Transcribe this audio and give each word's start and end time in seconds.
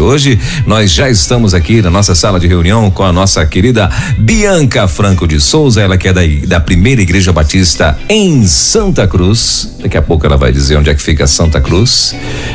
Hoje 0.00 0.38
nós 0.66 0.92
já 0.92 1.08
estamos 1.08 1.54
aqui 1.54 1.80
na 1.80 1.90
nossa 1.90 2.14
sala 2.14 2.38
de 2.38 2.46
reunião 2.46 2.90
com 2.90 3.02
a 3.02 3.12
nossa 3.12 3.44
querida 3.46 3.90
Bianca 4.18 4.86
Franco 4.86 5.26
de 5.26 5.40
Souza, 5.40 5.80
ela 5.80 5.96
que 5.96 6.08
é 6.08 6.12
da, 6.12 6.20
da 6.46 6.60
primeira 6.60 7.00
Igreja 7.00 7.32
Batista 7.32 7.98
em 8.08 8.46
Santa 8.46 9.06
Cruz. 9.06 9.74
Daqui 9.80 9.96
a 9.96 10.02
pouco 10.02 10.26
ela 10.26 10.36
vai 10.36 10.52
dizer 10.52 10.76
onde 10.76 10.90
é 10.90 10.94
que 10.94 11.02
fica 11.02 11.26
Santa 11.26 11.60
Cruz. 11.60 12.14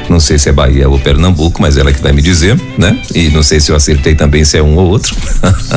Não 0.10 0.20
sei 0.20 0.38
se 0.38 0.50
é 0.50 0.52
Bahia 0.52 0.88
ou 0.89 1.00
Pernambuco, 1.00 1.62
mas 1.62 1.78
ela 1.78 1.89
é 1.89 1.93
que 1.93 2.02
vai 2.02 2.12
me 2.12 2.21
dizer, 2.21 2.60
né? 2.78 2.98
E 3.16 3.30
não 3.30 3.42
sei 3.42 3.60
se 3.60 3.71
eu 3.71 3.76
acertei 3.76 4.16
também 4.16 4.44
se 4.46 4.58
é 4.58 4.62
um 4.62 4.76
ou 4.76 4.89
outro. 4.89 5.16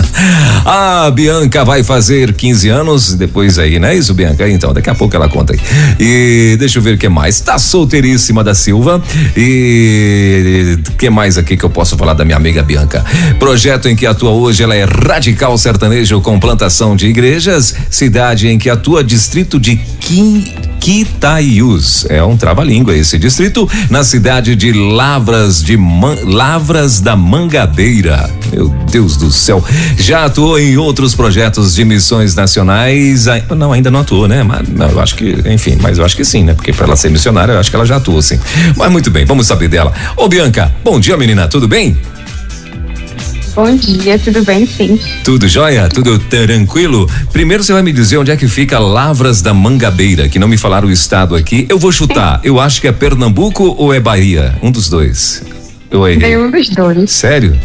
a 0.65 1.11
Bianca 1.11 1.65
vai 1.65 1.83
fazer 1.83 2.33
15 2.33 2.69
anos 2.69 3.15
depois 3.15 3.59
aí, 3.59 3.79
né? 3.79 3.95
Isso, 3.95 4.12
Bianca? 4.15 4.49
Então, 4.49 4.73
daqui 4.73 4.91
a 4.91 4.95
pouco 4.95 5.15
ela 5.15 5.29
conta 5.29 5.52
aí. 5.52 5.60
E 5.99 6.57
deixa 6.59 6.79
eu 6.79 6.83
ver 6.83 6.95
o 6.95 6.99
que 6.99 7.09
mais. 7.09 7.41
Tá 7.41 7.59
solteiríssima 7.59 8.43
da 8.43 8.55
Silva. 8.55 9.02
E 9.37 10.79
que 10.99 11.09
mais 11.09 11.38
aqui? 11.38 11.54
Que 11.57 11.65
eu 11.65 11.71
posso 11.71 11.97
falar 11.97 12.15
da 12.15 12.25
minha 12.25 12.37
amiga 12.37 12.63
Bianca. 12.63 13.05
Projeto 13.39 13.89
em 13.89 13.97
que 13.97 14.07
atua 14.07 14.31
hoje, 14.31 14.63
ela 14.63 14.75
é 14.75 14.85
radical 14.85 15.57
sertanejo 15.57 16.21
com 16.21 16.39
plantação 16.39 16.97
de 16.97 17.07
igrejas, 17.07 17.75
cidade 17.91 18.49
em 18.49 18.59
que 18.59 18.71
atua 18.71 19.03
distrito 19.03 19.59
de 19.59 19.77
Quim, 19.77 20.45
Quitaiús. 20.80 22.07
É 22.11 22.23
um 22.23 22.37
trava-língua 22.37 22.95
esse 22.95 23.19
distrito, 23.19 23.69
na 23.89 24.05
cidade 24.05 24.55
de 24.55 24.73
Lavras 24.73 25.63
de 25.63 25.77
Man, 25.77 26.17
Lavras 26.25 27.01
da 27.01 27.17
Mangabeira. 27.17 28.29
Meu 28.52 28.69
Deus 28.91 29.16
do 29.16 29.30
céu. 29.30 29.65
Já 29.99 30.27
atuou 30.27 30.59
em 30.59 30.77
outros 30.77 31.15
projetos 31.15 31.75
de 31.75 31.85
missões 31.85 32.35
nacionais. 32.35 33.25
Não, 33.57 33.73
ainda 33.73 33.91
não 33.91 34.01
atuou, 34.01 34.29
né? 34.29 34.43
Mas 34.43 34.68
não, 34.68 34.91
eu 34.91 35.01
acho 35.01 35.16
que, 35.16 35.35
enfim, 35.46 35.79
mas 35.80 35.96
eu 35.99 36.05
acho 36.05 36.15
que 36.15 36.24
sim, 36.24 36.45
né? 36.45 36.52
Porque 36.52 36.73
para 36.73 36.87
ela 36.87 36.96
ser 36.96 37.11
missionária, 37.11 37.52
eu 37.52 37.59
acho 37.59 37.71
que 37.71 37.77
ela 37.77 37.87
já 37.87 37.96
atuou, 37.96 38.21
sim. 38.21 38.39
Mas 38.77 38.93
muito 38.93 39.11
bem, 39.11 39.24
vamos 39.24 39.46
saber 39.46 39.68
dela. 39.68 39.93
Ô 40.16 40.29
Bianca, 40.29 40.73
bom 40.85 41.01
dia, 41.01 41.16
menina, 41.16 41.43
tudo 41.48 41.68
bem? 41.68 41.96
Bom 43.54 43.76
dia, 43.76 44.18
tudo 44.18 44.45
bem 44.45 44.66
sim. 44.66 44.98
Tudo 45.23 45.46
jóia? 45.46 45.88
Tudo 45.88 46.18
tranquilo? 46.18 47.09
Primeiro 47.32 47.62
você 47.62 47.73
vai 47.73 47.82
me 47.82 47.92
dizer 47.92 48.18
onde 48.18 48.32
é 48.32 48.37
que 48.37 48.48
fica 48.48 48.80
Lavras 48.80 49.40
da 49.40 49.54
Mangabeira, 49.54 50.28
que 50.28 50.40
não 50.40 50.48
me 50.48 50.56
falaram 50.56 50.88
o 50.88 50.90
estado 50.90 51.37
aqui. 51.37 51.65
Eu 51.68 51.78
vou 51.78 51.92
chutar, 51.92 52.40
eu 52.42 52.59
acho 52.59 52.80
que 52.80 52.88
é 52.88 52.92
Pernambuco 52.92 53.76
ou 53.78 53.95
é 53.95 54.00
Bahia? 54.00 54.56
Um 54.60 54.72
dos 54.72 54.88
dois. 54.88 55.45
Eu 55.88 56.09
errei. 56.09 56.30
Nenhum 56.30 56.50
dos 56.50 56.68
dois. 56.68 57.10
Sério? 57.12 57.56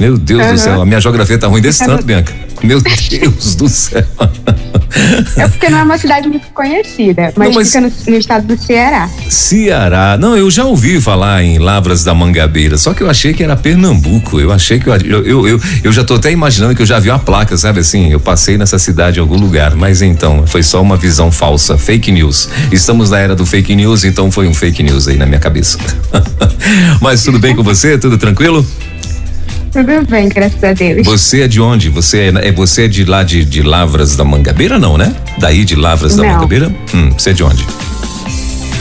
Meu 0.00 0.16
Deus 0.16 0.46
uhum. 0.46 0.52
do 0.52 0.58
céu, 0.58 0.80
a 0.80 0.86
minha 0.86 1.00
geografia 1.00 1.36
tá 1.36 1.46
ruim 1.46 1.60
desse 1.60 1.84
tanto, 1.84 2.06
Bianca. 2.06 2.32
Meu 2.62 2.80
Deus 2.80 3.54
do 3.54 3.68
céu. 3.68 4.04
É 5.36 5.48
porque 5.48 5.68
não 5.68 5.78
é 5.78 5.82
uma 5.82 5.98
cidade 5.98 6.28
muito 6.28 6.46
conhecida, 6.48 7.32
mas, 7.36 7.48
não, 7.48 7.54
mas, 7.54 7.68
fica 7.68 7.80
no, 7.80 7.92
no, 8.08 8.16
estado 8.16 8.46
do 8.46 8.60
Ceará. 8.60 9.08
Ceará. 9.28 10.16
Não, 10.18 10.36
eu 10.36 10.50
já 10.50 10.64
ouvi 10.64 11.00
falar 11.00 11.42
em 11.42 11.58
Lavras 11.58 12.02
da 12.02 12.14
Mangabeira, 12.14 12.78
só 12.78 12.94
que 12.94 13.02
eu 13.02 13.10
achei 13.10 13.32
que 13.32 13.42
era 13.42 13.56
Pernambuco. 13.56 14.40
Eu 14.40 14.50
achei 14.50 14.78
que 14.78 14.88
eu, 14.88 14.94
eu, 14.94 15.48
eu, 15.48 15.60
eu 15.84 15.92
já 15.92 16.02
tô 16.04 16.14
até 16.14 16.32
imaginando 16.32 16.74
que 16.74 16.82
eu 16.82 16.86
já 16.86 16.98
vi 16.98 17.10
uma 17.10 17.18
placa, 17.18 17.56
sabe 17.56 17.80
assim? 17.80 18.10
Eu 18.10 18.20
passei 18.20 18.56
nessa 18.56 18.78
cidade 18.78 19.18
em 19.18 19.20
algum 19.20 19.36
lugar, 19.36 19.74
mas 19.76 20.02
então, 20.02 20.46
foi 20.46 20.62
só 20.62 20.80
uma 20.80 20.96
visão 20.96 21.30
falsa, 21.30 21.76
fake 21.76 22.10
news. 22.10 22.48
Estamos 22.72 23.10
na 23.10 23.18
era 23.18 23.36
do 23.36 23.46
fake 23.46 23.74
news, 23.76 24.04
então 24.04 24.30
foi 24.30 24.48
um 24.48 24.54
fake 24.54 24.82
news 24.82 25.06
aí 25.06 25.16
na 25.16 25.26
minha 25.26 25.40
cabeça. 25.40 25.78
mas 27.00 27.22
tudo 27.22 27.38
bem 27.38 27.54
com 27.54 27.62
você? 27.62 27.98
Tudo 27.98 28.18
tranquilo? 28.18 28.66
Tudo 29.72 30.06
bem, 30.08 30.28
graças 30.28 30.62
a 30.64 30.72
Deus. 30.72 31.06
Você 31.06 31.42
é 31.42 31.48
de 31.48 31.60
onde? 31.60 31.88
Você 31.90 32.18
é, 32.18 32.48
é 32.48 32.52
você 32.52 32.84
é 32.84 32.88
de 32.88 33.04
lá 33.04 33.22
de, 33.22 33.44
de 33.44 33.62
Lavras 33.62 34.16
da 34.16 34.24
Mangabeira, 34.24 34.78
não, 34.78 34.96
né? 34.96 35.14
Daí 35.38 35.64
de 35.64 35.74
Lavras 35.74 36.16
não. 36.16 36.24
da 36.24 36.32
Mangabeira? 36.32 36.72
Hum, 36.94 37.10
você 37.10 37.30
é 37.30 37.32
de 37.32 37.44
onde? 37.44 37.66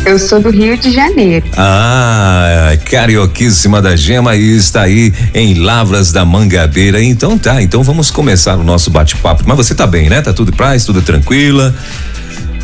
Eu 0.05 0.17
sou 0.17 0.39
do 0.39 0.49
Rio 0.49 0.77
de 0.77 0.89
Janeiro. 0.89 1.45
Ah, 1.58 2.77
carioquíssima 2.89 3.81
da 3.81 3.93
gema 3.93 4.37
e 4.37 4.55
está 4.55 4.83
aí 4.83 5.14
em 5.33 5.55
Lavras 5.55 6.14
da 6.14 6.23
Mangabeira. 6.23 7.03
Então 7.03 7.37
tá, 7.37 7.61
então 7.61 7.83
vamos 7.83 8.09
começar 8.09 8.55
o 8.55 8.64
nosso 8.64 8.89
bate-papo. 8.89 9.43
Mas 9.45 9.58
você 9.58 9.76
tá 9.76 9.86
bem, 9.86 10.09
né? 10.09 10.21
Tá 10.21 10.31
tudo 10.31 10.53
paz, 10.53 10.86
tudo 10.86 11.02
tranquila? 11.02 11.76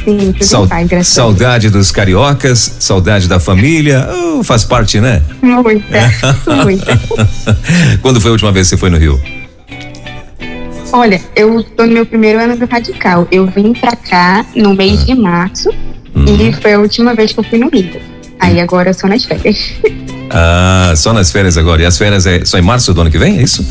Sim, 0.03 0.34
tudo 0.34 0.44
Sau 0.44 0.68
paz, 0.68 1.08
Saudade 1.08 1.69
dos 1.69 1.91
cariocas, 1.91 2.78
saudade 2.80 3.28
da 3.28 3.40
família, 3.40 4.08
oh, 4.12 4.44
faz 4.46 4.64
parte, 4.66 5.00
né? 5.00 5.22
Muita, 5.41 5.84
muita. 6.64 7.00
Quando 8.02 8.19
foi 8.19 8.30
a 8.30 8.34
última 8.34 8.52
vez 8.52 8.68
que 8.68 8.75
você 8.75 8.78
foi 8.78 8.90
no 8.90 8.97
Rio? 8.97 9.19
Olha, 10.92 11.19
eu 11.36 11.63
tô 11.63 11.86
no 11.86 11.94
meu 11.94 12.06
primeiro 12.06 12.40
ano 12.40 12.56
do 12.56 12.66
Radical. 12.66 13.28
Eu 13.31 13.47
vim 13.47 13.74
pra 13.74 13.96
cá 13.96 14.46
no 14.56 14.75
mês 14.75 15.02
ah. 15.02 15.06
de 15.06 15.16
março 15.16 15.69
hum. 16.16 16.25
e 16.28 16.53
foi 16.53 16.74
a 16.74 16.80
última 16.80 17.16
vez 17.16 17.34
que 17.34 17.40
eu 17.40 17.44
fui 17.44 17.58
no 17.58 17.69
Rio. 17.69 18.00
Aí 18.40 18.59
agora 18.59 18.90
eu 18.90 18.94
sou 18.94 19.09
nas 19.09 19.25
férias. 19.25 19.58
Ah, 20.36 20.94
só 20.96 21.13
nas 21.13 21.31
férias 21.31 21.59
agora. 21.59 21.84
E 21.84 21.86
as 21.86 21.96
férias 21.96 22.25
é 22.25 22.44
só 22.44 22.58
em 22.58 22.62
março 22.63 22.92
do 22.92 23.02
ano 23.02 23.12
que 23.12 23.19
vem, 23.19 23.38
é 23.38 23.44
isso? 23.44 23.63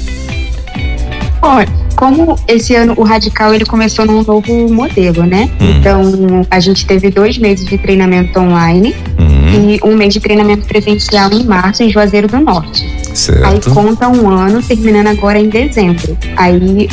Olha, 1.41 1.67
como 2.03 2.37
esse 2.49 2.75
ano 2.75 2.95
o 2.97 3.05
Radical 3.05 3.55
ele 3.55 3.65
começou 3.65 4.05
num 4.05 4.25
novo 4.25 4.69
modelo, 4.69 5.23
né? 5.23 5.49
Hum. 5.61 5.71
Então 5.79 6.03
a 6.51 6.59
gente 6.59 6.85
teve 6.85 7.13
dois 7.13 7.39
meses 7.39 7.65
de 7.65 7.79
treinamento 7.79 8.41
online 8.41 8.93
hum. 9.17 9.71
e 9.71 9.81
um 9.85 9.95
mês 9.95 10.13
de 10.13 10.19
treinamento 10.19 10.67
presencial 10.67 11.31
em 11.33 11.45
março 11.45 11.85
em 11.85 11.89
Juazeiro 11.89 12.27
do 12.27 12.41
Norte. 12.41 12.85
Certo. 13.15 13.45
Aí 13.45 13.61
conta 13.73 14.09
um 14.09 14.29
ano 14.29 14.61
terminando 14.61 15.07
agora 15.07 15.39
em 15.39 15.49
dezembro. 15.49 16.19
Aí 16.37 16.89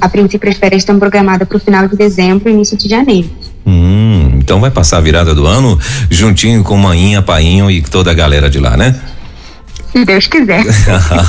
a 0.00 0.08
princípio 0.08 0.48
as 0.48 0.56
férias 0.56 0.80
estão 0.80 0.98
programadas 0.98 1.46
para 1.46 1.58
o 1.58 1.60
final 1.60 1.86
de 1.86 1.94
dezembro 1.94 2.48
e 2.48 2.52
início 2.54 2.78
de 2.78 2.88
janeiro. 2.88 3.28
Hum, 3.66 4.30
então 4.38 4.62
vai 4.62 4.70
passar 4.70 4.96
a 4.96 5.00
virada 5.02 5.34
do 5.34 5.46
ano 5.46 5.78
juntinho 6.08 6.64
com 6.64 6.74
Maninha, 6.78 7.20
Painho 7.20 7.70
e 7.70 7.82
toda 7.82 8.10
a 8.10 8.14
galera 8.14 8.48
de 8.48 8.58
lá, 8.58 8.78
né? 8.78 8.98
Se 9.94 10.04
Deus 10.04 10.26
quiser. 10.26 10.64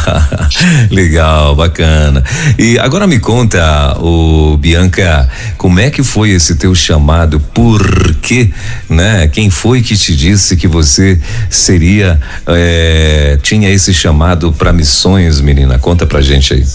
Legal, 0.90 1.56
bacana. 1.56 2.24
E 2.58 2.80
agora 2.80 3.06
me 3.06 3.20
conta, 3.20 3.96
o 4.00 4.58
Bianca, 4.58 5.30
como 5.56 5.80
é 5.80 5.92
que 5.92 6.02
foi 6.02 6.32
esse 6.32 6.56
teu 6.56 6.74
chamado? 6.74 7.40
Por 7.40 8.16
quê, 8.16 8.50
né? 8.90 9.28
Quem 9.28 9.52
foi 9.52 9.84
que 9.84 9.96
te 9.96 10.16
disse 10.16 10.58
que 10.58 10.68
você 10.68 11.22
seria 11.48 12.20
é, 12.48 13.38
tinha 13.44 13.70
esse 13.70 13.94
chamado 13.94 14.52
para 14.52 14.74
missões, 14.74 15.40
menina? 15.40 15.78
Conta 15.78 16.08
pra 16.08 16.20
gente 16.20 16.56
aí. 16.56 16.66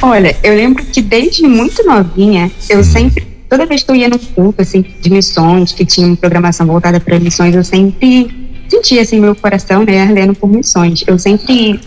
Olha, 0.00 0.36
eu 0.44 0.54
lembro 0.54 0.84
que 0.84 1.02
desde 1.02 1.42
muito 1.42 1.82
novinha, 1.84 2.52
eu 2.68 2.78
hum. 2.78 2.84
sempre 2.84 3.26
toda 3.48 3.66
vez 3.66 3.82
que 3.82 3.90
eu 3.90 3.96
ia 3.96 4.08
no 4.08 4.18
culto 4.18 4.62
assim 4.62 4.84
de 5.00 5.10
missões, 5.10 5.72
que 5.72 5.84
tinha 5.84 6.06
uma 6.06 6.16
programação 6.16 6.66
voltada 6.66 7.00
para 7.00 7.18
missões, 7.18 7.52
eu 7.52 7.64
sempre 7.64 8.43
sentia 8.74 9.02
assim 9.02 9.20
meu 9.20 9.34
coração, 9.34 9.84
né, 9.84 10.02
ardendo 10.02 10.34
por 10.34 10.48
missões. 10.48 11.04
Eu 11.06 11.18
sempre 11.18 11.80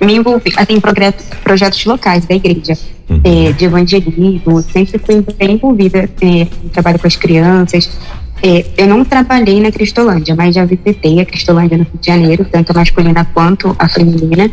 me 0.00 0.14
envolvi 0.14 0.52
assim, 0.56 0.74
em 0.74 0.80
projetos, 0.80 1.84
locais 1.84 2.26
da 2.26 2.34
igreja, 2.34 2.78
uhum. 3.08 3.20
é, 3.24 3.52
de 3.52 3.64
evangelismo, 3.64 4.62
sempre 4.62 4.98
fui 4.98 5.24
bem 5.38 5.52
envolvida 5.52 6.08
é, 6.20 6.26
em 6.26 6.68
trabalho 6.72 6.98
com 6.98 7.06
as 7.06 7.16
crianças. 7.16 7.90
É, 8.42 8.64
eu 8.76 8.86
não 8.86 9.04
trabalhei 9.04 9.60
na 9.60 9.70
Cristolândia, 9.70 10.34
mas 10.34 10.54
já 10.54 10.64
visitei 10.64 11.20
a 11.20 11.24
Cristolândia 11.24 11.78
no 11.78 11.84
Rio 11.84 11.98
de 12.00 12.06
Janeiro, 12.06 12.46
tanto 12.50 12.70
a 12.70 12.74
masculina 12.74 13.24
quanto 13.32 13.74
a 13.78 13.88
feminina. 13.88 14.50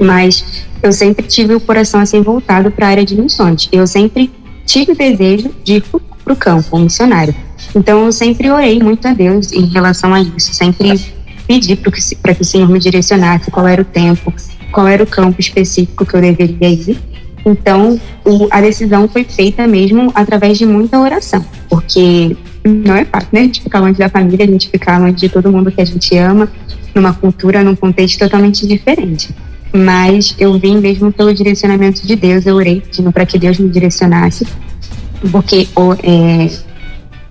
Mas 0.00 0.66
eu 0.82 0.92
sempre 0.92 1.24
tive 1.26 1.54
o 1.54 1.60
coração 1.60 2.00
assim 2.00 2.20
voltado 2.20 2.70
para 2.70 2.86
a 2.86 2.90
área 2.90 3.04
de 3.04 3.14
missões. 3.14 3.68
Eu 3.70 3.86
sempre 3.86 4.30
tive 4.66 4.92
o 4.92 4.96
desejo 4.96 5.50
de 5.62 5.74
ir 5.74 5.84
para 6.24 6.32
o 6.32 6.36
campo 6.36 6.78
missionário. 6.78 7.34
Então 7.74 8.04
eu 8.04 8.12
sempre 8.12 8.50
orei 8.50 8.78
muito 8.78 9.06
a 9.06 9.12
Deus 9.12 9.52
em 9.52 9.66
relação 9.66 10.14
a 10.14 10.20
isso, 10.20 10.54
sempre 10.54 11.00
pedi 11.46 11.76
para 11.76 11.90
que, 11.90 12.00
que 12.00 12.42
o 12.42 12.44
Senhor 12.44 12.68
me 12.68 12.78
direcionasse 12.78 13.50
qual 13.50 13.66
era 13.66 13.82
o 13.82 13.84
tempo, 13.84 14.32
qual 14.72 14.86
era 14.86 15.02
o 15.02 15.06
campo 15.06 15.40
específico 15.40 16.06
que 16.06 16.14
eu 16.14 16.20
deveria 16.20 16.68
ir. 16.68 16.98
Então 17.44 18.00
o, 18.24 18.48
a 18.50 18.60
decisão 18.60 19.08
foi 19.08 19.24
feita 19.24 19.66
mesmo 19.66 20.10
através 20.14 20.56
de 20.56 20.64
muita 20.64 20.98
oração, 20.98 21.44
porque 21.68 22.36
não 22.64 22.94
é 22.94 23.04
fácil, 23.04 23.28
né? 23.32 23.40
A 23.40 23.44
gente 23.44 23.62
ficar 23.62 23.80
longe 23.80 23.98
da 23.98 24.08
família, 24.08 24.46
a 24.46 24.48
gente 24.48 24.70
ficar 24.70 24.98
longe 24.98 25.16
de 25.16 25.28
todo 25.28 25.52
mundo 25.52 25.70
que 25.70 25.80
a 25.80 25.84
gente 25.84 26.16
ama, 26.16 26.48
numa 26.94 27.12
cultura, 27.12 27.62
num 27.62 27.76
contexto 27.76 28.18
totalmente 28.18 28.66
diferente. 28.66 29.34
Mas 29.72 30.34
eu 30.38 30.58
vim 30.58 30.78
mesmo 30.78 31.12
pelo 31.12 31.34
direcionamento 31.34 32.06
de 32.06 32.16
Deus, 32.16 32.46
eu 32.46 32.54
orei 32.54 32.82
para 33.12 33.26
que 33.26 33.38
Deus 33.38 33.58
me 33.58 33.68
direcionasse, 33.68 34.46
porque 35.30 35.68
é, 36.02 36.48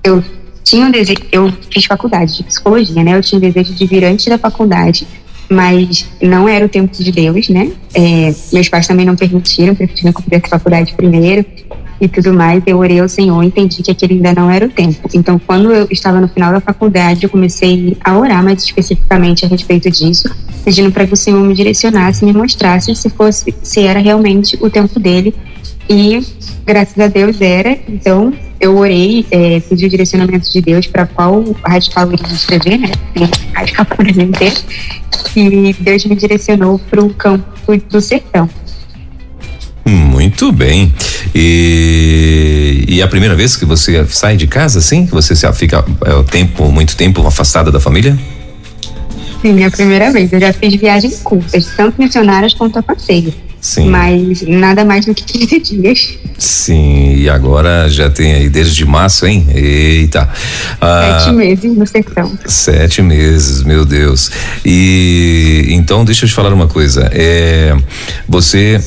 eu 0.04 0.24
tinha 0.64 0.86
um 0.86 0.92
desejo, 0.92 1.20
eu 1.32 1.52
fiz 1.72 1.86
faculdade 1.86 2.38
de 2.38 2.44
psicologia, 2.44 3.04
né? 3.04 3.16
Eu 3.16 3.22
tinha 3.22 3.40
desejo 3.40 3.74
de 3.74 3.86
vir 3.86 4.04
antes 4.06 4.26
da 4.26 4.38
faculdade, 4.38 5.08
mas 5.50 6.06
não 6.22 6.48
era 6.48 6.66
o 6.66 6.70
tempo 6.70 6.92
de 7.02 7.12
Deus, 7.12 7.50
né? 7.50 7.72
É, 7.94 8.34
meus 8.52 8.70
pais 8.70 8.88
também 8.88 9.06
não 9.06 9.16
permitiram, 9.16 9.76
preferiram 9.76 10.14
cumprir 10.14 10.42
a 10.44 10.48
faculdade 10.48 10.94
primeiro 10.94 11.46
e 12.00 12.08
tudo 12.08 12.34
mais. 12.34 12.64
Eu 12.66 12.78
orei 12.80 13.00
ao 13.00 13.10
Senhor, 13.10 13.42
entendi 13.44 13.84
que 13.84 13.92
aquele 13.92 14.16
ainda 14.16 14.34
não 14.34 14.50
era 14.50 14.66
o 14.66 14.70
tempo. 14.70 15.08
Então, 15.14 15.40
quando 15.40 15.72
eu 15.72 15.88
estava 15.92 16.20
no 16.20 16.28
final 16.28 16.52
da 16.52 16.60
faculdade, 16.60 17.24
eu 17.24 17.30
comecei 17.30 17.98
a 18.04 18.18
orar 18.18 18.44
mais 18.44 18.64
especificamente 18.64 19.46
a 19.46 19.48
respeito 19.48 19.90
disso, 19.92 20.30
pedindo 20.64 20.92
para 20.92 21.06
que 21.06 21.14
o 21.14 21.18
Senhor 21.18 21.42
me 21.42 21.54
direcionasse, 21.54 22.26
me 22.26 22.34
mostrasse 22.34 22.96
se 22.96 23.10
fosse, 23.10 23.54
se 23.62 23.82
era 23.82 24.00
realmente 24.00 24.58
o 24.62 24.70
tempo 24.70 25.00
dele 25.00 25.34
E 25.90 26.22
graças 26.66 26.98
a 26.98 27.08
Deus 27.08 27.40
era. 27.42 27.78
Então 27.88 28.34
eu 28.64 28.78
orei, 28.78 29.26
é, 29.30 29.60
pedi 29.60 29.86
o 29.86 29.90
direcionamento 29.90 30.50
de 30.50 30.62
Deus 30.62 30.88
para 30.88 31.06
qual 31.06 31.44
radical 31.66 32.08
eu 32.08 32.14
iria 32.14 32.34
escrever, 32.34 32.78
né? 32.80 32.92
Radical 33.54 33.86
por. 33.86 34.06
E 35.36 35.76
Deus 35.80 36.06
me 36.06 36.16
direcionou 36.16 36.80
para 36.80 37.04
o 37.04 37.14
campo 37.14 37.78
do 37.90 38.02
sertão. 38.02 38.50
Muito 39.86 40.52
bem. 40.52 40.94
E, 41.36 42.86
e 42.88 43.02
a 43.02 43.08
primeira 43.08 43.36
vez 43.36 43.58
que 43.58 43.66
você 43.66 44.06
sai 44.08 44.38
de 44.38 44.48
casa, 44.48 44.80
assim? 44.80 45.06
Que 45.06 45.12
você 45.12 45.36
fica 45.52 45.84
é, 46.06 46.14
o 46.14 46.24
tempo, 46.24 46.72
muito 46.72 46.96
tempo 46.96 47.26
afastada 47.28 47.70
da 47.70 47.80
família? 47.80 48.18
Sim, 49.42 49.62
é 49.62 49.66
a 49.66 49.72
primeira 49.72 50.10
vez. 50.12 50.32
Eu 50.32 50.40
já 50.40 50.54
fiz 50.54 50.74
viagens 50.76 51.22
curtas, 51.22 51.74
tanto 51.76 52.02
missionárias 52.02 52.54
quanto 52.54 52.80
a 52.80 52.84
passeio. 52.84 53.34
Sim. 53.64 53.90
Mas 53.90 54.42
nada 54.42 54.84
mais 54.84 55.06
do 55.06 55.16
que 55.16 55.24
15 55.24 55.60
dias. 55.62 56.20
Sim, 56.38 57.16
e 57.16 57.30
agora 57.30 57.88
já 57.90 58.10
tem 58.10 58.34
aí 58.34 58.50
desde 58.50 58.86
março, 58.86 59.26
hein? 59.26 59.48
Eita. 59.56 60.30
Ah, 60.82 61.22
sete 61.22 61.34
meses 61.34 61.78
no 61.78 61.88
sertão. 61.88 62.38
Sete 62.46 63.02
meses, 63.02 63.64
meu 63.64 63.86
Deus. 63.86 64.30
E 64.66 65.66
então 65.70 66.04
deixa 66.04 66.26
eu 66.26 66.30
te 66.30 66.36
falar 66.36 66.52
uma 66.52 66.68
coisa. 66.68 67.10
É, 67.14 67.74
você 68.28 68.84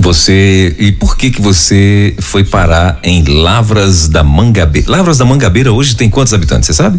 você 0.00 0.74
e 0.78 0.90
por 0.90 1.18
que 1.18 1.30
que 1.30 1.42
você 1.42 2.14
foi 2.20 2.44
parar 2.44 2.98
em 3.02 3.22
Lavras 3.22 4.08
da 4.08 4.24
Mangabeira? 4.24 4.90
Lavras 4.90 5.18
da 5.18 5.26
Mangabeira 5.26 5.70
hoje 5.74 5.94
tem 5.94 6.08
quantos 6.08 6.32
habitantes, 6.32 6.68
você 6.68 6.72
sabe? 6.72 6.98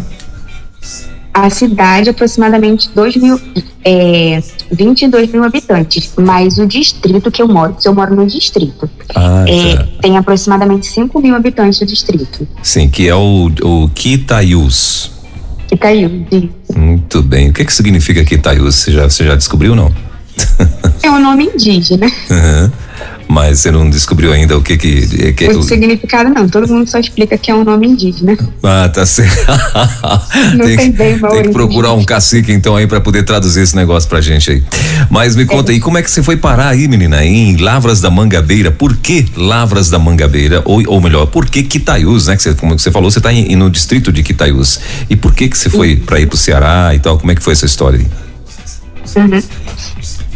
A 1.42 1.48
cidade 1.48 2.10
aproximadamente 2.10 2.90
2 2.94 3.16
mil, 3.16 3.40
é, 3.82 4.42
22 4.70 5.32
mil 5.32 5.42
habitantes, 5.42 6.12
mas 6.18 6.58
o 6.58 6.66
distrito 6.66 7.30
que 7.30 7.40
eu 7.40 7.48
moro, 7.48 7.74
eu 7.82 7.94
moro 7.94 8.14
no 8.14 8.26
distrito, 8.26 8.88
ah, 9.14 9.44
é, 9.48 9.76
tá. 9.76 9.88
tem 10.02 10.18
aproximadamente 10.18 10.86
5 10.86 11.18
mil 11.22 11.34
habitantes 11.34 11.80
o 11.80 11.86
distrito. 11.86 12.46
Sim, 12.62 12.90
que 12.90 13.08
é 13.08 13.14
o, 13.14 13.50
o 13.62 13.88
Quitaiús. 13.94 15.12
Quitaiús, 15.66 16.10
Muito 16.76 17.22
bem. 17.22 17.48
O 17.48 17.52
que 17.54 17.64
que 17.64 17.72
significa 17.72 18.22
Quitaiús? 18.22 18.74
Você 18.74 18.92
já, 18.92 19.08
você 19.08 19.24
já 19.24 19.34
descobriu 19.34 19.70
ou 19.70 19.76
não? 19.76 19.94
É 21.02 21.10
um 21.10 21.20
nome 21.20 21.46
indígena. 21.46 22.06
Uhum. 22.30 22.89
Mas 23.30 23.60
você 23.60 23.70
não 23.70 23.88
descobriu 23.88 24.32
ainda 24.32 24.58
o 24.58 24.62
que 24.62 24.76
que. 24.76 25.32
que 25.34 25.46
o, 25.46 25.60
o 25.60 25.62
significado 25.62 26.30
não, 26.30 26.48
todo 26.48 26.66
mundo 26.66 26.90
só 26.90 26.98
explica 26.98 27.38
que 27.38 27.48
é 27.48 27.54
um 27.54 27.62
nome 27.62 27.86
indígena. 27.86 28.36
Ah, 28.60 28.90
tá 28.92 29.06
certo. 29.06 29.46
não 30.58 30.66
tem, 30.66 30.76
tem 30.76 30.90
bem 30.90 31.16
Tem 31.16 31.42
que 31.44 31.50
procurar 31.50 31.92
um 31.92 32.02
cacique 32.02 32.50
então 32.50 32.74
aí 32.74 32.88
para 32.88 33.00
poder 33.00 33.22
traduzir 33.22 33.62
esse 33.62 33.76
negócio 33.76 34.08
pra 34.08 34.20
gente 34.20 34.50
aí. 34.50 34.64
Mas 35.08 35.36
me 35.36 35.46
conta 35.46 35.70
é. 35.70 35.74
aí, 35.74 35.80
como 35.80 35.96
é 35.96 36.02
que 36.02 36.10
você 36.10 36.24
foi 36.24 36.36
parar 36.36 36.70
aí, 36.70 36.88
menina, 36.88 37.24
em 37.24 37.56
Lavras 37.56 38.00
da 38.00 38.10
Mangabeira? 38.10 38.72
Por 38.72 38.96
que 38.96 39.24
Lavras 39.36 39.88
da 39.88 39.98
Mangabeira? 40.00 40.62
Ou, 40.64 40.82
ou 40.88 41.00
melhor, 41.00 41.26
por 41.26 41.48
que 41.48 41.62
Quitaiús, 41.62 42.26
né? 42.26 42.34
Que 42.34 42.42
você, 42.42 42.54
como 42.54 42.76
você 42.76 42.90
falou, 42.90 43.12
você 43.12 43.20
tá 43.20 43.32
em, 43.32 43.54
no 43.54 43.70
distrito 43.70 44.10
de 44.10 44.24
Quitaiús. 44.24 44.80
E 45.08 45.14
por 45.14 45.32
que 45.32 45.48
que 45.48 45.56
você 45.56 45.70
foi 45.70 45.94
para 45.94 46.18
ir 46.18 46.26
pro 46.26 46.36
Ceará 46.36 46.92
e 46.96 46.98
tal? 46.98 47.16
Como 47.16 47.30
é 47.30 47.36
que 47.36 47.42
foi 47.44 47.52
essa 47.52 47.64
história 47.64 48.00
aí? 48.00 48.06
Uhum. 49.22 49.40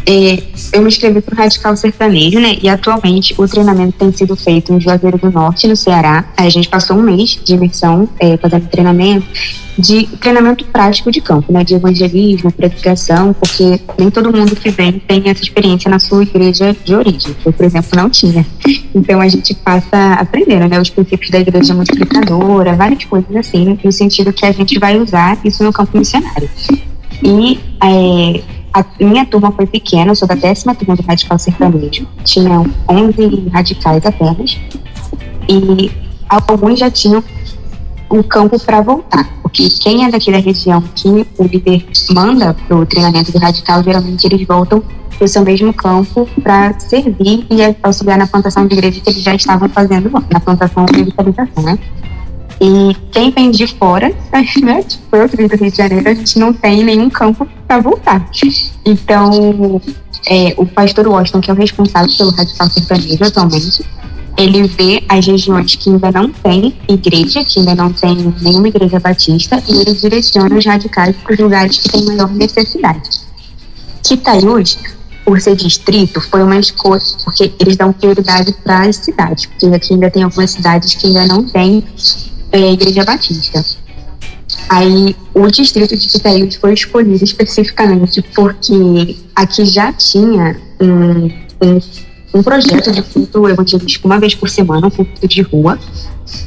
É, 0.07 0.43
eu 0.71 0.81
me 0.83 0.87
inscrevi 0.87 1.19
para 1.19 1.33
o 1.33 1.37
Radical 1.37 1.75
Sertanejo, 1.75 2.39
né? 2.39 2.57
E 2.61 2.69
atualmente 2.69 3.33
o 3.37 3.47
treinamento 3.47 3.93
tem 3.93 4.11
sido 4.11 4.35
feito 4.35 4.71
em 4.71 4.79
Juazeiro 4.79 5.17
do 5.17 5.31
Norte, 5.31 5.67
no 5.67 5.75
Ceará. 5.75 6.25
a 6.37 6.47
gente 6.47 6.69
passou 6.69 6.95
um 6.95 7.01
mês 7.01 7.39
de 7.43 7.55
imersão 7.55 8.07
é, 8.19 8.37
fazendo 8.37 8.67
treinamento, 8.67 9.25
de 9.77 10.05
treinamento 10.19 10.63
prático 10.65 11.11
de 11.11 11.19
campo, 11.21 11.51
né? 11.51 11.63
De 11.63 11.73
evangelismo, 11.73 12.51
predicação, 12.51 13.33
porque 13.33 13.79
nem 13.97 14.11
todo 14.11 14.31
mundo 14.31 14.55
que 14.55 14.69
vem 14.69 14.93
tem 14.93 15.23
essa 15.25 15.41
experiência 15.41 15.89
na 15.89 15.97
sua 15.97 16.21
igreja 16.21 16.75
de 16.85 16.93
origem. 16.93 17.35
Eu, 17.43 17.51
por 17.51 17.65
exemplo, 17.65 17.89
não 17.95 18.09
tinha. 18.09 18.45
Então 18.95 19.19
a 19.19 19.27
gente 19.27 19.53
passa 19.55 20.13
aprendendo, 20.13 20.69
né? 20.69 20.79
Os 20.79 20.89
princípios 20.89 21.29
da 21.29 21.37
igreja 21.37 21.73
multiplicadora, 21.73 22.75
várias 22.75 23.03
coisas 23.03 23.35
assim, 23.35 23.77
no 23.83 23.91
sentido 23.91 24.31
que 24.31 24.45
a 24.45 24.53
gente 24.53 24.79
vai 24.79 24.97
usar 24.97 25.37
isso 25.43 25.65
no 25.65 25.73
campo 25.73 25.97
missionário. 25.97 26.49
E 27.21 27.59
é, 27.83 28.41
a 28.75 28.83
minha 28.99 29.25
turma 29.25 29.53
foi 29.53 29.65
pequena, 29.65 30.11
eu 30.11 30.15
sou 30.15 30.27
da 30.27 30.35
décima 30.35 30.75
turma 30.75 30.97
do 30.97 31.03
Radical 31.03 31.39
Sertanejo. 31.39 32.05
Tinham 32.25 32.65
11 32.89 33.47
radicais 33.53 34.05
apenas. 34.05 34.59
E 35.47 35.89
alguns 36.27 36.77
já 36.77 36.91
tinham 36.91 37.23
um 38.11 38.21
campo 38.21 38.59
para 38.59 38.81
voltar. 38.81 39.29
Porque 39.41 39.69
quem 39.69 40.03
é 40.03 40.11
daqui 40.11 40.29
da 40.29 40.39
região 40.39 40.83
que 40.93 41.07
o 41.07 41.43
líder 41.43 41.85
manda 42.11 42.53
para 42.53 42.75
o 42.75 42.85
treinamento 42.85 43.31
do 43.31 43.37
radical, 43.37 43.81
geralmente 43.81 44.27
eles 44.27 44.45
voltam 44.45 44.83
para 45.17 45.23
o 45.23 45.27
seu 45.29 45.45
mesmo 45.45 45.73
campo 45.73 46.27
para 46.43 46.77
servir 46.77 47.47
e 47.49 47.77
auxiliar 47.81 48.17
na 48.17 48.27
plantação 48.27 48.67
de 48.67 48.73
igreja 48.75 48.99
que 48.99 49.09
eles 49.09 49.23
já 49.23 49.33
estavam 49.33 49.69
fazendo 49.69 50.09
na 50.09 50.39
plantação 50.41 50.85
de 50.85 50.97
revitalização, 50.97 51.63
né? 51.63 51.79
E 52.61 52.95
quem 53.11 53.31
vem 53.31 53.51
de 53.51 53.67
fora, 53.67 54.07
né, 54.63 54.83
tipo 54.83 55.15
eu 55.15 55.27
que 55.27 55.37
vim 55.37 55.47
do 55.47 55.55
Rio 55.55 55.71
de 55.71 55.77
Janeiro, 55.77 56.09
a 56.09 56.13
gente 56.13 56.39
não 56.39 56.53
tem 56.53 56.83
nenhum 56.83 57.09
campo 57.09 57.47
para 57.67 57.81
voltar. 57.81 58.29
Então, 58.85 59.81
é, 60.27 60.53
o 60.57 60.65
pastor 60.65 61.07
Washington, 61.07 61.41
que 61.41 61.51
é 61.51 61.53
o 61.53 61.57
responsável 61.57 62.09
pelo 62.17 62.31
Radical 62.31 62.69
Sertanejo 62.69 63.23
atualmente, 63.23 63.85
ele 64.37 64.67
vê 64.67 65.03
as 65.07 65.25
regiões 65.25 65.75
que 65.75 65.89
ainda 65.89 66.11
não 66.11 66.29
tem 66.29 66.75
igreja, 66.89 67.43
que 67.43 67.59
ainda 67.59 67.75
não 67.75 67.91
tem 67.91 68.33
nenhuma 68.41 68.67
igreja 68.67 68.99
batista, 68.99 69.61
e 69.67 69.79
ele 69.79 69.93
direciona 69.93 70.55
os 70.55 70.65
radicais 70.65 71.15
para 71.15 71.33
os 71.33 71.39
lugares 71.39 71.77
que 71.77 71.89
têm 71.89 72.05
maior 72.05 72.29
necessidade. 72.31 73.09
Quitaiús, 74.03 74.77
por 75.23 75.39
ser 75.39 75.55
distrito, 75.55 76.19
foi 76.21 76.43
uma 76.43 76.57
escolha, 76.59 77.01
porque 77.23 77.53
eles 77.59 77.77
dão 77.77 77.93
prioridade 77.93 78.53
para 78.63 78.81
as 78.81 78.97
cidades, 78.97 79.45
porque 79.45 79.67
aqui 79.67 79.93
ainda 79.93 80.11
tem 80.11 80.23
algumas 80.23 80.51
cidades 80.51 80.93
que 80.95 81.07
ainda 81.07 81.27
não 81.27 81.43
têm 81.43 81.83
é, 82.55 82.71
Igreja 82.71 83.03
Batista. 83.03 83.65
Aí 84.69 85.15
o 85.33 85.47
distrito 85.47 85.95
de 85.95 86.07
Quitaús 86.07 86.55
foi 86.55 86.73
escolhido 86.73 87.23
especificamente 87.23 88.21
porque 88.33 89.17
aqui 89.35 89.65
já 89.65 89.91
tinha 89.91 90.59
um, 90.79 91.25
um, 91.61 91.79
um 92.33 92.43
projeto 92.43 92.91
de 92.91 93.01
culto 93.01 93.49
evangelístico 93.49 94.07
uma 94.07 94.19
vez 94.19 94.33
por 94.33 94.49
semana, 94.49 94.87
um 94.87 94.89
culto 94.89 95.27
de 95.27 95.41
rua, 95.41 95.77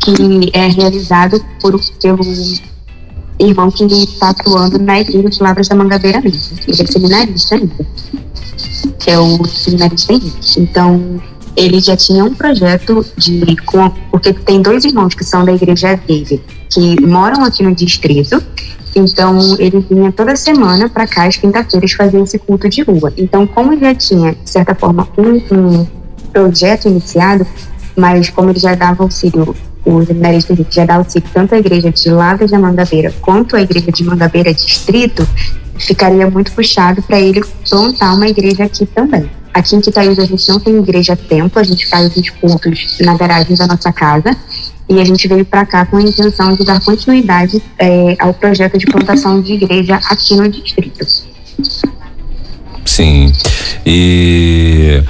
que 0.00 0.50
é 0.52 0.66
realizado 0.69 1.44
por, 1.60 1.78
pelo 2.00 2.20
irmão 3.38 3.70
que 3.70 3.84
está 3.84 4.31
atuando 4.31 4.78
na 4.78 5.00
igreja 5.00 5.28
de 5.28 5.43
Lavras 5.43 5.69
da 5.69 5.76
Mangabeira 5.76 6.20
mesmo. 6.20 6.58
Ele 6.66 6.82
é 6.82 6.87
seminarista 6.87 7.55
ainda, 7.55 7.87
que 8.99 9.10
é 9.10 9.19
o 9.19 9.44
seminarista 9.46 10.12
Henrique. 10.12 10.60
Então, 10.60 11.20
ele 11.58 11.81
já 11.81 11.96
tinha 11.96 12.25
um 12.25 12.32
projeto 12.32 13.05
de. 13.17 13.56
Com, 13.67 13.91
porque 14.10 14.32
tem 14.32 14.62
dois 14.62 14.84
irmãos 14.84 15.15
que 15.15 15.24
são 15.24 15.44
da 15.44 15.53
igreja 15.53 15.96
dele, 16.06 16.41
que 16.70 17.00
moram 17.05 17.44
aqui 17.44 17.62
no 17.62 17.74
distrito. 17.74 18.43
Então, 18.94 19.38
ele 19.58 19.84
vinha 19.88 20.10
toda 20.10 20.34
semana 20.34 20.88
para 20.88 21.06
cá, 21.06 21.27
às 21.27 21.36
quinta-feiras, 21.36 21.93
fazer 21.93 22.20
esse 22.20 22.38
culto 22.38 22.69
de 22.69 22.82
rua. 22.82 23.12
Então, 23.17 23.46
como 23.46 23.79
já 23.79 23.94
tinha, 23.94 24.32
de 24.32 24.50
certa 24.50 24.74
forma, 24.74 25.06
um, 25.17 25.55
um 25.55 25.86
projeto 26.32 26.88
iniciado, 26.88 27.46
mas 27.94 28.31
como 28.31 28.50
ele 28.50 28.58
já 28.58 28.74
dava 28.74 29.03
auxílio, 29.03 29.55
o 29.84 30.05
seminarista 30.05 30.53
Henrique 30.53 30.74
já 30.74 30.84
dá 30.84 30.96
auxílio 30.96 31.29
tanto 31.32 31.55
à 31.55 31.58
igreja 31.58 31.91
de 31.91 32.10
Lavras 32.10 32.50
da 32.50 32.58
Mangabeira 32.58 33.12
quanto 33.20 33.56
à 33.56 33.60
igreja 33.60 33.93
de 33.93 34.05
Mangabeira 34.05 34.53
Distrito, 34.53 35.29
ficaria 35.79 36.29
muito 36.29 36.50
puxado 36.53 37.03
para 37.03 37.20
ele 37.20 37.44
plantar 37.69 38.15
uma 38.15 38.27
igreja 38.27 38.65
aqui 38.65 38.86
também. 38.86 39.31
Aqui 39.52 39.76
em 39.76 39.81
Quitaús 39.81 40.19
a 40.19 40.24
gente 40.24 40.48
não 40.48 40.60
tem 40.60 40.76
igreja 40.76 41.17
templo, 41.17 41.58
a 41.60 41.64
gente 41.64 41.86
faz 41.86 42.17
os 42.17 42.31
cultos 42.31 42.98
na 43.00 43.17
garagem 43.17 43.56
da 43.56 43.67
nossa 43.67 43.93
casa 43.93 44.36
e 44.88 45.00
a 45.00 45.05
gente 45.05 45.28
veio 45.28 45.44
para 45.44 45.67
cá 45.67 45.84
com 45.84 45.96
a 45.96 46.02
intenção 46.02 46.55
de 46.55 46.64
dar 46.64 46.81
continuidade 46.81 47.62
é, 47.78 48.17
ao 48.19 48.32
projeto 48.32 48.78
de 48.78 48.86
plantação 48.86 49.40
de 49.40 49.55
igreja 49.55 49.96
aqui 50.10 50.34
no 50.36 50.48
distrito. 50.48 51.06
Sim. 52.84 53.32
E 53.84 55.02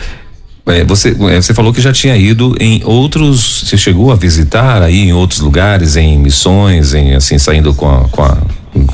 é, 0.68 0.84
você, 0.84 1.16
é, 1.30 1.40
você 1.40 1.54
falou 1.54 1.72
que 1.72 1.80
já 1.80 1.92
tinha 1.92 2.16
ido 2.16 2.54
em 2.60 2.82
outros. 2.84 3.64
Você 3.66 3.76
chegou 3.76 4.12
a 4.12 4.14
visitar 4.14 4.82
aí 4.82 5.00
em 5.00 5.12
outros 5.12 5.40
lugares, 5.40 5.96
em 5.96 6.18
missões, 6.18 6.94
em 6.94 7.14
assim, 7.14 7.38
saindo 7.38 7.72
com 7.74 7.88
a, 7.88 8.08
com 8.08 8.22
a 8.22 8.36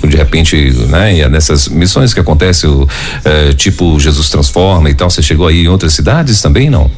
de 0.06 0.16
repente, 0.16 0.56
né, 0.88 1.18
é 1.18 1.28
nessas 1.28 1.68
missões 1.68 2.14
que 2.14 2.20
acontece 2.20 2.66
o 2.66 2.88
é, 3.24 3.52
tipo 3.52 3.98
Jesus 3.98 4.30
transforma 4.30 4.88
e 4.88 4.94
tal, 4.94 5.10
você 5.10 5.20
chegou 5.20 5.46
aí 5.46 5.64
em 5.64 5.68
outras 5.68 5.92
cidades 5.92 6.40
também, 6.40 6.70
não? 6.70 6.90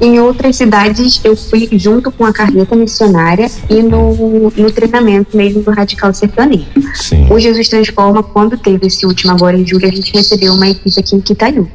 Em 0.00 0.18
outras 0.18 0.56
cidades 0.56 1.20
eu 1.24 1.36
fui 1.36 1.68
junto 1.72 2.10
com 2.10 2.24
a 2.24 2.32
carreta 2.32 2.74
missionária 2.74 3.50
e 3.68 3.82
no, 3.82 4.50
no 4.56 4.70
treinamento 4.70 5.36
mesmo 5.36 5.62
do 5.62 5.70
Radical 5.70 6.14
Sertanejo. 6.14 6.66
Sim. 6.94 7.26
O 7.30 7.38
Jesus 7.38 7.68
Transforma, 7.68 8.22
quando 8.22 8.56
teve 8.56 8.86
esse 8.86 9.04
último 9.04 9.32
agora 9.32 9.58
em 9.58 9.66
julho, 9.66 9.86
a 9.86 9.90
gente 9.90 10.12
recebeu 10.12 10.54
uma 10.54 10.68
equipe 10.68 10.98
aqui 10.98 11.16
em 11.16 11.20
Quitaiú. 11.20 11.68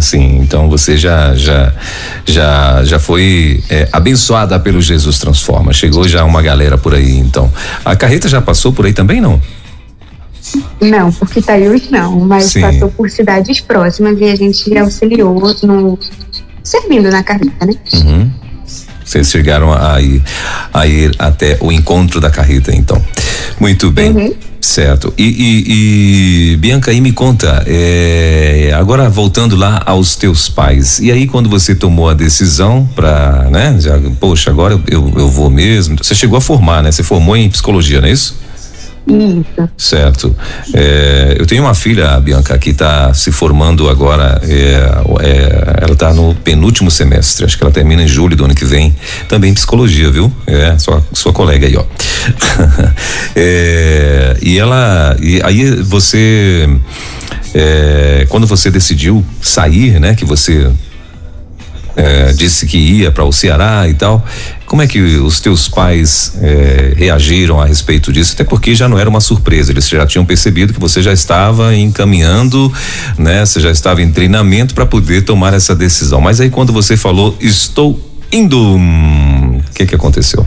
Sim. 0.00 0.38
Então 0.38 0.68
você 0.68 0.96
já 0.96 1.34
já 1.34 1.72
já 2.24 2.84
já 2.84 2.98
foi 2.98 3.62
é, 3.70 3.88
abençoada 3.92 4.58
pelo 4.58 4.80
Jesus 4.80 5.18
Transforma. 5.18 5.72
Chegou 5.72 6.06
já 6.06 6.24
uma 6.24 6.42
galera 6.42 6.78
por 6.78 6.94
aí. 6.94 7.18
Então 7.18 7.50
a 7.84 7.96
carreta 7.96 8.28
já 8.28 8.40
passou 8.40 8.72
por 8.72 8.86
aí 8.86 8.92
também 8.92 9.20
não? 9.20 9.40
Não, 10.80 11.10
por 11.10 11.28
Quitaiús 11.28 11.90
não, 11.90 12.20
mas 12.20 12.44
Sim. 12.44 12.60
passou 12.60 12.88
por 12.90 13.10
cidades 13.10 13.60
próximas 13.60 14.18
e 14.20 14.24
a 14.24 14.36
gente 14.36 14.78
auxiliou 14.78 15.40
no 15.64 15.98
servindo 16.62 17.10
na 17.10 17.22
carreta, 17.22 17.66
né? 17.66 17.74
Uhum. 17.94 18.30
Vocês 19.04 19.30
chegaram 19.30 19.72
a 19.72 20.00
ir, 20.00 20.20
a 20.74 20.86
ir 20.86 21.14
até 21.18 21.56
o 21.60 21.70
encontro 21.70 22.20
da 22.20 22.28
carreta, 22.28 22.74
então. 22.74 23.00
Muito 23.60 23.90
bem. 23.90 24.10
Uhum. 24.10 24.34
Certo. 24.60 25.14
E, 25.16 25.22
e- 25.24 26.52
e, 26.52 26.56
Bianca, 26.56 26.90
aí 26.90 27.00
me 27.00 27.12
conta, 27.12 27.62
é, 27.66 28.72
agora 28.76 29.08
voltando 29.08 29.54
lá 29.54 29.80
aos 29.86 30.16
teus 30.16 30.48
pais. 30.48 30.98
E 30.98 31.10
aí, 31.12 31.26
quando 31.26 31.48
você 31.48 31.74
tomou 31.74 32.08
a 32.08 32.14
decisão 32.14 32.88
para, 32.94 33.48
né? 33.50 33.76
Já, 33.78 33.98
poxa, 34.18 34.50
agora 34.50 34.74
eu, 34.74 34.82
eu, 34.88 35.12
eu 35.20 35.30
vou 35.30 35.48
mesmo. 35.48 35.96
Você 36.02 36.14
chegou 36.14 36.36
a 36.36 36.40
formar, 36.40 36.82
né? 36.82 36.90
Você 36.90 37.02
formou 37.04 37.36
em 37.36 37.48
psicologia, 37.48 38.00
não 38.00 38.08
é 38.08 38.12
isso? 38.12 38.36
Isso. 39.06 39.68
Certo. 39.76 40.34
É, 40.74 41.36
eu 41.38 41.46
tenho 41.46 41.62
uma 41.62 41.74
filha, 41.74 42.18
Bianca, 42.18 42.58
que 42.58 42.70
está 42.70 43.14
se 43.14 43.30
formando 43.30 43.88
agora. 43.88 44.40
é, 44.42 44.90
é, 45.20 45.82
ela 45.82 45.92
está 45.92 46.12
no 46.12 46.34
penúltimo 46.34 46.90
semestre. 46.90 47.44
Acho 47.44 47.56
que 47.56 47.62
ela 47.62 47.72
termina 47.72 48.02
em 48.02 48.08
julho 48.08 48.36
do 48.36 48.44
ano 48.44 48.54
que 48.54 48.64
vem. 48.64 48.94
Também 49.28 49.54
psicologia, 49.54 50.10
viu? 50.10 50.32
É, 50.46 50.76
sua, 50.78 51.04
sua 51.12 51.32
colega 51.32 51.66
aí, 51.66 51.76
ó. 51.76 51.84
É, 53.38 54.36
e 54.42 54.58
ela. 54.58 55.14
E 55.20 55.40
aí 55.44 55.70
você. 55.82 56.68
é, 57.54 58.26
quando 58.28 58.46
você 58.46 58.70
decidiu 58.70 59.24
sair, 59.42 60.00
né? 60.00 60.14
Que 60.14 60.24
você 60.24 60.70
é, 61.94 62.32
disse 62.32 62.66
que 62.66 62.78
ia 62.78 63.10
para 63.10 63.24
o 63.24 63.32
Ceará 63.32 63.86
e 63.88 63.94
tal. 63.94 64.24
Como 64.66 64.82
é 64.82 64.86
que 64.86 65.00
os 65.00 65.40
teus 65.40 65.68
pais 65.68 66.32
é, 66.42 66.92
reagiram 66.96 67.60
a 67.60 67.66
respeito 67.66 68.12
disso? 68.12 68.32
Até 68.34 68.42
porque 68.42 68.74
já 68.74 68.88
não 68.88 68.98
era 68.98 69.08
uma 69.08 69.20
surpresa, 69.20 69.70
eles 69.70 69.88
já 69.88 70.04
tinham 70.04 70.24
percebido 70.24 70.74
que 70.74 70.80
você 70.80 71.00
já 71.00 71.12
estava 71.12 71.74
encaminhando, 71.74 72.72
né? 73.16 73.46
Você 73.46 73.60
já 73.60 73.70
estava 73.70 74.02
em 74.02 74.10
treinamento 74.10 74.74
para 74.74 74.84
poder 74.84 75.22
tomar 75.22 75.54
essa 75.54 75.74
decisão. 75.74 76.20
Mas 76.20 76.40
aí 76.40 76.50
quando 76.50 76.72
você 76.72 76.96
falou 76.96 77.36
estou 77.40 78.00
indo, 78.32 78.58
hum, 78.58 79.58
o 79.58 79.72
que 79.72 79.86
que 79.86 79.94
aconteceu? 79.94 80.44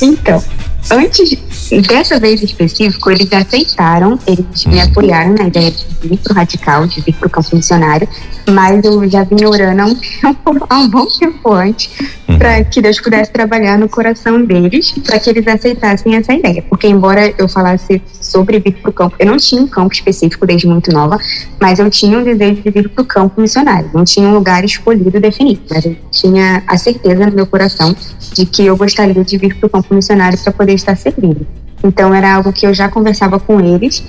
Então, 0.00 0.42
antes 0.90 1.38
dessa 1.86 2.18
vez 2.18 2.42
em 2.42 2.44
específico, 2.44 3.10
eles 3.10 3.32
aceitaram, 3.32 4.18
eles 4.26 4.64
me 4.66 4.80
apoiaram 4.80 5.34
na 5.34 5.48
ideia 5.48 5.70
de 5.70 6.08
vir 6.08 6.18
pro 6.18 6.34
radical, 6.34 6.86
de 6.86 7.00
vir 7.00 7.14
pro 7.14 7.30
campo 7.30 7.54
missionário, 7.54 8.08
mas 8.50 8.84
eu 8.84 9.08
já 9.08 9.24
vinha 9.24 9.48
orando 9.48 9.82
há 9.82 9.86
um, 9.86 9.94
tempo, 9.94 10.66
há 10.68 10.78
um 10.78 10.88
bom 10.88 11.06
tempo 11.06 11.52
antes 11.52 11.90
para 12.38 12.64
que 12.64 12.80
Deus 12.80 13.00
pudesse 13.00 13.32
trabalhar 13.32 13.78
no 13.78 13.88
coração 13.88 14.44
deles, 14.44 14.92
para 15.04 15.18
que 15.18 15.30
eles 15.30 15.46
aceitassem 15.46 16.16
essa 16.16 16.32
ideia. 16.32 16.62
Porque 16.62 16.86
embora 16.86 17.32
eu 17.38 17.48
falasse 17.48 18.02
sobre 18.20 18.58
vir 18.58 18.74
pro 18.74 18.92
campo, 18.92 19.16
eu 19.18 19.26
não 19.26 19.36
tinha 19.36 19.62
um 19.62 19.66
campo 19.66 19.92
específico 19.92 20.46
desde 20.46 20.66
muito 20.66 20.90
nova, 20.92 21.18
mas 21.60 21.78
eu 21.78 21.90
tinha 21.90 22.18
um 22.18 22.24
desejo 22.24 22.62
de 22.62 22.70
vir 22.70 22.88
pro 22.88 23.04
campo 23.04 23.40
missionário. 23.40 23.90
Não 23.94 24.04
tinha 24.04 24.28
um 24.28 24.34
lugar 24.34 24.64
escolhido 24.64 25.20
definido, 25.20 25.62
mas 25.70 25.84
eu 25.84 25.96
tinha 26.10 26.62
a 26.66 26.76
certeza 26.76 27.26
no 27.26 27.32
meu 27.32 27.46
coração 27.46 27.94
de 28.34 28.46
que 28.46 28.66
eu 28.66 28.76
gostaria 28.76 29.24
de 29.24 29.38
vir 29.38 29.54
pro 29.56 29.68
campo 29.68 29.94
missionário 29.94 30.38
para 30.38 30.52
poder 30.52 30.74
estar 30.74 30.96
servindo. 30.96 31.46
Então 31.84 32.14
era 32.14 32.34
algo 32.34 32.52
que 32.52 32.66
eu 32.66 32.72
já 32.74 32.88
conversava 32.88 33.38
com 33.40 33.60
eles 33.60 34.02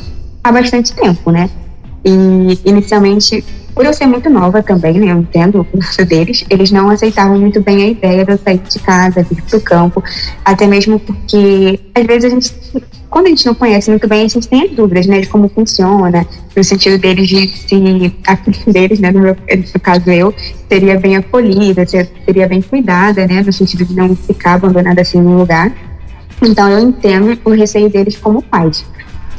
há 0.43 0.51
bastante 0.51 0.93
tempo, 0.93 1.31
né? 1.31 1.49
E 2.05 2.59
inicialmente, 2.65 3.43
por 3.73 3.85
eu 3.85 3.93
ser 3.93 4.05
muito 4.05 4.29
nova 4.29 4.61
também, 4.61 4.99
né? 4.99 5.11
Eu 5.11 5.19
entendo 5.19 5.61
o 5.61 5.65
curso 5.65 6.05
deles, 6.05 6.45
eles 6.49 6.71
não 6.71 6.89
aceitavam 6.89 7.39
muito 7.39 7.61
bem 7.61 7.81
a 7.83 7.87
ideia 7.87 8.25
de 8.25 8.31
eu 8.33 8.37
sair 8.37 8.57
de 8.59 8.79
casa, 8.79 9.23
vir 9.23 9.41
pro 9.43 9.61
campo, 9.61 10.03
até 10.43 10.67
mesmo 10.67 10.99
porque 10.99 11.79
às 11.95 12.05
vezes 12.05 12.25
a 12.25 12.29
gente, 12.29 12.53
quando 13.09 13.27
a 13.27 13.29
gente 13.29 13.45
não 13.45 13.55
conhece 13.55 13.89
muito 13.89 14.07
bem, 14.07 14.25
a 14.25 14.27
gente 14.27 14.47
tem 14.47 14.63
as 14.63 14.71
dúvidas, 14.71 15.07
né? 15.07 15.21
De 15.21 15.27
como 15.27 15.47
funciona, 15.49 16.27
no 16.55 16.63
sentido 16.63 16.97
deles 16.99 17.27
de 17.27 17.47
se 17.47 18.13
a 18.27 18.37
deles, 18.69 18.99
né? 18.99 19.11
No, 19.11 19.21
meu, 19.21 19.35
no 19.35 19.79
caso 19.79 20.11
eu, 20.11 20.33
seria 20.69 20.99
bem 20.99 21.15
acolhida, 21.15 21.87
ser- 21.87 22.11
seria 22.25 22.47
bem 22.47 22.61
cuidada, 22.61 23.25
né? 23.25 23.41
No 23.41 23.53
sentido 23.53 23.85
de 23.85 23.95
não 23.95 24.13
ficar 24.15 24.55
abandonada 24.55 25.01
assim 25.01 25.21
num 25.21 25.37
lugar. 25.37 25.71
Então 26.43 26.69
eu 26.69 26.79
entendo 26.79 27.37
o 27.45 27.51
receio 27.51 27.89
deles 27.89 28.17
como 28.17 28.41
pais. 28.41 28.85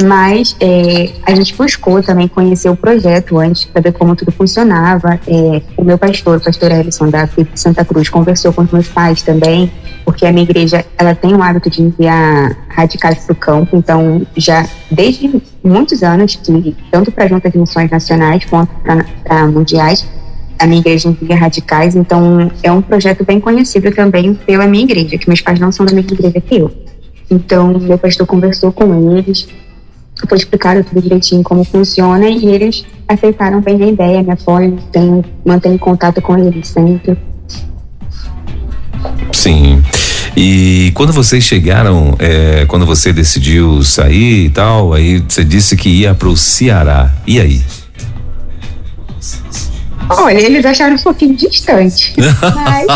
Mas 0.02 0.56
é, 0.58 1.12
a 1.24 1.34
gente 1.34 1.54
buscou 1.54 2.02
também 2.02 2.26
conhecer 2.26 2.68
o 2.68 2.74
projeto 2.74 3.38
antes 3.38 3.68
ver 3.80 3.92
como 3.92 4.16
tudo 4.16 4.32
funcionava. 4.32 5.20
É, 5.26 5.62
o 5.76 5.84
meu 5.84 5.96
pastor, 5.96 6.38
o 6.38 6.40
pastor 6.40 6.72
Ellison 6.72 7.08
da 7.08 7.26
FIP 7.26 7.58
Santa 7.58 7.84
Cruz, 7.84 8.08
conversou 8.08 8.52
com 8.52 8.62
os 8.62 8.70
meus 8.72 8.88
pais 8.88 9.22
também, 9.22 9.70
porque 10.04 10.26
a 10.26 10.32
minha 10.32 10.42
igreja 10.42 10.84
ela 10.98 11.14
tem 11.14 11.32
o 11.34 11.42
hábito 11.42 11.70
de 11.70 11.82
enviar 11.82 12.56
radicais 12.68 13.18
para 13.18 13.32
o 13.32 13.36
campo. 13.36 13.76
Então, 13.76 14.26
já 14.36 14.66
desde 14.90 15.40
muitos 15.62 16.02
anos, 16.02 16.34
que 16.34 16.76
tanto 16.90 17.12
para 17.12 17.28
juntas 17.28 17.52
de 17.52 17.58
missões 17.58 17.88
nacionais 17.88 18.44
quanto 18.46 18.72
para 18.82 19.46
mundiais, 19.46 20.04
a 20.58 20.66
minha 20.66 20.80
igreja 20.80 21.08
envia 21.08 21.36
radicais. 21.36 21.94
Então, 21.94 22.50
é 22.64 22.72
um 22.72 22.82
projeto 22.82 23.24
bem 23.24 23.38
conhecido 23.38 23.92
também 23.92 24.34
pela 24.34 24.66
minha 24.66 24.84
igreja, 24.84 25.16
que 25.18 25.28
meus 25.28 25.40
pais 25.40 25.60
não 25.60 25.70
são 25.70 25.86
da 25.86 25.94
mesma 25.94 26.12
igreja 26.12 26.40
que 26.40 26.56
eu. 26.56 26.93
Então, 27.30 27.78
meu 27.78 27.98
pastor 27.98 28.26
conversou 28.26 28.72
com 28.72 29.16
eles, 29.16 29.48
foi 30.28 30.38
explicaram 30.38 30.82
tudo 30.82 31.02
direitinho 31.02 31.42
como 31.42 31.64
funciona 31.64 32.28
e 32.28 32.46
eles 32.46 32.84
aceitaram 33.08 33.60
bem 33.60 33.82
a 33.82 33.88
ideia, 33.88 34.22
me 34.22 34.32
apoiam, 34.32 34.76
tenho, 34.92 35.24
mantenho 35.44 35.78
contato 35.78 36.20
com 36.22 36.38
eles 36.38 36.68
sempre. 36.68 37.18
Sim. 39.32 39.82
E 40.36 40.90
quando 40.94 41.12
vocês 41.12 41.44
chegaram, 41.44 42.16
é, 42.18 42.64
quando 42.66 42.84
você 42.84 43.12
decidiu 43.12 43.82
sair 43.82 44.46
e 44.46 44.50
tal, 44.50 44.92
aí 44.92 45.22
você 45.28 45.44
disse 45.44 45.76
que 45.76 45.88
ia 45.88 46.14
para 46.14 46.28
o 46.28 46.36
Ceará. 46.36 47.12
E 47.26 47.40
aí? 47.40 47.62
Olha, 50.10 50.38
eles 50.40 50.64
acharam 50.64 50.94
um 50.96 50.98
pouquinho 50.98 51.36
distante, 51.36 52.14
mas 52.54 52.86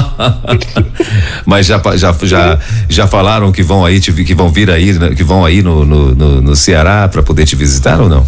Mas 1.47 1.67
já, 1.67 1.81
já, 1.97 2.13
já, 2.23 2.59
já 2.89 3.07
falaram 3.07 3.51
que 3.53 3.63
vão 3.63 3.85
aí, 3.85 4.01
que 4.01 4.35
vão 4.35 4.49
vir 4.51 4.71
aí, 4.71 4.93
né, 4.93 5.11
que 5.15 5.25
vão 5.25 5.45
aí 5.45 5.63
no, 5.63 5.85
no, 5.85 6.15
no, 6.15 6.41
no 6.41 6.57
Ceará 6.57 7.09
para 7.09 7.23
poder 7.23 7.47
te 7.47 7.57
visitar 7.57 8.01
ou 8.01 8.09
não? 8.09 8.27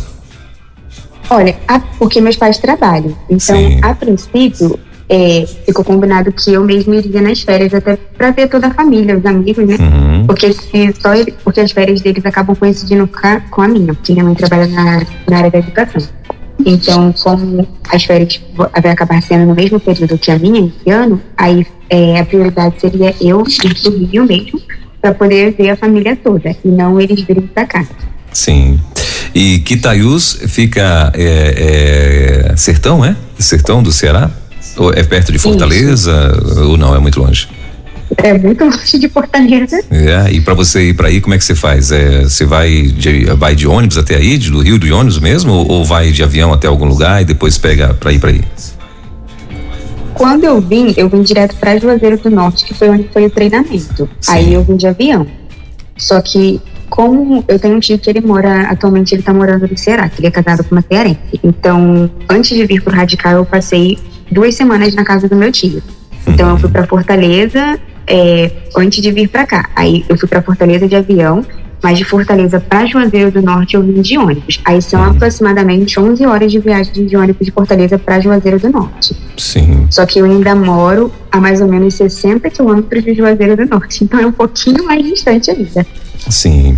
Olha, 1.29 1.57
a- 1.69 1.81
porque 1.99 2.21
meus 2.21 2.37
pais 2.37 2.59
trabalham. 2.59 3.17
Então, 3.29 3.55
Sim. 3.57 3.79
a 3.83 3.95
princípio, 3.95 4.79
é, 5.09 5.47
ficou 5.67 5.85
combinado 5.85 6.33
que 6.33 6.53
eu 6.53 6.65
mesmo 6.65 6.95
iria 6.95 7.21
nas 7.21 7.41
férias, 7.43 7.73
até 7.75 7.97
para 8.17 8.31
ver 8.33 8.49
toda 8.49 8.69
a 8.69 8.75
família, 8.75 9.17
os 9.17 9.25
amigos, 9.27 9.65
né? 9.67 9.77
Uhum. 9.79 10.27
Porque, 10.27 10.53
se 10.53 10.95
só 11.01 11.15
ele- 11.15 11.35
porque 11.45 11.61
as 11.61 11.71
férias 11.71 12.01
deles 12.01 12.25
acabam 12.25 12.57
coincidindo 12.57 13.07
com 13.07 13.27
a, 13.27 13.41
com 13.41 13.63
a 13.63 13.69
minha, 13.69 13.95
porque 13.95 14.13
minha 14.13 14.25
mãe 14.25 14.35
trabalha 14.35 14.67
na, 14.69 15.03
na 15.29 15.37
área 15.39 15.51
da 15.51 15.59
educação. 15.59 16.03
Então, 16.67 17.13
como 17.23 17.67
as 17.89 18.05
férias 18.05 18.41
vai 18.55 18.93
acabar 18.93 19.23
sendo 19.23 19.47
no 19.47 19.55
mesmo 19.55 19.81
período 19.81 20.19
que 20.19 20.31
a 20.31 20.39
minha, 20.39 20.67
esse 20.67 20.91
ano, 20.91 21.21
aí 21.37 21.67
é, 21.89 22.21
a 22.21 22.25
prioridade 22.25 22.81
seria 22.81 23.15
eu 23.21 23.45
ir 23.47 23.75
pro 23.81 23.91
Rio 23.91 24.27
mesmo, 24.27 24.61
para 25.01 25.15
poder 25.15 25.53
ver 25.53 25.71
a 25.71 25.77
família 25.77 26.17
toda, 26.17 26.55
e 26.65 26.69
não 26.69 27.01
eles 27.01 27.23
virem 27.23 27.47
para 27.47 27.67
cá. 27.67 27.87
Sim. 28.33 28.79
E 29.35 29.61
Quitaiús 29.61 30.41
fica 30.49 31.13
é, 31.15 32.51
é, 32.53 32.57
sertão, 32.57 33.05
é? 33.05 33.17
Sertão 33.39 33.83
do 33.83 33.93
Ceará? 33.93 34.31
Ou 34.77 34.93
é 34.93 35.03
perto 35.03 35.33
de 35.33 35.39
Fortaleza 35.39 36.33
ou 36.65 36.77
não? 36.77 36.95
É 36.95 36.99
muito 36.99 37.21
longe? 37.21 37.49
É 38.17 38.37
muito 38.37 38.65
longe 38.65 38.99
de 38.99 39.09
Fortaleza. 39.09 39.83
É, 39.91 40.33
e 40.33 40.41
para 40.41 40.55
você 40.55 40.89
ir 40.89 40.95
para 40.95 41.09
aí, 41.09 41.21
como 41.21 41.35
é 41.35 41.39
que 41.39 41.45
você 41.45 41.55
faz? 41.55 41.93
É, 41.93 42.23
você 42.23 42.45
vai 42.45 42.83
de, 42.83 43.25
vai 43.35 43.55
de 43.55 43.67
ônibus 43.67 43.99
até 43.99 44.17
aí, 44.17 44.37
de, 44.37 44.51
do 44.51 44.61
Rio 44.61 44.79
de 44.79 44.93
ônibus 44.93 45.19
mesmo, 45.19 45.53
ou, 45.53 45.69
ou 45.69 45.85
vai 45.85 46.11
de 46.11 46.23
avião 46.23 46.53
até 46.53 46.67
algum 46.67 46.87
lugar 46.87 47.23
e 47.23 47.25
depois 47.25 47.57
pega 47.57 47.95
para 47.95 48.13
ir 48.13 48.19
para 48.19 48.31
aí? 48.31 48.43
Quando 50.15 50.45
eu 50.45 50.61
vim, 50.61 50.93
eu 50.97 51.09
vim 51.09 51.23
direto 51.23 51.57
para 51.57 51.79
Juazeiro 51.79 52.19
do 52.19 52.31
Norte, 52.31 52.65
que 52.65 52.75
foi 52.75 52.91
onde 52.91 53.09
foi 53.13 53.27
o 53.27 53.31
treinamento. 53.31 54.09
Sim. 54.21 54.33
Aí 54.33 54.55
eu 54.55 54.63
vim 54.63 54.77
de 54.77 54.87
avião. 54.87 55.27
Só 55.97 56.21
que, 56.21 56.61
como 56.91 57.45
eu 57.47 57.59
tenho 57.59 57.77
um 57.77 57.81
tio 57.81 57.99
que 57.99 58.11
ele 58.11 58.21
mora, 58.21 58.63
atualmente 58.63 59.15
ele 59.15 59.23
tá 59.23 59.33
morando 59.33 59.67
no 59.69 59.79
Ceará, 59.79 60.09
que 60.09 60.21
ele 60.21 60.27
é 60.27 60.31
casado 60.31 60.65
com 60.65 60.75
uma 60.75 60.85
cearense. 60.87 61.41
Então, 61.43 62.11
antes 62.29 62.57
de 62.57 62.67
vir 62.67 62.83
pro 62.83 62.95
Radical, 62.95 63.35
eu 63.35 63.47
passei 63.47 63.99
duas 64.31 64.55
semanas 64.55 64.95
na 64.95 65.05
casa 65.05 65.29
do 65.29 65.37
meu 65.37 65.53
tio. 65.53 65.83
Então, 66.27 66.51
eu 66.51 66.59
fui 66.59 66.69
para 66.69 66.87
Fortaleza 66.87 67.79
é, 68.11 68.51
antes 68.77 69.01
de 69.01 69.13
vir 69.13 69.29
para 69.29 69.47
cá. 69.47 69.71
Aí, 69.77 70.05
eu 70.09 70.19
fui 70.19 70.29
para 70.29 70.43
Fortaleza 70.43 70.89
de 70.89 70.97
avião, 70.97 71.47
mas 71.83 71.97
de 71.97 72.05
Fortaleza 72.05 72.61
para 72.61 72.85
Juazeiro 72.87 73.31
do 73.31 73.41
Norte 73.41 73.75
eu 73.75 73.83
vim 73.83 74.03
de 74.03 74.19
ônibus. 74.19 74.61
Aí 74.65 74.83
são 74.83 75.03
aproximadamente 75.03 75.99
11 75.99 76.27
horas 76.27 76.53
de 76.53 76.59
viagem 76.59 77.07
de 77.07 77.17
ônibus 77.17 77.47
de 77.47 77.53
Fortaleza 77.53 77.99
para 77.99 78.21
Juazeiro 78.21 78.59
do 78.59 78.69
Norte. 78.69 79.17
Sim. 79.37 79.87
Só 79.89 80.05
que 80.05 80.19
eu 80.19 80.25
ainda 80.27 80.55
moro 80.55 81.11
a 81.31 81.41
mais 81.41 81.61
ou 81.61 81.69
menos 81.69 81.95
60 81.95 82.51
quilômetros 82.51 83.05
de 83.05 83.15
Juazeiro 83.15 83.57
do 83.57 83.67
Norte, 83.67 84.03
então 84.05 84.21
é 84.21 84.27
um 84.27 84.33
pouquinho 84.33 84.85
mais 84.85 85.03
distante 85.03 85.51
ainda. 85.51 85.87
Sim. 86.29 86.77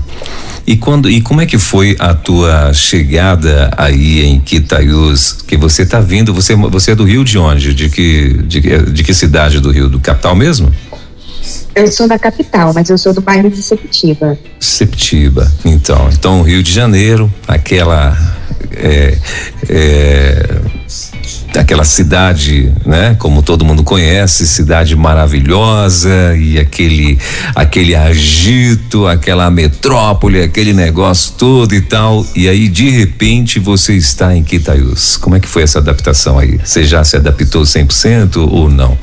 E 0.65 0.77
quando 0.77 1.11
e 1.11 1.21
como 1.21 1.41
é 1.41 1.47
que 1.47 1.59
foi 1.59 1.97
a 1.99 2.15
tua 2.15 2.73
chegada 2.73 3.73
aí 3.77 4.25
em 4.25 4.39
Quitaiús? 4.39 5.33
Que 5.33 5.57
você 5.57 5.85
tá 5.85 5.99
vindo, 5.99 6.33
você 6.33 6.55
você 6.55 6.93
é 6.93 6.95
do 6.95 7.03
Rio 7.03 7.25
de 7.25 7.37
onde? 7.37 7.75
De 7.75 7.89
que 7.89 8.35
de, 8.45 8.61
de 8.61 9.03
que 9.03 9.13
cidade 9.13 9.59
do 9.59 9.73
Rio? 9.73 9.89
Do 9.89 9.99
capital 9.99 10.37
mesmo? 10.37 10.71
Eu 11.75 11.87
sou 11.89 12.07
da 12.07 12.19
capital, 12.19 12.73
mas 12.75 12.89
eu 12.91 12.99
sou 12.99 13.13
do 13.13 13.21
bairro 13.21 13.51
de 13.51 13.63
Septiba. 13.63 14.39
Septiba, 14.61 15.51
então. 15.65 16.09
Então, 16.13 16.43
Rio 16.43 16.63
de 16.63 16.73
Janeiro, 16.73 17.33
aquela. 17.47 18.17
É, 18.75 19.19
é, 19.69 20.61
aquela 21.59 21.85
cidade, 21.85 22.73
né? 22.85 23.17
Como 23.19 23.43
todo 23.43 23.65
mundo 23.65 23.83
conhece, 23.83 24.47
cidade 24.47 24.97
maravilhosa 24.97 26.37
e 26.37 26.59
aquele 26.59 27.19
aquele 27.55 27.95
agito, 27.95 29.07
aquela 29.07 29.51
metrópole, 29.51 30.43
aquele 30.43 30.73
negócio 30.73 31.35
todo 31.37 31.75
e 31.75 31.81
tal. 31.81 32.27
E 32.35 32.49
aí 32.49 32.69
de 32.69 32.89
repente 32.91 33.59
você 33.59 33.95
está 33.95 34.35
em 34.35 34.43
Quitaiús. 34.43 35.17
Como 35.17 35.37
é 35.37 35.41
que 35.41 35.49
foi 35.49 35.63
essa 35.63 35.79
adaptação 35.79 36.39
aí? 36.39 36.59
Você 36.65 36.85
já 36.85 37.05
se 37.05 37.17
adaptou 37.17 37.63
100% 37.63 38.49
ou 38.51 38.71
não? 38.71 38.97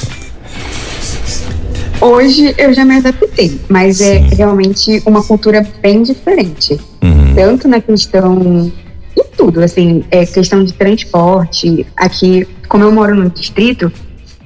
Hoje 2.01 2.55
eu 2.57 2.73
já 2.73 2.85
me 2.85 2.95
adaptei, 2.95 3.59
mas 3.67 3.99
é 3.99 4.19
Sim. 4.19 4.29
é 4.31 4.35
realmente 4.35 5.03
uma 5.05 5.21
cultura 5.21 5.67
bem 5.81 6.01
diferente. 6.01 6.79
Uhum. 7.01 7.35
Tanto 7.35 7.67
na 7.67 7.81
questão 7.81 8.41
em 8.41 8.73
tudo, 9.35 9.61
assim, 9.61 10.03
é 10.09 10.25
questão 10.25 10.63
de 10.63 10.73
transporte. 10.73 11.85
Aqui, 11.97 12.47
como 12.69 12.85
eu 12.85 12.91
moro 12.91 13.15
no 13.15 13.29
distrito, 13.29 13.91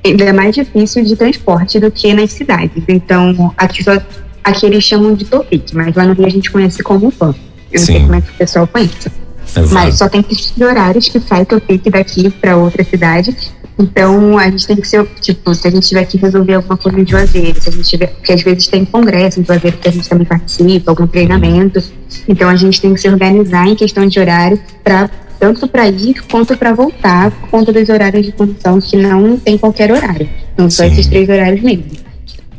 ainda 0.04 0.24
é 0.24 0.34
mais 0.34 0.56
difícil 0.56 1.04
de 1.04 1.16
transporte 1.16 1.80
do 1.80 1.92
que 1.92 2.12
nas 2.14 2.32
cidades. 2.32 2.84
Então, 2.88 3.54
aqui, 3.56 3.84
só, 3.84 4.02
aqui 4.44 4.66
eles 4.66 4.84
chamam 4.84 5.14
de 5.14 5.26
Topic, 5.26 5.74
mas 5.74 5.96
lá 5.96 6.06
no 6.06 6.14
Rio 6.14 6.26
a 6.26 6.30
gente 6.30 6.50
conhece 6.50 6.82
como 6.82 7.12
PAN. 7.12 7.36
Eu 7.72 7.80
não 7.80 7.86
sei 7.86 8.00
como 8.00 8.16
é 8.16 8.22
que 8.22 8.30
o 8.32 8.34
pessoal 8.34 8.68
conhece. 8.68 9.12
Exato. 9.56 9.74
Mas 9.74 9.98
só 9.98 10.10
tem 10.10 10.26
horários 10.60 11.08
que 11.08 11.20
sai 11.20 11.46
Topic 11.46 11.84
daqui 11.92 12.32
para 12.32 12.58
outra 12.58 12.84
cidade 12.84 13.36
então, 13.78 14.38
a 14.38 14.50
gente 14.50 14.68
tem 14.68 14.76
que 14.76 14.88
ser, 14.88 15.06
tipo, 15.20 15.54
se 15.54 15.68
a 15.68 15.72
gente 15.72 15.88
tiver 15.88 16.06
que 16.06 16.18
resolver 16.18 16.54
alguma 16.54 16.78
coisa 16.78 17.00
em 17.00 17.06
Juazeiro, 17.06 17.60
se 17.60 17.70
a 17.70 17.72
gente 17.72 17.90
tiver, 17.90 18.08
porque 18.08 18.34
às 18.34 18.42
vezes 18.42 18.68
tem 18.68 18.86
congresso 18.86 19.40
em 19.40 19.46
Juazeiro 19.46 19.78
que 19.78 19.90
a 19.90 19.92
gente 19.92 20.08
também 20.08 20.26
participa, 20.26 20.92
algum 20.92 21.08
treinamento. 21.08 21.84
Então, 22.28 22.50
a 22.50 22.56
gente 22.56 22.80
tem 22.80 22.94
que 22.94 23.02
se 23.02 23.10
organizar 23.10 23.68
em 23.68 23.76
questão 23.76 24.08
de 24.08 24.20
horário 24.20 24.60
para 24.84 25.10
tanto 25.40 25.68
para 25.68 25.88
ir 25.90 26.22
quanto 26.32 26.56
para 26.56 26.72
voltar, 26.74 27.32
por 27.32 27.50
conta 27.50 27.74
dos 27.74 27.90
horários 27.90 28.26
de 28.26 28.32
condução, 28.32 28.80
que 28.80 28.96
não 28.96 29.38
tem 29.38 29.58
qualquer 29.58 29.92
horário. 29.92 30.30
Não 30.58 30.70
são 30.70 30.86
esses 30.86 31.08
três 31.08 31.28
horários 31.28 31.62
mesmo. 31.62 31.86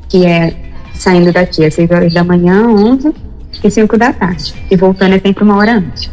Que 0.08 0.26
é 0.26 0.54
saindo 0.94 1.32
daqui 1.32 1.64
às 1.64 1.74
6 1.74 1.90
horas 1.90 2.12
da 2.12 2.22
manhã, 2.22 2.68
11 2.68 3.14
e 3.62 3.70
5 3.70 3.96
da 3.96 4.12
tarde. 4.12 4.54
E 4.70 4.76
voltando 4.76 5.14
é 5.14 5.18
sempre 5.18 5.44
uma 5.44 5.56
hora 5.56 5.78
antes. 5.78 6.10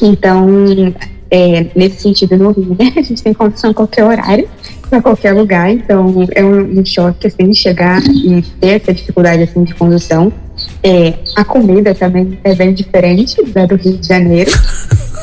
Então, 0.00 0.46
é, 1.30 1.66
nesse 1.74 2.02
sentido 2.02 2.36
no 2.36 2.50
Rio, 2.50 2.76
né? 2.78 2.92
A 2.96 3.02
gente 3.02 3.22
tem 3.22 3.34
condição 3.34 3.70
a 3.70 3.74
qualquer 3.74 4.04
horário, 4.04 4.48
para 4.88 5.02
qualquer 5.02 5.32
lugar, 5.32 5.70
então 5.70 6.26
é 6.32 6.44
um, 6.44 6.80
um, 6.80 6.84
choque, 6.84 7.26
assim, 7.26 7.52
chegar 7.52 8.02
e 8.04 8.42
ter 8.60 8.80
essa 8.80 8.94
dificuldade, 8.94 9.42
assim, 9.42 9.64
de 9.64 9.74
condução. 9.74 10.32
É, 10.82 11.14
a 11.34 11.44
comida 11.44 11.94
também 11.94 12.38
é 12.44 12.54
bem 12.54 12.72
diferente 12.72 13.42
da 13.46 13.66
do 13.66 13.76
Rio 13.76 13.98
de 13.98 14.06
Janeiro. 14.06 14.50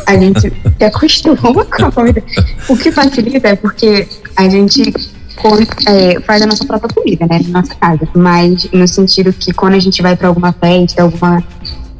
A 0.05 0.17
gente 0.17 0.41
se 0.77 0.83
acostuma 0.83 1.65
com 1.65 1.85
a 1.85 1.91
comida. 1.91 2.23
O 2.69 2.77
que 2.77 2.91
facilita 2.91 3.47
é 3.47 3.55
porque 3.55 4.07
a 4.35 4.49
gente 4.49 4.93
é, 5.87 6.19
faz 6.21 6.41
a 6.41 6.45
nossa 6.45 6.65
própria 6.65 6.93
comida, 6.93 7.25
né, 7.25 7.39
na 7.47 7.61
nossa 7.61 7.73
casa. 7.75 8.07
Mas 8.13 8.69
no 8.71 8.87
sentido 8.87 9.33
que 9.33 9.53
quando 9.53 9.73
a 9.73 9.79
gente 9.79 10.01
vai 10.01 10.15
para 10.15 10.27
alguma 10.27 10.51
festa, 10.53 11.03
alguma 11.03 11.43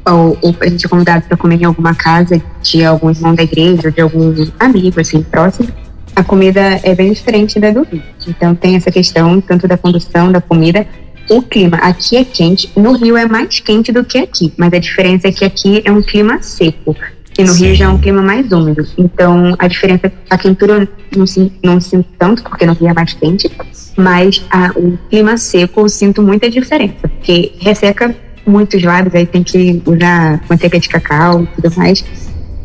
ou, 0.06 0.38
ou 0.42 0.56
a 0.60 0.68
gente 0.68 0.86
é 0.86 0.90
convidado 0.90 1.26
para 1.28 1.38
comer 1.38 1.62
em 1.62 1.66
alguma 1.66 1.96
casa 1.96 2.42
de 2.62 2.84
algum 2.84 3.10
irmão 3.10 3.34
da 3.34 3.44
igreja, 3.44 3.82
ou 3.86 3.92
de 3.92 4.02
algum 4.02 4.34
amigo, 4.60 5.00
assim, 5.00 5.22
próximo, 5.24 5.70
a 6.16 6.24
comida 6.24 6.80
é 6.84 6.94
bem 6.94 7.12
diferente 7.12 7.60
da 7.60 7.72
do 7.72 7.84
Rio. 7.84 8.04
Então 8.28 8.54
tem 8.54 8.76
essa 8.76 8.92
questão 8.92 9.42
tanto 9.42 9.68
da 9.68 9.78
condução, 9.78 10.32
da 10.32 10.42
comida, 10.42 10.86
o 11.30 11.42
clima. 11.42 11.78
Aqui 11.78 12.18
é 12.18 12.24
quente, 12.24 12.70
no 12.76 12.94
Rio 12.94 13.18
é 13.18 13.26
mais 13.26 13.60
quente 13.60 13.92
do 13.92 14.04
que 14.04 14.18
aqui, 14.18 14.54
mas 14.58 14.74
a 14.74 14.80
diferença 14.80 15.28
é 15.28 15.32
que 15.32 15.46
aqui 15.46 15.82
é 15.84 15.92
um 15.92 16.02
clima 16.02 16.42
seco. 16.42 16.96
E 17.38 17.42
no 17.42 17.50
Sim. 17.50 17.66
Rio 17.66 17.76
já 17.76 17.86
é 17.86 17.88
um 17.88 17.98
clima 17.98 18.22
mais 18.22 18.52
úmido. 18.52 18.86
Então, 18.96 19.56
a 19.58 19.68
diferença, 19.68 20.12
a 20.30 20.38
quentura 20.38 20.88
não, 21.16 21.26
não 21.64 21.82
sinto 21.82 22.06
tanto, 22.20 22.44
porque 22.44 22.66
no 22.66 22.74
Rio 22.74 22.90
é 22.90 22.94
mais 22.94 23.14
quente, 23.14 23.50
mas 23.98 24.46
a, 24.52 24.72
o 24.76 24.98
clima 25.10 25.36
seco 25.38 25.82
eu 25.82 25.90
sinto 25.90 26.22
muita 26.22 26.50
diferença, 26.50 27.08
porque 27.08 27.54
resseca 27.60 28.16
muitos 28.46 28.82
lábios, 28.84 29.16
aí 29.16 29.26
tem 29.26 29.44
que 29.44 29.82
usar 29.86 30.42
manteiga 30.50 30.80
de 30.80 30.90
cacau 30.90 31.44
e 31.44 31.48
tudo 31.48 31.76
mais. 31.78 32.04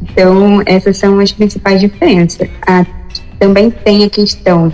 Então, 0.03 0.63
essas 0.67 0.97
são 0.97 1.19
as 1.19 1.33
principais 1.33 1.81
diferenças. 1.81 2.49
Ah, 2.67 2.85
também 3.39 3.71
tem 3.71 4.05
a 4.05 4.11
questão 4.11 4.73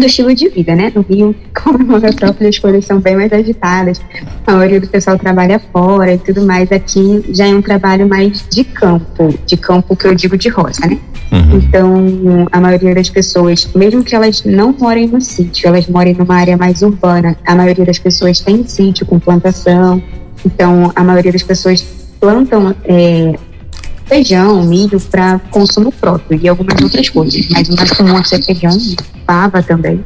do 0.00 0.06
estilo 0.06 0.34
de 0.34 0.48
vida, 0.48 0.74
né? 0.74 0.92
No 0.94 1.02
Rio, 1.02 1.34
como 1.54 1.78
no 1.78 2.00
metrópole, 2.00 2.48
as 2.48 2.58
coisas 2.58 2.84
são 2.84 3.00
bem 3.00 3.16
mais 3.16 3.32
agitadas. 3.32 4.00
A 4.46 4.52
maioria 4.52 4.80
do 4.80 4.86
pessoal 4.86 5.18
trabalha 5.18 5.60
fora 5.72 6.14
e 6.14 6.18
tudo 6.18 6.42
mais. 6.42 6.70
Aqui 6.72 7.24
já 7.30 7.46
é 7.46 7.54
um 7.54 7.62
trabalho 7.62 8.08
mais 8.08 8.44
de 8.48 8.64
campo, 8.64 9.34
de 9.46 9.56
campo 9.56 9.94
que 9.94 10.06
eu 10.06 10.14
digo 10.14 10.36
de 10.36 10.48
roça, 10.48 10.86
né? 10.86 10.98
Uhum. 11.30 11.56
Então, 11.56 12.48
a 12.52 12.60
maioria 12.60 12.94
das 12.94 13.08
pessoas, 13.08 13.68
mesmo 13.74 14.04
que 14.04 14.14
elas 14.14 14.44
não 14.44 14.74
morem 14.78 15.06
no 15.06 15.20
sítio, 15.20 15.68
elas 15.68 15.86
morem 15.86 16.14
numa 16.14 16.36
área 16.36 16.56
mais 16.56 16.82
urbana, 16.82 17.36
a 17.46 17.54
maioria 17.54 17.86
das 17.86 17.98
pessoas 17.98 18.40
tem 18.40 18.66
sítio 18.66 19.06
com 19.06 19.18
plantação. 19.18 20.02
Então, 20.44 20.92
a 20.94 21.02
maioria 21.02 21.32
das 21.32 21.42
pessoas 21.42 21.82
plantam 22.20 22.74
é, 22.84 23.34
feijão, 24.12 24.62
milho 24.64 25.00
para 25.00 25.38
consumo 25.50 25.90
próprio 25.90 26.38
e 26.42 26.48
algumas 26.48 26.80
outras 26.82 27.08
coisas, 27.08 27.48
mas 27.48 27.68
o 27.68 27.76
mais 27.76 27.90
comum 27.92 28.18
é 28.18 28.24
ser 28.24 28.42
feijão, 28.42 28.70
fava 29.26 29.62
também. 29.62 30.04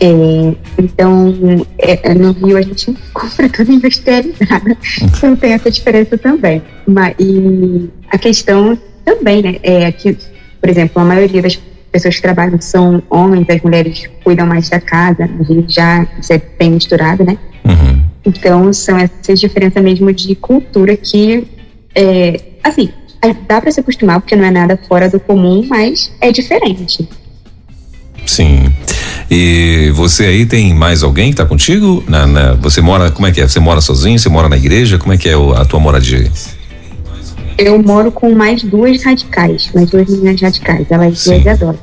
É, 0.00 0.54
então, 0.78 1.34
é, 1.78 2.14
no 2.14 2.32
Rio 2.32 2.58
a 2.58 2.62
gente 2.62 2.94
compra 3.14 3.48
tudo 3.48 3.72
industrializado, 3.72 4.76
então 5.02 5.36
tem 5.36 5.52
essa 5.52 5.70
diferença 5.70 6.18
também. 6.18 6.62
Mas, 6.86 7.14
e 7.18 7.88
a 8.10 8.18
questão 8.18 8.76
também, 9.04 9.42
né, 9.42 9.56
é 9.62 9.90
que 9.92 10.16
por 10.62 10.70
exemplo, 10.70 11.02
a 11.02 11.04
maioria 11.04 11.42
das 11.42 11.60
pessoas 11.90 12.14
que 12.14 12.22
trabalham 12.22 12.60
são 12.60 13.02
homens, 13.10 13.46
as 13.50 13.60
mulheres 13.62 14.08
cuidam 14.22 14.46
mais 14.46 14.70
da 14.70 14.80
casa, 14.80 15.24
a 15.24 15.42
gente 15.42 15.74
já 15.74 16.06
isso 16.20 16.32
é 16.32 16.40
bem 16.56 16.70
misturado, 16.70 17.24
né? 17.24 17.36
Uhum. 17.64 18.02
Então, 18.24 18.72
são 18.72 18.96
essas 18.96 19.40
diferenças 19.40 19.82
mesmo 19.82 20.12
de 20.12 20.36
cultura 20.36 20.96
que, 20.96 21.44
é, 21.96 22.40
assim, 22.62 22.90
dá 23.46 23.60
para 23.60 23.70
se 23.70 23.80
acostumar, 23.80 24.20
porque 24.20 24.34
não 24.34 24.44
é 24.44 24.50
nada 24.50 24.78
fora 24.88 25.08
do 25.08 25.20
comum, 25.20 25.64
mas 25.68 26.12
é 26.20 26.32
diferente. 26.32 27.08
Sim. 28.26 28.72
E 29.30 29.90
você 29.94 30.26
aí 30.26 30.46
tem 30.46 30.74
mais 30.74 31.02
alguém 31.02 31.30
que 31.30 31.36
tá 31.36 31.46
contigo? 31.46 32.02
Na, 32.06 32.26
na, 32.26 32.52
você 32.54 32.80
mora, 32.80 33.10
como 33.10 33.26
é 33.26 33.32
que 33.32 33.40
é? 33.40 33.48
Você 33.48 33.60
mora 33.60 33.80
sozinho? 33.80 34.18
Você 34.18 34.28
mora 34.28 34.48
na 34.48 34.56
igreja? 34.56 34.98
Como 34.98 35.12
é 35.12 35.16
que 35.16 35.28
é 35.28 35.34
a 35.34 35.64
tua 35.64 35.80
moradia? 35.80 36.30
eu 37.58 37.82
moro 37.82 38.10
com 38.10 38.34
mais 38.34 38.62
duas 38.62 39.02
radicais, 39.02 39.70
mais 39.74 39.90
duas 39.90 40.08
meninas 40.08 40.40
radicais, 40.40 40.86
elas 40.90 41.24
duas 41.24 41.46
adoram. 41.46 41.78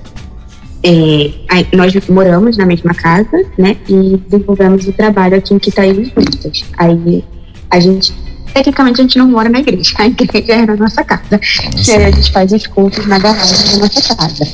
É, 0.83 1.31
aí, 1.49 1.67
nós 1.73 1.93
moramos 2.07 2.57
na 2.57 2.65
mesma 2.65 2.93
casa, 2.93 3.43
né, 3.57 3.75
e 3.87 4.17
desenvolvemos 4.27 4.87
o 4.87 4.93
trabalho 4.93 5.37
aqui 5.37 5.53
em 5.53 5.59
Quitaí 5.59 5.93
juntas. 6.15 6.65
Aí 6.77 7.23
a 7.69 7.79
gente, 7.79 8.13
tecnicamente 8.53 9.01
a 9.01 9.03
gente 9.03 9.17
não 9.17 9.27
mora 9.27 9.49
na 9.49 9.59
igreja, 9.59 9.93
a 9.97 10.07
igreja 10.07 10.53
é 10.53 10.65
na 10.65 10.75
nossa 10.75 11.03
casa. 11.03 11.39
E 11.87 11.91
aí 11.91 12.05
a 12.05 12.11
gente 12.11 12.31
faz 12.31 12.51
os 12.51 12.67
cultos 12.67 13.05
na 13.05 13.19
garagem 13.19 13.71
da 13.71 13.77
nossa 13.77 14.15
casa. 14.15 14.47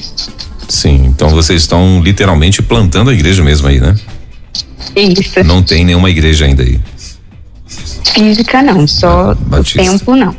Sim, 0.68 1.06
então 1.08 1.30
vocês 1.30 1.62
estão 1.62 2.02
literalmente 2.02 2.62
plantando 2.62 3.10
a 3.10 3.14
igreja 3.14 3.44
mesmo 3.44 3.68
aí, 3.68 3.80
né? 3.80 3.96
Isso. 4.96 5.44
Não 5.44 5.62
tem 5.62 5.84
nenhuma 5.86 6.10
igreja 6.10 6.46
ainda 6.46 6.64
aí. 6.64 6.80
Física 8.14 8.62
não, 8.62 8.88
só 8.88 9.32
o 9.32 9.64
templo 9.64 10.16
não. 10.16 10.36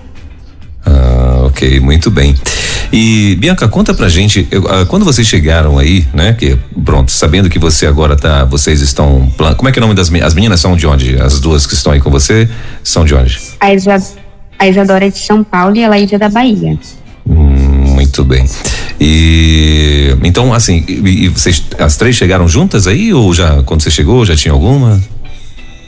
Ah, 0.84 1.42
ok, 1.46 1.80
muito 1.80 2.10
bem. 2.10 2.34
E 2.92 3.36
Bianca, 3.36 3.68
conta 3.68 3.92
pra 3.92 4.08
gente, 4.08 4.46
eu, 4.50 4.66
ah, 4.68 4.86
quando 4.86 5.04
vocês 5.04 5.26
chegaram 5.26 5.78
aí, 5.78 6.06
né? 6.12 6.32
Que 6.32 6.56
pronto, 6.84 7.10
sabendo 7.10 7.48
que 7.48 7.58
você 7.58 7.86
agora 7.86 8.16
tá, 8.16 8.44
vocês 8.44 8.80
estão, 8.80 9.30
como 9.56 9.68
é 9.68 9.72
que 9.72 9.78
é 9.78 9.80
o 9.80 9.86
nome 9.86 9.94
das 9.94 10.12
as 10.12 10.34
meninas 10.34 10.60
são 10.60 10.76
de 10.76 10.86
onde? 10.86 11.20
As 11.20 11.40
duas 11.40 11.66
que 11.66 11.74
estão 11.74 11.92
aí 11.92 12.00
com 12.00 12.10
você 12.10 12.48
são 12.82 13.04
de 13.04 13.14
onde? 13.14 13.38
A, 13.60 13.72
Isa, 13.72 14.02
a 14.58 14.68
Isadora 14.68 15.06
é 15.06 15.10
de 15.10 15.18
São 15.18 15.42
Paulo 15.42 15.76
e 15.76 15.84
a 15.84 15.88
Laísa 15.88 16.16
é 16.16 16.18
da 16.18 16.28
Bahia. 16.28 16.78
Hum, 17.26 17.94
muito 17.94 18.24
bem. 18.24 18.46
E 19.00 20.16
então 20.22 20.54
assim, 20.54 20.84
e, 20.88 21.24
e 21.24 21.28
vocês 21.28 21.62
as 21.78 21.96
três 21.96 22.16
chegaram 22.16 22.48
juntas 22.48 22.86
aí 22.86 23.12
ou 23.12 23.34
já 23.34 23.62
quando 23.64 23.82
você 23.82 23.90
chegou 23.90 24.24
já 24.24 24.36
tinha 24.36 24.52
alguma? 24.52 25.00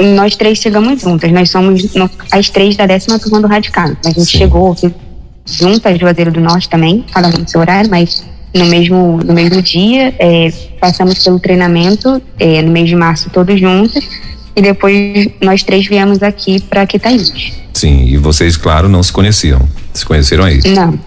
nós 0.00 0.36
três 0.36 0.58
chegamos 0.58 1.00
juntas. 1.00 1.30
Nós 1.32 1.50
somos 1.50 1.94
no, 1.94 2.08
as 2.30 2.48
três 2.50 2.76
da 2.76 2.86
décima 2.86 3.18
turma 3.18 3.40
do 3.40 3.48
Radical. 3.48 3.90
A 4.04 4.08
gente 4.08 4.26
Sim. 4.26 4.38
chegou 4.38 4.76
juntas, 5.56 5.98
Juazeiro 5.98 6.32
do 6.32 6.40
Norte 6.40 6.68
também, 6.68 7.04
cada 7.12 7.28
um 7.28 7.40
no 7.40 7.48
seu 7.48 7.60
horário, 7.60 7.90
mas 7.90 8.24
no 8.54 8.66
mesmo, 8.66 9.20
no 9.24 9.32
mesmo 9.32 9.60
dia. 9.62 10.14
É, 10.18 10.52
passamos 10.80 11.22
pelo 11.22 11.38
treinamento 11.38 12.20
é, 12.38 12.62
no 12.62 12.70
mês 12.70 12.88
de 12.88 12.96
março 12.96 13.30
todos 13.30 13.58
juntos. 13.60 14.08
E 14.56 14.62
depois 14.62 15.28
nós 15.40 15.62
três 15.62 15.86
viemos 15.86 16.22
aqui 16.22 16.60
para 16.60 16.84
Quitaíns. 16.84 17.52
Sim, 17.72 18.06
e 18.06 18.16
vocês, 18.16 18.56
claro, 18.56 18.88
não 18.88 19.02
se 19.02 19.12
conheciam. 19.12 19.68
Se 19.94 20.04
conheceram 20.04 20.44
aí? 20.44 20.60
Não. 20.66 20.98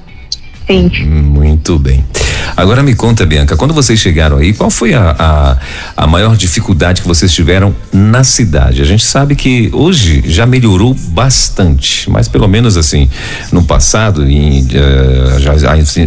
Sim. 0.65 0.89
Muito 1.05 1.77
bem. 1.77 2.05
Agora 2.55 2.83
me 2.83 2.93
conta, 2.95 3.25
Bianca, 3.25 3.55
quando 3.55 3.73
vocês 3.73 3.99
chegaram 3.99 4.37
aí, 4.37 4.53
qual 4.53 4.69
foi 4.69 4.93
a, 4.93 5.15
a, 5.17 5.57
a, 6.03 6.07
maior 6.07 6.35
dificuldade 6.35 7.01
que 7.01 7.07
vocês 7.07 7.31
tiveram 7.31 7.75
na 7.91 8.23
cidade? 8.23 8.81
A 8.81 8.85
gente 8.85 9.03
sabe 9.03 9.35
que 9.35 9.69
hoje 9.73 10.23
já 10.25 10.45
melhorou 10.45 10.93
bastante, 10.93 12.09
mas 12.09 12.27
pelo 12.27 12.47
menos 12.47 12.77
assim, 12.77 13.09
no 13.51 13.63
passado, 13.63 14.29
em, 14.29 14.61
uh, 14.63 15.39
já, 15.39 15.53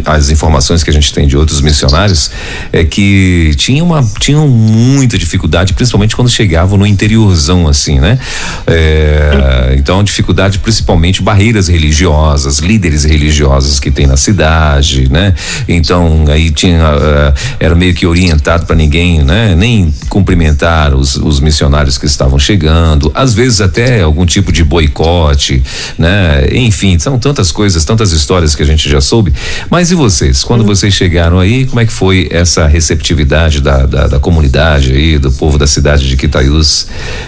as 0.06 0.30
informações 0.30 0.82
que 0.82 0.90
a 0.90 0.92
gente 0.92 1.12
tem 1.12 1.26
de 1.26 1.36
outros 1.36 1.60
missionários 1.60 2.30
é 2.72 2.84
que 2.84 3.54
tinha 3.56 3.82
uma, 3.82 4.02
tinham 4.18 4.46
muita 4.48 5.16
dificuldade, 5.18 5.72
principalmente 5.72 6.14
quando 6.14 6.28
chegavam 6.28 6.78
no 6.78 6.86
interiorzão, 6.86 7.66
assim, 7.68 7.98
né? 8.00 8.18
É, 8.66 9.74
então, 9.78 10.02
dificuldade 10.02 10.58
principalmente 10.58 11.22
barreiras 11.22 11.68
religiosas, 11.68 12.58
líderes 12.58 13.04
religiosos 13.04 13.80
que 13.80 13.90
tem 13.90 14.06
na 14.06 14.16
cidade, 14.16 15.10
né? 15.10 15.34
Então 15.68 16.24
aí 16.34 16.50
tinha 16.50 16.78
uh, 16.78 17.34
era 17.58 17.74
meio 17.74 17.94
que 17.94 18.06
orientado 18.06 18.66
para 18.66 18.76
ninguém, 18.76 19.22
né? 19.22 19.54
Nem 19.56 19.92
cumprimentar 20.08 20.94
os, 20.94 21.16
os 21.16 21.40
missionários 21.40 21.98
que 21.98 22.06
estavam 22.06 22.38
chegando, 22.38 23.10
às 23.14 23.34
vezes 23.34 23.60
até 23.60 24.02
algum 24.02 24.26
tipo 24.26 24.52
de 24.52 24.62
boicote, 24.62 25.62
né? 25.98 26.46
Enfim, 26.52 26.98
são 26.98 27.18
tantas 27.18 27.50
coisas, 27.50 27.84
tantas 27.84 28.12
histórias 28.12 28.54
que 28.54 28.62
a 28.62 28.66
gente 28.66 28.88
já 28.88 29.00
soube. 29.00 29.32
Mas 29.70 29.90
e 29.90 29.94
vocês? 29.94 30.44
Quando 30.44 30.64
vocês 30.64 30.92
chegaram 30.92 31.38
aí, 31.38 31.66
como 31.66 31.80
é 31.80 31.86
que 31.86 31.92
foi 31.92 32.28
essa 32.30 32.66
receptividade 32.66 33.60
da, 33.60 33.86
da, 33.86 34.06
da 34.06 34.18
comunidade 34.18 34.92
aí, 34.92 35.18
do 35.18 35.32
povo 35.32 35.58
da 35.58 35.66
cidade 35.66 36.08
de 36.08 36.16
Quitaiús, 36.16 36.86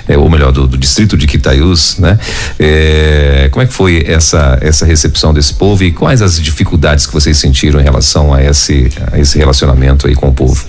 é, 0.08 0.16
ou 0.16 0.28
melhor, 0.28 0.52
do, 0.52 0.66
do, 0.66 0.76
distrito 0.76 1.16
de 1.16 1.26
Quitaiús, 1.26 1.96
né? 1.98 2.18
É, 2.58 3.48
como 3.50 3.62
é 3.62 3.66
que 3.66 3.72
foi 3.72 4.04
essa 4.06 4.58
essa 4.60 4.84
recepção 4.84 5.32
desse 5.32 5.54
povo 5.54 5.84
e 5.84 5.92
quais 5.92 6.22
as 6.22 6.40
dificuldades 6.40 7.06
que 7.06 7.12
vocês 7.12 7.36
sentiram 7.36 7.80
em 7.80 7.82
relação 7.82 8.32
a 8.32 8.42
esse, 8.42 8.90
esse 9.14 9.38
relacionamento 9.38 10.06
aí 10.06 10.14
com 10.14 10.28
o 10.28 10.32
povo? 10.32 10.64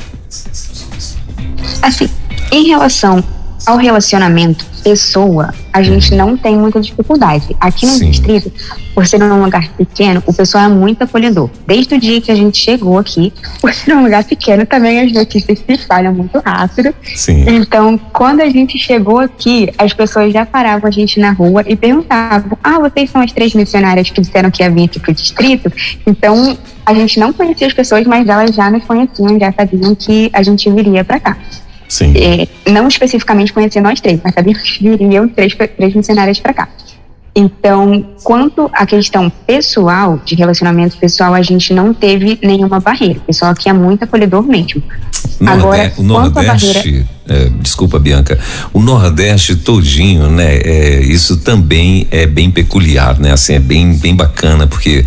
Assim, 1.82 2.10
em 2.52 2.68
relação 2.68 3.24
ao 3.66 3.78
relacionamento 3.78 4.66
pessoa, 4.84 5.54
a 5.74 5.82
gente 5.84 6.12
uhum. 6.12 6.18
não 6.18 6.38
tem 6.38 6.56
muita 6.56 6.80
dificuldade. 6.80 7.56
Aqui 7.60 7.86
no 7.86 7.92
Sim. 7.92 8.10
distrito, 8.10 8.52
por 8.96 9.06
ser 9.06 9.22
um 9.22 9.44
lugar 9.44 9.68
pequeno, 9.74 10.24
o 10.26 10.34
pessoal 10.34 10.64
é 10.64 10.68
muito 10.70 11.04
acolhedor. 11.04 11.50
Desde 11.66 11.96
o 11.96 12.00
dia 12.00 12.22
que 12.22 12.32
a 12.32 12.36
gente 12.36 12.58
chegou 12.58 12.98
aqui, 12.98 13.34
por 13.60 13.74
ser 13.74 13.94
um 13.94 14.04
lugar 14.04 14.24
pequeno, 14.24 14.66
também 14.66 15.02
as 15.02 15.12
notícias 15.12 15.60
se 15.60 15.74
espalham 15.74 16.14
muito 16.14 16.40
rápido. 16.40 16.96
Sim. 17.04 17.46
Então, 17.50 18.00
quando 18.14 18.42
a 18.42 18.50
gente 18.50 18.78
chegou 18.78 19.20
aqui, 19.20 19.70
as 19.78 19.94
pessoas 19.94 20.32
já 20.32 20.46
paravam 20.46 20.88
a 20.88 20.92
gente 20.92 21.20
na 21.20 21.32
rua 21.32 21.64
e 21.68 21.76
perguntavam: 21.76 22.58
Ah, 22.64 22.80
vocês 22.80 23.10
são 23.10 23.22
as 23.22 23.32
três 23.34 23.54
missionárias 23.54 24.10
que 24.10 24.22
disseram 24.22 24.50
que 24.50 24.64
ia 24.64 24.72
vir 24.72 24.86
aqui 24.86 25.00
pro 25.00 25.14
distrito? 25.14 25.72
Então, 26.06 26.58
a 26.86 26.94
gente 26.94 27.20
não 27.20 27.34
conhecia 27.34 27.68
as 27.68 27.74
pessoas, 27.74 28.06
mas 28.06 28.26
elas 28.26 28.56
já 28.56 28.72
nos 28.72 28.86
conheciam, 28.86 29.38
já 29.38 29.52
sabiam 29.52 29.94
que 29.94 30.30
a 30.32 30.42
gente 30.42 30.70
viria 30.72 31.04
para 31.04 31.20
cá. 31.20 31.38
Sim. 31.88 32.14
É, 32.16 32.72
não 32.72 32.88
especificamente 32.88 33.54
conhecer 33.54 33.82
nós 33.82 34.02
três, 34.02 34.20
mas 34.24 34.34
sabia 34.34 34.54
que 34.54 34.84
viriam 34.84 35.28
três, 35.28 35.56
três 35.56 35.94
missionárias 35.94 36.40
para 36.40 36.54
cá. 36.54 36.70
Então, 37.40 38.04
quanto 38.24 38.68
à 38.74 38.84
questão 38.84 39.30
pessoal, 39.30 40.20
de 40.26 40.34
relacionamento 40.34 40.98
pessoal, 40.98 41.36
a 41.36 41.42
gente 41.44 41.72
não 41.72 41.94
teve 41.94 42.40
nenhuma 42.42 42.80
barreira. 42.80 43.20
O 43.20 43.22
pessoal 43.28 43.52
aqui 43.52 43.70
é 43.70 43.74
muito 43.74 44.04
acolhedor 44.04 44.42
mesmo. 44.42 44.82
Agora, 45.46 45.94
o 45.98 46.02
Nordeste, 46.02 46.82
barreira... 46.82 47.08
é, 47.30 47.50
desculpa, 47.62 48.00
Bianca, 48.00 48.40
o 48.74 48.82
Nordeste 48.82 49.56
todinho, 49.56 50.32
né? 50.32 50.56
É, 50.56 51.04
isso 51.04 51.38
também 51.38 52.08
é 52.10 52.26
bem 52.26 52.50
peculiar, 52.50 53.20
né? 53.20 53.34
Assim, 53.34 53.54
é 53.54 53.60
bem, 53.60 53.94
bem 53.94 54.16
bacana, 54.16 54.66
porque 54.66 55.06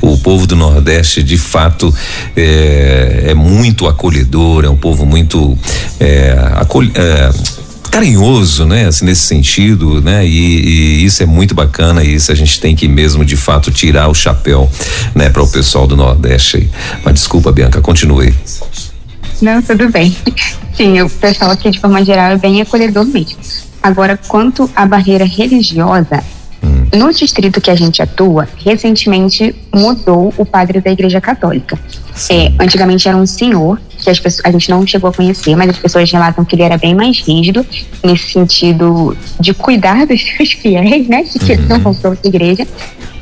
o 0.00 0.16
povo 0.18 0.46
do 0.46 0.54
Nordeste, 0.54 1.20
de 1.20 1.36
fato, 1.36 1.92
é, 2.36 3.24
é 3.26 3.34
muito 3.34 3.88
acolhedor, 3.88 4.64
é 4.64 4.70
um 4.70 4.76
povo 4.76 5.04
muito 5.04 5.58
é, 5.98 6.36
acol, 6.54 6.84
é, 6.84 7.30
carinhoso, 7.92 8.64
né? 8.64 8.86
Assim, 8.86 9.04
nesse 9.04 9.20
sentido, 9.20 10.00
né? 10.00 10.26
E, 10.26 10.30
e, 10.30 11.04
isso 11.04 11.22
é 11.22 11.26
muito 11.26 11.54
bacana 11.54 12.02
e 12.02 12.14
isso 12.14 12.32
a 12.32 12.34
gente 12.34 12.58
tem 12.58 12.74
que 12.74 12.88
mesmo 12.88 13.22
de 13.22 13.36
fato 13.36 13.70
tirar 13.70 14.08
o 14.08 14.14
chapéu, 14.14 14.68
né? 15.14 15.28
Para 15.28 15.42
o 15.42 15.48
pessoal 15.48 15.86
do 15.86 15.94
Nordeste 15.94 16.56
aí. 16.56 16.70
Mas 17.04 17.14
desculpa, 17.14 17.52
Bianca, 17.52 17.82
continue. 17.82 18.34
Não, 19.42 19.60
tudo 19.60 19.90
bem. 19.90 20.16
Sim, 20.74 21.02
o 21.02 21.10
pessoal 21.10 21.50
aqui 21.50 21.70
de 21.70 21.78
forma 21.78 22.02
geral 22.02 22.32
é 22.32 22.38
bem 22.38 22.62
acolhedor 22.62 23.04
mesmo. 23.04 23.36
Agora, 23.82 24.18
quanto 24.26 24.70
à 24.74 24.86
barreira 24.86 25.26
religiosa, 25.26 26.24
hum. 26.62 26.86
no 26.96 27.12
distrito 27.12 27.60
que 27.60 27.70
a 27.70 27.74
gente 27.74 28.00
atua, 28.00 28.48
recentemente 28.64 29.54
mudou 29.74 30.32
o 30.38 30.46
padre 30.46 30.80
da 30.80 30.90
Igreja 30.90 31.20
Católica. 31.20 31.78
É, 32.30 32.52
antigamente 32.60 33.08
era 33.08 33.16
um 33.16 33.26
senhor 33.26 33.80
que 33.98 34.10
as 34.10 34.18
pessoas, 34.18 34.44
a 34.44 34.50
gente 34.50 34.68
não 34.68 34.86
chegou 34.86 35.10
a 35.10 35.12
conhecer, 35.12 35.56
mas 35.56 35.70
as 35.70 35.78
pessoas 35.78 36.10
relatam 36.10 36.44
que 36.44 36.54
ele 36.54 36.62
era 36.62 36.76
bem 36.76 36.94
mais 36.94 37.20
rígido 37.20 37.64
nesse 38.02 38.32
sentido 38.32 39.16
de 39.38 39.54
cuidar 39.54 40.06
dos 40.06 40.20
seus 40.36 40.52
fiéis, 40.52 41.08
né? 41.08 41.22
Que 41.24 41.52
uhum. 41.52 41.78
não 41.82 42.12
à 42.12 42.26
igreja. 42.26 42.66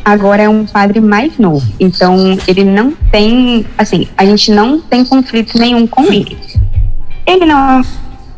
Agora 0.05 0.43
é 0.43 0.49
um 0.49 0.65
padre 0.65 0.99
mais 0.99 1.39
novo, 1.39 1.67
então 1.79 2.39
ele 2.49 2.65
não 2.65 2.93
tem, 3.13 3.67
assim, 3.77 4.09
a 4.17 4.25
gente 4.25 4.51
não 4.51 4.81
tem 4.81 5.05
conflito 5.05 5.59
nenhum 5.59 5.87
com 5.87 6.05
ele. 6.05 6.39
Ele 7.27 7.45
não 7.45 7.83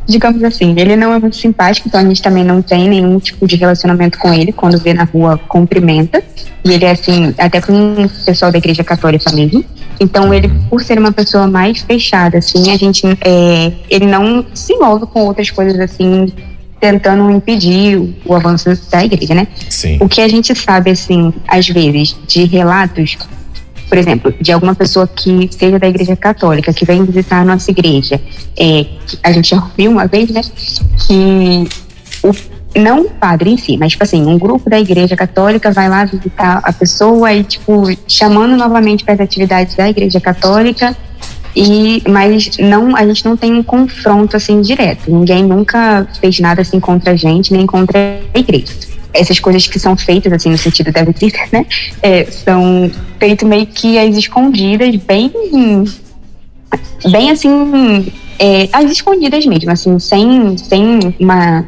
digamos 0.07 0.43
assim, 0.43 0.73
ele 0.77 0.95
não 0.95 1.13
é 1.13 1.19
muito 1.19 1.35
simpático, 1.35 1.87
então 1.87 1.99
a 1.99 2.03
gente 2.03 2.21
também 2.21 2.43
não 2.43 2.61
tem 2.61 2.89
nenhum 2.89 3.19
tipo 3.19 3.47
de 3.47 3.55
relacionamento 3.55 4.17
com 4.19 4.33
ele. 4.33 4.51
Quando 4.51 4.77
vê 4.77 4.93
na 4.93 5.03
rua, 5.03 5.39
cumprimenta. 5.47 6.23
E 6.63 6.71
ele 6.71 6.85
é 6.85 6.91
assim, 6.91 7.33
até 7.37 7.59
com 7.59 7.93
o 7.93 8.09
pessoal 8.25 8.51
da 8.51 8.57
igreja 8.57 8.83
católica 8.83 9.31
mesmo. 9.31 9.63
Então 9.99 10.33
ele, 10.33 10.49
por 10.69 10.83
ser 10.83 10.97
uma 10.97 11.11
pessoa 11.11 11.47
mais 11.47 11.81
fechada, 11.81 12.37
assim, 12.37 12.71
a 12.71 12.77
gente, 12.77 13.05
é, 13.21 13.71
ele 13.89 14.05
não 14.05 14.45
se 14.53 14.73
envolve 14.73 15.05
com 15.07 15.25
outras 15.25 15.49
coisas 15.51 15.79
assim, 15.79 16.31
tentando 16.79 17.29
impedir 17.31 17.97
o, 18.25 18.33
avanço 18.33 18.69
da 18.91 19.05
igreja, 19.05 19.33
né? 19.33 19.47
Sim. 19.69 19.97
O 20.01 20.09
que 20.09 20.19
a 20.19 20.27
gente 20.27 20.53
sabe, 20.55 20.91
assim, 20.91 21.33
às 21.47 21.67
vezes, 21.67 22.15
de 22.27 22.43
relatos 22.43 23.17
por 23.93 23.99
exemplo, 23.99 24.33
de 24.41 24.51
alguma 24.51 24.73
pessoa 24.73 25.05
que 25.07 25.47
seja 25.51 25.77
da 25.77 25.87
igreja 25.87 26.15
católica, 26.15 26.73
que 26.73 26.83
vem 26.83 27.05
visitar 27.05 27.41
a 27.41 27.45
nossa 27.45 27.69
igreja, 27.69 28.19
é, 28.57 28.87
a 29.21 29.31
gente 29.31 29.51
já 29.51 29.57
ouviu 29.57 29.91
uma 29.91 30.07
vez, 30.07 30.31
né, 30.31 30.41
que 31.05 31.69
o, 32.23 32.31
não 32.75 33.01
o 33.01 33.09
padre 33.11 33.51
em 33.51 33.57
si, 33.57 33.77
mas, 33.77 33.91
tipo 33.91 34.03
assim, 34.03 34.25
um 34.25 34.39
grupo 34.39 34.67
da 34.67 34.79
igreja 34.79 35.15
católica 35.15 35.71
vai 35.71 35.87
lá 35.87 36.05
visitar 36.05 36.59
a 36.63 36.73
pessoa 36.73 37.31
e, 37.31 37.43
tipo, 37.43 37.83
chamando 38.07 38.57
novamente 38.57 39.03
para 39.03 39.13
as 39.13 39.19
atividades 39.19 39.75
da 39.75 39.87
igreja 39.87 40.19
católica, 40.19 40.97
e 41.55 42.01
mas 42.09 42.57
não 42.57 42.97
a 42.97 43.05
gente 43.05 43.23
não 43.23 43.37
tem 43.37 43.53
um 43.53 43.61
confronto 43.61 44.35
assim 44.35 44.59
direto. 44.59 45.11
Ninguém 45.11 45.43
nunca 45.43 46.07
fez 46.19 46.39
nada 46.39 46.63
assim 46.63 46.79
contra 46.79 47.11
a 47.11 47.15
gente 47.15 47.53
nem 47.53 47.67
contra 47.67 47.99
a 48.33 48.39
igreja 48.39 48.92
essas 49.13 49.39
coisas 49.39 49.67
que 49.67 49.79
são 49.79 49.95
feitas, 49.95 50.33
assim, 50.33 50.49
no 50.49 50.57
sentido 50.57 50.91
da 50.91 51.03
visita, 51.03 51.39
né? 51.51 51.65
É, 52.01 52.25
são 52.25 52.91
feitas 53.19 53.47
meio 53.47 53.67
que 53.67 53.97
às 53.97 54.17
escondidas, 54.17 54.95
bem. 54.95 55.31
Bem 57.11 57.29
assim. 57.29 58.11
É, 58.39 58.67
às 58.73 58.91
escondidas 58.91 59.45
mesmo, 59.45 59.71
assim, 59.71 59.99
sem, 59.99 60.57
sem 60.57 61.15
uma. 61.19 61.65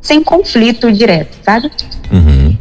sem 0.00 0.22
conflito 0.22 0.92
direto, 0.92 1.38
sabe? 1.42 1.70
Uhum. 2.12 2.56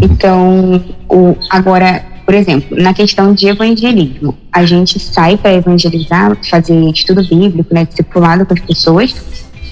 Então, 0.00 0.84
o, 1.08 1.36
agora, 1.50 2.04
por 2.24 2.34
exemplo, 2.34 2.76
na 2.76 2.92
questão 2.94 3.34
de 3.34 3.48
evangelismo, 3.48 4.36
a 4.52 4.64
gente 4.64 4.98
sai 4.98 5.36
para 5.36 5.54
evangelizar, 5.54 6.36
fazer 6.48 6.74
estudo 6.90 7.22
bíblico, 7.22 7.72
né, 7.72 7.84
discipulado 7.84 8.44
com 8.44 8.54
as 8.54 8.60
pessoas, 8.60 9.14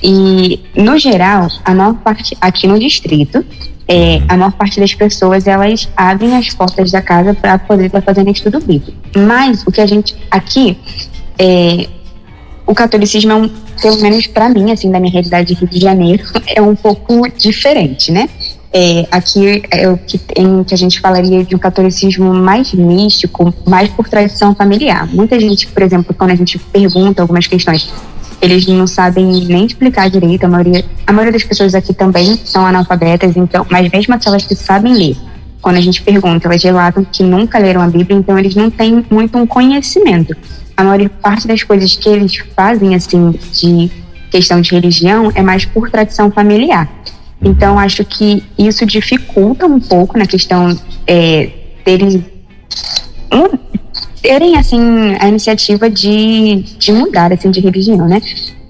e, 0.05 0.61
no 0.77 0.99
geral, 0.99 1.49
a 1.65 1.75
maior 1.75 1.95
parte, 1.95 2.37
aqui 2.39 2.67
no 2.67 2.79
distrito, 2.79 3.43
é, 3.89 4.21
a 4.29 4.37
maior 4.37 4.53
parte 4.53 4.79
das 4.79 4.95
pessoas 4.95 5.47
elas 5.47 5.89
abrem 5.97 6.37
as 6.37 6.53
portas 6.53 6.91
da 6.91 7.01
casa 7.01 7.33
para 7.33 7.59
poder 7.59 7.87
estar 7.87 8.03
fazendo 8.03 8.31
estudo 8.31 8.61
bíblico. 8.61 8.93
Mas 9.17 9.67
o 9.67 9.73
que 9.73 9.81
a 9.81 9.87
gente 9.87 10.15
aqui 10.31 10.77
é, 11.39 11.89
o 12.67 12.75
catolicismo 12.75 13.33
é 13.33 13.35
um, 13.35 13.49
pelo 13.81 14.01
menos 14.03 14.27
para 14.27 14.51
mim, 14.51 14.71
assim, 14.71 14.91
da 14.91 15.01
minha 15.01 15.13
realidade 15.13 15.55
de 15.55 15.61
Rio 15.61 15.69
de 15.69 15.81
Janeiro, 15.81 16.23
é 16.55 16.61
um 16.61 16.77
pouco 16.77 17.27
diferente, 17.31 18.13
né? 18.13 18.29
É, 18.77 19.07
aqui 19.11 19.63
é 19.71 19.89
o 19.89 19.97
que, 19.97 20.19
tem, 20.19 20.65
que 20.65 20.75
a 20.75 20.77
gente 20.77 21.01
falaria 21.01 21.45
de 21.45 21.55
um 21.55 21.59
catolicismo 21.59 22.35
mais 22.35 22.75
místico, 22.75 23.55
mais 23.67 23.89
por 23.89 24.09
tradição 24.09 24.55
familiar. 24.55 25.07
Muita 25.07 25.39
gente, 25.39 25.69
por 25.69 25.83
exemplo, 25.83 26.13
quando 26.13 26.33
a 26.33 26.35
gente 26.35 26.59
pergunta 26.59 27.23
algumas 27.23 27.47
questões 27.47 27.89
eles 28.45 28.67
não 28.67 28.87
sabem 28.87 29.25
nem 29.47 29.67
explicar 29.67 30.11
direito. 30.11 30.45
A 30.45 30.49
maioria, 30.49 30.85
a 31.07 31.13
maioria 31.13 31.33
das 31.33 31.45
pessoas 31.45 31.75
aqui 31.75 31.95
também 31.95 32.39
são 32.45 32.67
analfabetas, 32.67 33.37
então, 33.37 33.67
mas 33.71 33.91
mesmo 33.91 34.15
aquelas 34.15 34.45
que 34.45 34.55
sabem 34.55 34.93
ler, 34.93 35.17
quando 35.63 35.77
a 35.77 35.81
gente 35.81 36.03
pergunta, 36.03 36.47
elas 36.47 36.63
relatam 36.63 37.05
que 37.05 37.23
nunca 37.23 37.59
leram 37.59 37.81
a 37.81 37.89
Bíblia, 37.89 38.19
então 38.19 38.39
eles 38.39 38.55
não 38.55 38.71
têm 38.71 39.05
muito 39.11 39.39
um 39.39 39.47
conhecimento. 39.47 40.37
A 40.77 40.85
maior 40.85 41.09
parte 41.09 41.49
das 41.49 41.63
coisas 41.63 41.97
que 41.97 42.09
eles 42.09 42.37
fazem, 42.55 42.95
assim, 42.95 43.31
de 43.53 43.91
questão 44.31 44.61
de 44.61 44.73
religião, 44.73 45.33
é 45.35 45.43
mais 45.43 45.65
por 45.65 45.91
tradição 45.91 46.31
familiar. 46.31 46.91
Então, 47.41 47.79
acho 47.79 48.05
que 48.05 48.43
isso 48.59 48.85
dificulta 48.85 49.67
um 49.67 49.81
pouco 49.81 50.19
na 50.19 50.27
questão 50.27 50.79
é, 51.07 51.51
deles 51.85 52.21
terem 54.23 54.57
assim 54.57 54.81
a 55.21 55.29
iniciativa 55.29 55.91
de, 55.91 56.63
de 56.79 56.93
mudar 56.93 57.33
assim 57.33 57.51
de 57.51 57.61
religião, 57.61 58.09
né? 58.09 58.21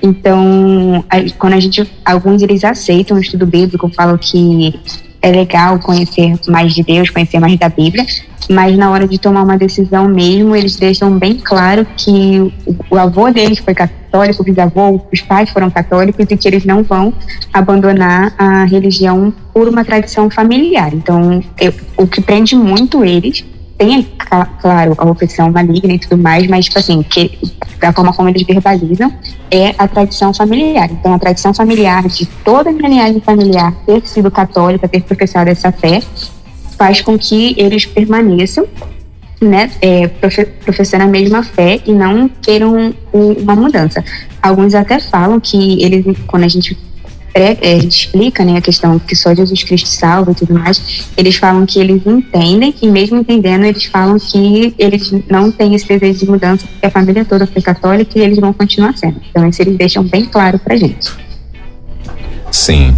Então, 0.02 1.04
quando 1.38 1.54
a 1.54 1.60
gente 1.60 1.90
alguns 2.04 2.42
eles 2.42 2.62
aceitam 2.64 3.16
o 3.16 3.20
estudo 3.20 3.46
bíblico, 3.46 3.88
falam 3.88 4.18
que 4.18 4.74
é 5.22 5.30
legal 5.30 5.78
conhecer 5.78 6.34
mais 6.46 6.74
de 6.74 6.82
Deus, 6.82 7.08
conhecer 7.08 7.40
mais 7.40 7.58
da 7.58 7.70
Bíblia, 7.70 8.04
mas 8.50 8.76
na 8.76 8.90
hora 8.90 9.08
de 9.08 9.18
tomar 9.18 9.42
uma 9.42 9.56
decisão 9.56 10.06
mesmo, 10.06 10.54
eles 10.54 10.76
deixam 10.76 11.18
bem 11.18 11.36
claro 11.36 11.86
que 11.96 12.52
o, 12.66 12.76
o 12.90 12.98
avô 12.98 13.30
deles 13.30 13.58
foi 13.58 13.72
católico, 13.72 14.42
o 14.42 14.44
bisavô, 14.44 15.00
os 15.10 15.22
pais 15.22 15.48
foram 15.48 15.70
católicos 15.70 16.26
e 16.28 16.36
que 16.36 16.46
eles 16.46 16.66
não 16.66 16.82
vão 16.82 17.14
abandonar 17.52 18.34
a 18.36 18.64
religião 18.64 19.32
por 19.54 19.66
uma 19.66 19.82
tradição 19.82 20.28
familiar. 20.28 20.92
Então, 20.92 21.42
eu, 21.58 21.72
o 21.96 22.06
que 22.06 22.20
prende 22.20 22.54
muito 22.54 23.02
eles 23.02 23.42
tem, 23.76 24.06
claro, 24.60 24.94
a 24.96 25.04
opressão 25.04 25.50
maligna 25.50 25.94
e 25.94 25.98
tudo 25.98 26.16
mais, 26.16 26.46
mas, 26.46 26.66
tipo 26.66 26.78
assim, 26.78 27.02
que, 27.02 27.38
da 27.80 27.92
forma 27.92 28.12
como 28.12 28.28
eles 28.28 28.42
verbalizam, 28.42 29.12
é 29.50 29.74
a 29.76 29.88
tradição 29.88 30.32
familiar. 30.32 30.90
Então, 30.90 31.12
a 31.12 31.18
tradição 31.18 31.52
familiar, 31.52 32.06
de 32.08 32.26
toda 32.44 32.70
a 32.70 32.72
linhagem 32.72 33.20
familiar 33.20 33.74
ter 33.84 34.06
sido 34.06 34.30
católica, 34.30 34.88
ter 34.88 35.02
professado 35.02 35.50
essa 35.50 35.72
fé, 35.72 36.02
faz 36.78 37.00
com 37.00 37.18
que 37.18 37.54
eles 37.58 37.84
permaneçam 37.86 38.66
né, 39.40 39.70
é, 39.80 40.08
professando 40.08 41.04
a 41.04 41.06
mesma 41.06 41.42
fé 41.42 41.80
e 41.84 41.92
não 41.92 42.28
queiram 42.28 42.94
uma 43.12 43.54
mudança. 43.54 44.02
Alguns 44.42 44.74
até 44.74 44.98
falam 44.98 45.38
que 45.40 45.82
eles, 45.82 46.04
quando 46.26 46.44
a 46.44 46.48
gente 46.48 46.78
pré, 47.34 47.58
é, 47.60 47.76
explica 47.78 48.44
né, 48.44 48.56
a 48.56 48.60
questão 48.60 48.96
que 48.98 49.16
só 49.16 49.34
Jesus 49.34 49.64
Cristo 49.64 49.88
salva 49.88 50.30
e 50.30 50.34
tudo 50.34 50.54
mais, 50.54 51.10
eles 51.16 51.34
falam 51.34 51.66
que 51.66 51.80
eles 51.80 52.06
entendem 52.06 52.72
e 52.80 52.86
mesmo 52.86 53.18
entendendo, 53.18 53.64
eles 53.64 53.86
falam 53.86 54.16
que 54.18 54.72
eles 54.78 55.12
não 55.28 55.50
têm 55.50 55.74
esse 55.74 55.86
desejo 55.86 56.20
de 56.20 56.30
mudança 56.30 56.64
porque 56.66 56.86
a 56.86 56.90
família 56.90 57.24
toda 57.24 57.46
foi 57.46 57.60
católica 57.60 58.16
e 58.16 58.22
eles 58.22 58.38
vão 58.38 58.52
continuar 58.52 58.96
sendo. 58.96 59.20
Então 59.28 59.48
isso 59.48 59.60
eles 59.60 59.76
deixam 59.76 60.04
bem 60.04 60.24
claro 60.26 60.58
pra 60.60 60.76
gente. 60.76 61.10
Sim. 62.52 62.96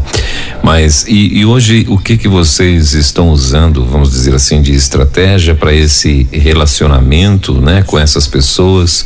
Mas 0.63 1.07
e, 1.07 1.39
e, 1.39 1.45
hoje 1.45 1.87
o 1.89 1.99
que 1.99 2.17
que 2.17 2.29
vocês 2.29 2.93
estão 2.93 3.31
usando, 3.31 3.85
vamos 3.85 4.11
dizer 4.11 4.35
assim, 4.35 4.61
de 4.61 4.73
estratégia 4.73 5.55
para 5.55 5.73
esse 5.73 6.27
relacionamento, 6.33 7.61
né, 7.61 7.83
com 7.83 7.99
essas 7.99 8.27
pessoas? 8.27 9.05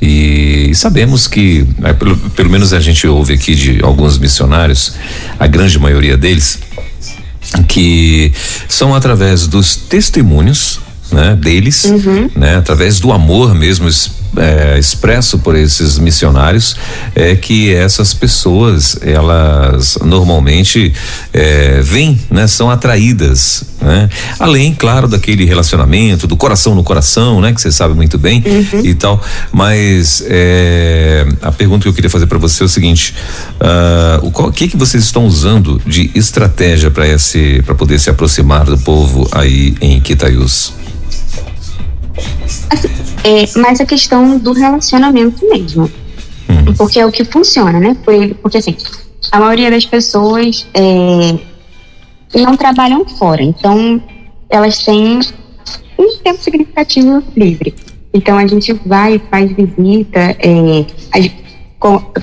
E 0.00 0.70
sabemos 0.74 1.26
que, 1.26 1.66
é, 1.82 1.92
pelo, 1.92 2.16
pelo 2.16 2.50
menos 2.50 2.72
a 2.72 2.80
gente 2.80 3.06
ouve 3.06 3.34
aqui 3.34 3.54
de 3.54 3.82
alguns 3.82 4.18
missionários, 4.18 4.94
a 5.38 5.46
grande 5.46 5.78
maioria 5.78 6.16
deles, 6.16 6.58
que 7.66 8.32
são 8.68 8.94
através 8.94 9.46
dos 9.46 9.76
testemunhos 9.76 10.80
né, 11.10 11.36
deles, 11.36 11.84
uhum. 11.84 12.30
né, 12.36 12.56
através 12.56 13.00
do 13.00 13.12
amor 13.12 13.54
mesmo 13.54 13.88
é, 14.36 14.78
expresso 14.78 15.38
por 15.38 15.56
esses 15.56 15.98
missionários, 15.98 16.76
é 17.14 17.34
que 17.34 17.72
essas 17.74 18.12
pessoas 18.14 18.98
elas 19.02 19.98
normalmente 20.02 20.92
é, 21.32 21.80
vêm, 21.82 22.20
né, 22.30 22.46
são 22.46 22.70
atraídas, 22.70 23.64
né, 23.80 24.08
além, 24.38 24.74
claro, 24.74 25.08
daquele 25.08 25.44
relacionamento 25.44 26.26
do 26.26 26.36
coração 26.36 26.74
no 26.74 26.82
coração, 26.82 27.40
né, 27.40 27.52
que 27.52 27.60
você 27.60 27.72
sabe 27.72 27.94
muito 27.94 28.18
bem 28.18 28.42
uhum. 28.46 28.84
e 28.84 28.94
tal. 28.94 29.22
Mas 29.52 30.22
é, 30.26 31.26
a 31.42 31.52
pergunta 31.52 31.82
que 31.82 31.88
eu 31.88 31.94
queria 31.94 32.10
fazer 32.10 32.26
para 32.26 32.38
você 32.38 32.62
é 32.62 32.66
o 32.66 32.68
seguinte: 32.68 33.14
uh, 33.60 34.26
o 34.26 34.30
qual, 34.30 34.50
que 34.50 34.68
que 34.68 34.76
vocês 34.76 35.04
estão 35.04 35.26
usando 35.26 35.80
de 35.86 36.10
estratégia 36.14 36.90
para 36.90 37.06
esse, 37.06 37.62
para 37.62 37.74
poder 37.74 37.98
se 37.98 38.10
aproximar 38.10 38.64
do 38.64 38.78
povo 38.78 39.28
aí 39.32 39.74
em 39.80 40.00
Quitaiús? 40.00 40.72
É 43.24 43.58
mais 43.58 43.80
a 43.80 43.86
questão 43.86 44.38
do 44.38 44.52
relacionamento 44.52 45.46
mesmo. 45.48 45.90
Hum. 46.48 46.74
Porque 46.76 46.98
é 46.98 47.06
o 47.06 47.12
que 47.12 47.24
funciona, 47.24 47.78
né? 47.78 47.96
Porque 48.42 48.58
assim, 48.58 48.76
a 49.30 49.38
maioria 49.38 49.70
das 49.70 49.84
pessoas 49.84 50.66
é, 50.72 51.38
não 52.34 52.56
trabalham 52.56 53.04
fora, 53.06 53.42
então 53.42 54.02
elas 54.48 54.84
têm 54.84 55.20
um 55.98 56.16
tempo 56.18 56.42
significativo 56.42 57.22
livre. 57.36 57.74
Então 58.14 58.38
a 58.38 58.46
gente 58.46 58.72
vai, 58.86 59.20
faz 59.30 59.52
visita, 59.52 60.36
é, 60.38 60.84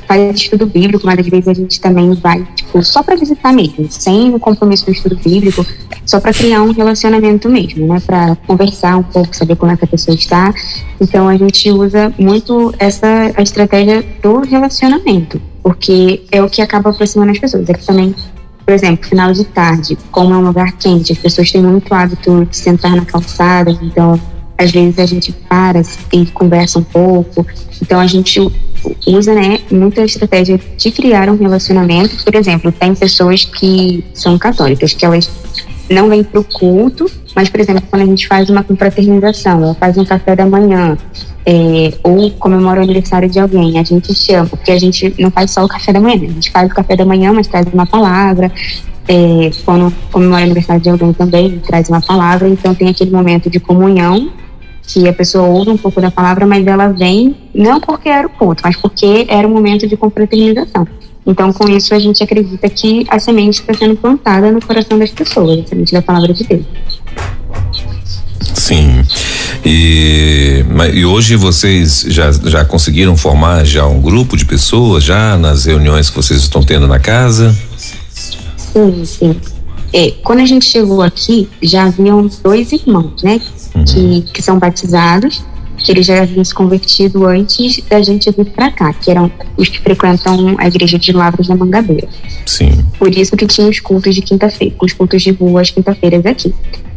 faz 0.05 0.35
estudo 0.35 0.65
bíblico, 0.65 1.05
mas 1.05 1.19
às 1.19 1.27
vezes 1.27 1.47
a 1.47 1.53
gente 1.53 1.79
também 1.79 2.13
vai, 2.13 2.45
tipo, 2.55 2.83
só 2.83 3.01
para 3.01 3.15
visitar 3.15 3.53
mesmo, 3.53 3.89
sem 3.89 4.33
o 4.35 4.39
compromisso 4.39 4.85
do 4.85 4.91
estudo 4.91 5.15
bíblico, 5.15 5.65
só 6.05 6.19
para 6.19 6.33
criar 6.33 6.61
um 6.61 6.71
relacionamento 6.71 7.49
mesmo, 7.49 7.87
né? 7.87 8.01
Para 8.05 8.35
conversar 8.47 8.97
um 8.97 9.03
pouco, 9.03 9.35
saber 9.35 9.55
como 9.55 9.71
é 9.71 9.77
que 9.77 9.85
a 9.85 9.87
pessoa 9.87 10.15
está. 10.15 10.53
Então 10.99 11.27
a 11.29 11.37
gente 11.37 11.71
usa 11.71 12.13
muito 12.19 12.73
essa 12.77 13.31
a 13.35 13.41
estratégia 13.41 14.03
do 14.21 14.41
relacionamento, 14.41 15.41
porque 15.63 16.23
é 16.31 16.43
o 16.43 16.49
que 16.49 16.61
acaba 16.61 16.89
aproximando 16.89 17.31
as 17.31 17.39
pessoas. 17.39 17.69
É 17.69 17.73
que 17.73 17.85
também, 17.85 18.13
por 18.65 18.73
exemplo, 18.73 19.07
final 19.07 19.31
de 19.31 19.45
tarde, 19.45 19.97
como 20.11 20.33
é 20.33 20.37
um 20.37 20.45
lugar 20.45 20.73
quente, 20.73 21.13
as 21.13 21.17
pessoas 21.17 21.49
têm 21.49 21.63
muito 21.63 21.93
hábito 21.93 22.45
de 22.45 22.57
sentar 22.57 22.93
na 22.93 23.05
calçada, 23.05 23.71
então 23.81 24.19
às 24.57 24.71
vezes 24.71 24.99
a 24.99 25.05
gente 25.05 25.31
para 25.31 25.81
e 26.13 26.25
conversa 26.27 26.79
um 26.79 26.83
pouco. 26.83 27.45
Então 27.81 27.99
a 27.99 28.07
gente 28.07 28.39
usa, 29.05 29.33
né, 29.33 29.59
muita 29.71 30.03
estratégia 30.03 30.59
de 30.77 30.91
criar 30.91 31.29
um 31.29 31.35
relacionamento. 31.35 32.23
Por 32.23 32.35
exemplo, 32.35 32.71
tem 32.71 32.93
pessoas 32.93 33.45
que 33.45 34.03
são 34.13 34.37
católicas, 34.37 34.93
que 34.93 35.05
elas 35.05 35.29
não 35.89 36.09
vêm 36.09 36.23
para 36.23 36.39
o 36.39 36.43
culto, 36.43 37.09
mas, 37.35 37.49
por 37.49 37.59
exemplo, 37.59 37.83
quando 37.89 38.03
a 38.03 38.05
gente 38.05 38.27
faz 38.27 38.49
uma 38.49 38.63
confraternização, 38.63 39.61
ou 39.61 39.73
faz 39.75 39.97
um 39.97 40.05
café 40.05 40.35
da 40.35 40.45
manhã, 40.45 40.97
é, 41.45 41.93
ou 42.01 42.31
comemora 42.31 42.79
o 42.79 42.83
aniversário 42.83 43.29
de 43.29 43.39
alguém, 43.39 43.77
a 43.77 43.83
gente 43.83 44.13
chama, 44.15 44.47
porque 44.47 44.71
a 44.71 44.79
gente 44.79 45.13
não 45.19 45.29
faz 45.29 45.51
só 45.51 45.63
o 45.63 45.67
café 45.67 45.93
da 45.93 45.99
manhã, 45.99 46.15
a 46.15 46.33
gente 46.33 46.49
faz 46.49 46.71
o 46.71 46.73
café 46.73 46.95
da 46.95 47.05
manhã, 47.05 47.31
mas 47.33 47.47
traz 47.47 47.67
uma 47.71 47.85
palavra, 47.85 48.51
é, 49.07 49.51
quando 49.63 49.93
comemora 50.11 50.41
o 50.41 50.45
aniversário 50.45 50.81
de 50.81 50.89
alguém 50.89 51.13
também, 51.13 51.59
traz 51.59 51.89
uma 51.89 52.01
palavra, 52.01 52.47
então 52.47 52.73
tem 52.73 52.89
aquele 52.89 53.11
momento 53.11 53.49
de 53.49 53.59
comunhão 53.59 54.31
que 54.87 55.07
a 55.07 55.13
pessoa 55.13 55.47
ouve 55.47 55.69
um 55.69 55.77
pouco 55.77 55.99
da 55.99 56.11
palavra, 56.11 56.45
mas 56.45 56.65
ela 56.65 56.87
vem 56.89 57.35
não 57.53 57.79
porque 57.79 58.09
era 58.09 58.27
o 58.27 58.29
ponto, 58.29 58.61
mas 58.63 58.75
porque 58.75 59.25
era 59.27 59.47
um 59.47 59.51
momento 59.51 59.87
de 59.87 59.97
confraternização. 59.97 60.87
Então, 61.25 61.51
com 61.51 61.67
isso, 61.69 61.93
a 61.95 61.99
gente 61.99 62.23
acredita 62.23 62.69
que 62.69 63.05
a 63.09 63.17
semente 63.17 63.61
está 63.61 63.73
sendo 63.73 63.95
plantada 63.95 64.51
no 64.51 64.61
coração 64.61 64.99
das 64.99 65.09
pessoas, 65.09 65.59
a 65.59 65.67
semente 65.67 65.91
da 65.91 66.01
palavra 66.01 66.31
de 66.33 66.43
Deus. 66.43 66.65
Sim. 68.53 69.03
E, 69.65 70.63
e 70.93 71.05
hoje 71.05 71.35
vocês 71.35 72.05
já, 72.07 72.31
já 72.31 72.63
conseguiram 72.63 73.17
formar 73.17 73.65
já 73.65 73.87
um 73.87 73.99
grupo 73.99 74.37
de 74.37 74.45
pessoas 74.45 75.03
já 75.03 75.35
nas 75.37 75.65
reuniões 75.65 76.09
que 76.09 76.15
vocês 76.15 76.41
estão 76.41 76.61
tendo 76.61 76.87
na 76.87 76.99
casa? 76.99 77.55
Sim, 78.73 79.05
sim. 79.05 79.35
É, 79.91 80.11
quando 80.23 80.39
a 80.39 80.45
gente 80.45 80.65
chegou 80.65 81.01
aqui, 81.01 81.47
já 81.63 81.85
haviam 81.85 82.29
dois 82.43 82.71
irmãos, 82.71 83.23
né? 83.23 83.39
Uhum. 83.75 83.83
Que, 83.83 84.21
que 84.31 84.41
são 84.41 84.57
batizados, 84.57 85.43
que 85.77 85.91
eles 85.91 86.05
já 86.05 86.21
haviam 86.21 86.43
se 86.43 86.53
convertido 86.53 87.25
antes 87.25 87.81
da 87.89 88.01
gente 88.01 88.31
vir 88.31 88.45
para 88.45 88.71
cá, 88.71 88.93
que 88.93 89.11
eram 89.11 89.29
os 89.57 89.67
que 89.69 89.79
frequentam 89.79 90.55
a 90.57 90.67
igreja 90.67 90.97
de 90.97 91.11
Lavras 91.11 91.47
da 91.47 91.55
Mangabeira. 91.55 92.07
Sim. 92.45 92.83
Por 92.97 93.15
isso 93.15 93.35
que 93.35 93.45
tinha 93.45 93.67
os 93.67 93.79
cultos 93.79 94.15
de 94.15 94.21
quinta-feira, 94.21 94.75
os 94.81 94.93
cultos 94.93 95.21
de 95.21 95.31
rua 95.31 95.61
às 95.61 95.69
quinta-feiras 95.69 96.25
aqui. 96.25 96.53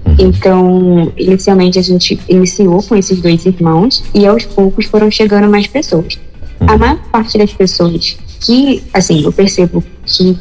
Uhum. 0.07 0.15
Então, 0.19 1.13
inicialmente 1.17 1.79
a 1.79 1.83
gente 1.83 2.19
iniciou 2.29 2.83
com 2.83 2.97
esses 2.97 3.21
dois 3.21 3.45
irmãos 3.45 4.03
e 4.15 4.27
aos 4.27 4.45
poucos 4.45 4.87
foram 4.87 5.11
chegando 5.11 5.49
mais 5.51 5.67
pessoas. 5.67 6.19
Uhum. 6.61 6.71
A 6.71 6.79
maior 6.79 6.99
parte 7.11 7.37
das 7.37 7.53
pessoas 7.53 8.17
que, 8.41 8.83
assim, 8.95 9.25
eu 9.25 9.33
percebo 9.33 9.83
que 10.07 10.39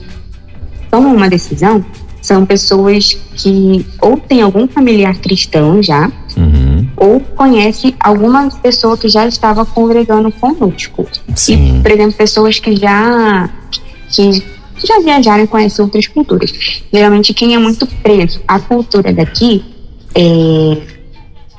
tomam 0.89 1.15
uma 1.15 1.29
decisão 1.29 1.83
são 2.27 2.45
pessoas 2.45 3.17
que 3.37 3.85
ou 4.01 4.17
têm 4.17 4.41
algum 4.41 4.67
familiar 4.67 5.17
cristão 5.17 5.81
já, 5.81 6.11
uhum. 6.35 6.85
ou 6.97 7.21
conhece 7.21 7.95
alguma 7.97 8.49
pessoa 8.61 8.97
que 8.97 9.07
já 9.07 9.25
estava 9.25 9.65
congregando 9.65 10.29
conosco. 10.33 11.07
Sim. 11.33 11.77
E, 11.77 11.81
por 11.81 11.89
exemplo, 11.89 12.11
pessoas 12.17 12.59
que 12.59 12.75
já 12.75 13.49
que 14.09 14.43
já 14.85 14.99
viajaram 14.99 15.45
e 15.45 15.47
conhecem 15.47 15.85
outras 15.85 16.05
culturas. 16.07 16.51
Geralmente 16.91 17.33
quem 17.33 17.55
é 17.55 17.57
muito 17.57 17.87
preso 17.87 18.41
à 18.45 18.59
cultura 18.59 19.13
daqui, 19.13 19.63
é, 20.13 20.81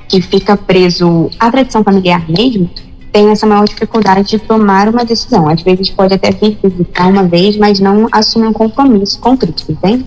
que 0.07 0.20
fica 0.20 0.54
preso 0.54 1.31
à 1.40 1.50
tradição 1.50 1.83
familiar 1.83 2.28
mesmo, 2.28 2.68
tem 3.11 3.31
essa 3.31 3.46
maior 3.46 3.66
dificuldade 3.66 4.28
de 4.28 4.38
tomar 4.38 4.90
uma 4.90 5.02
decisão. 5.02 5.48
Às 5.48 5.62
vezes 5.62 5.88
pode 5.88 6.12
até 6.12 6.31
vir 6.31 6.59
visitar 6.62 7.07
uma 7.07 7.22
vez, 7.22 7.57
mas 7.57 7.81
não 7.81 8.07
assume 8.12 8.46
um 8.46 8.52
compromisso 8.52 9.18
com 9.18 9.35
Cristo, 9.35 9.72
entende? 9.72 10.04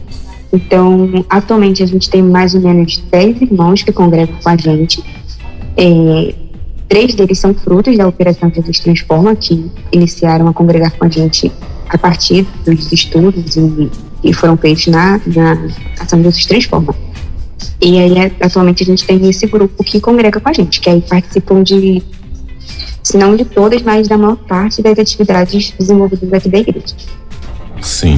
Então, 0.53 1.25
atualmente 1.29 1.81
a 1.81 1.85
gente 1.85 2.09
tem 2.09 2.21
mais 2.21 2.53
ou 2.53 2.61
menos 2.61 2.97
10 2.97 3.41
irmãos 3.41 3.83
que 3.83 3.91
congregam 3.91 4.35
com 4.43 4.49
a 4.49 4.57
gente. 4.57 5.03
É, 5.77 6.35
três 6.89 7.15
deles 7.15 7.39
são 7.39 7.53
frutos 7.53 7.97
da 7.97 8.07
Operação 8.07 8.51
Jesus 8.53 8.79
Transforma, 8.79 9.35
que 9.35 9.71
iniciaram 9.91 10.47
a 10.47 10.53
congregar 10.53 10.91
com 10.91 11.05
a 11.05 11.09
gente 11.09 11.51
a 11.87 11.97
partir 11.97 12.45
dos 12.65 12.91
estudos 12.91 13.55
e, 13.55 13.89
e 14.23 14.33
foram 14.33 14.57
feitos 14.57 14.87
na, 14.87 15.21
na 15.25 15.57
Ação 15.99 16.21
Jesus 16.21 16.45
Transforma. 16.45 16.93
E 17.81 17.97
aí, 17.97 18.31
atualmente, 18.41 18.83
a 18.83 18.85
gente 18.85 19.05
tem 19.05 19.29
esse 19.29 19.47
grupo 19.47 19.83
que 19.83 19.99
congrega 19.99 20.39
com 20.39 20.49
a 20.49 20.53
gente, 20.53 20.81
que 20.81 20.89
aí 20.89 21.01
participam 21.01 21.63
de, 21.63 22.03
se 23.01 23.17
não 23.17 23.35
de 23.35 23.45
todas, 23.45 23.81
mas 23.81 24.07
da 24.07 24.17
maior 24.17 24.35
parte 24.35 24.81
das 24.81 24.99
atividades 24.99 25.73
desenvolvidas 25.79 26.31
aqui 26.31 26.49
da 26.49 26.59
igreja. 26.59 26.95
Sim. 27.81 28.17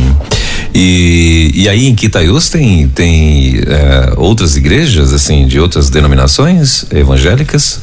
E, 0.74 1.52
e 1.54 1.70
aí 1.70 1.88
em 1.88 1.96
Quitaiús 1.96 2.50
tem, 2.50 2.88
tem 2.88 3.58
é, 3.58 4.14
outras 4.18 4.56
igrejas, 4.56 5.14
assim, 5.14 5.46
de 5.46 5.60
outras 5.60 5.90
denominações 5.90 6.86
evangélicas? 6.92 7.80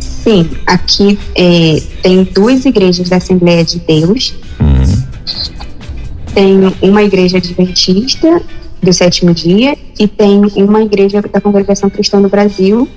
Sim, 0.00 0.48
aqui 0.66 1.18
é, 1.34 1.82
tem 2.02 2.24
duas 2.24 2.64
igrejas 2.64 3.08
da 3.08 3.16
Assembleia 3.16 3.64
de 3.64 3.78
Deus. 3.80 4.34
Uhum. 4.60 5.02
Tem 6.34 6.74
uma 6.82 7.02
igreja 7.02 7.38
adventista 7.38 8.40
do 8.82 8.92
sétimo 8.92 9.32
dia 9.32 9.76
e 9.98 10.06
tem 10.06 10.42
uma 10.56 10.82
igreja 10.82 11.22
da 11.22 11.40
Congregação 11.40 11.88
Cristã 11.88 12.20
do 12.20 12.28
Brasil 12.28 12.88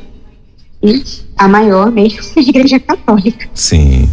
e 0.83 1.03
a 1.38 1.47
maior 1.47 1.91
mesmo 1.91 2.19
a 2.35 2.39
igreja 2.39 2.79
católica. 2.79 3.47
Sim. 3.53 4.09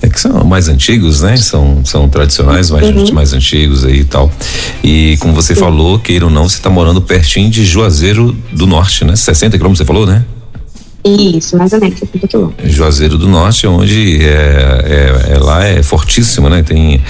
É 0.00 0.08
que 0.08 0.20
são 0.20 0.44
mais 0.44 0.68
antigos, 0.68 1.22
né? 1.22 1.36
São, 1.36 1.84
são 1.84 2.08
tradicionais, 2.08 2.70
mais, 2.70 2.88
uhum. 2.88 3.14
mais 3.14 3.32
antigos 3.32 3.84
aí 3.84 4.00
e 4.00 4.04
tal. 4.04 4.30
E 4.82 5.16
como 5.20 5.32
você 5.32 5.54
Sim. 5.54 5.60
falou, 5.60 5.98
queira 5.98 6.24
ou 6.24 6.30
não, 6.30 6.48
você 6.48 6.56
está 6.56 6.70
morando 6.70 7.00
pertinho 7.00 7.50
de 7.50 7.64
Juazeiro 7.64 8.36
do 8.52 8.66
Norte, 8.66 9.04
né? 9.04 9.16
60 9.16 9.56
quilômetros, 9.56 9.78
você 9.78 9.84
falou, 9.84 10.06
né? 10.06 10.24
Isso, 11.04 11.56
mais 11.56 11.72
ou 11.72 11.80
menos, 11.80 11.98
60 11.98 12.28
quilômetros. 12.28 12.72
Juazeiro 12.72 13.18
do 13.18 13.28
Norte, 13.28 13.66
onde 13.66 14.22
é, 14.22 15.26
é, 15.28 15.32
é, 15.32 15.38
lá 15.38 15.64
é 15.64 15.82
fortíssimo, 15.82 16.48
né? 16.48 16.62
Tem 16.62 17.02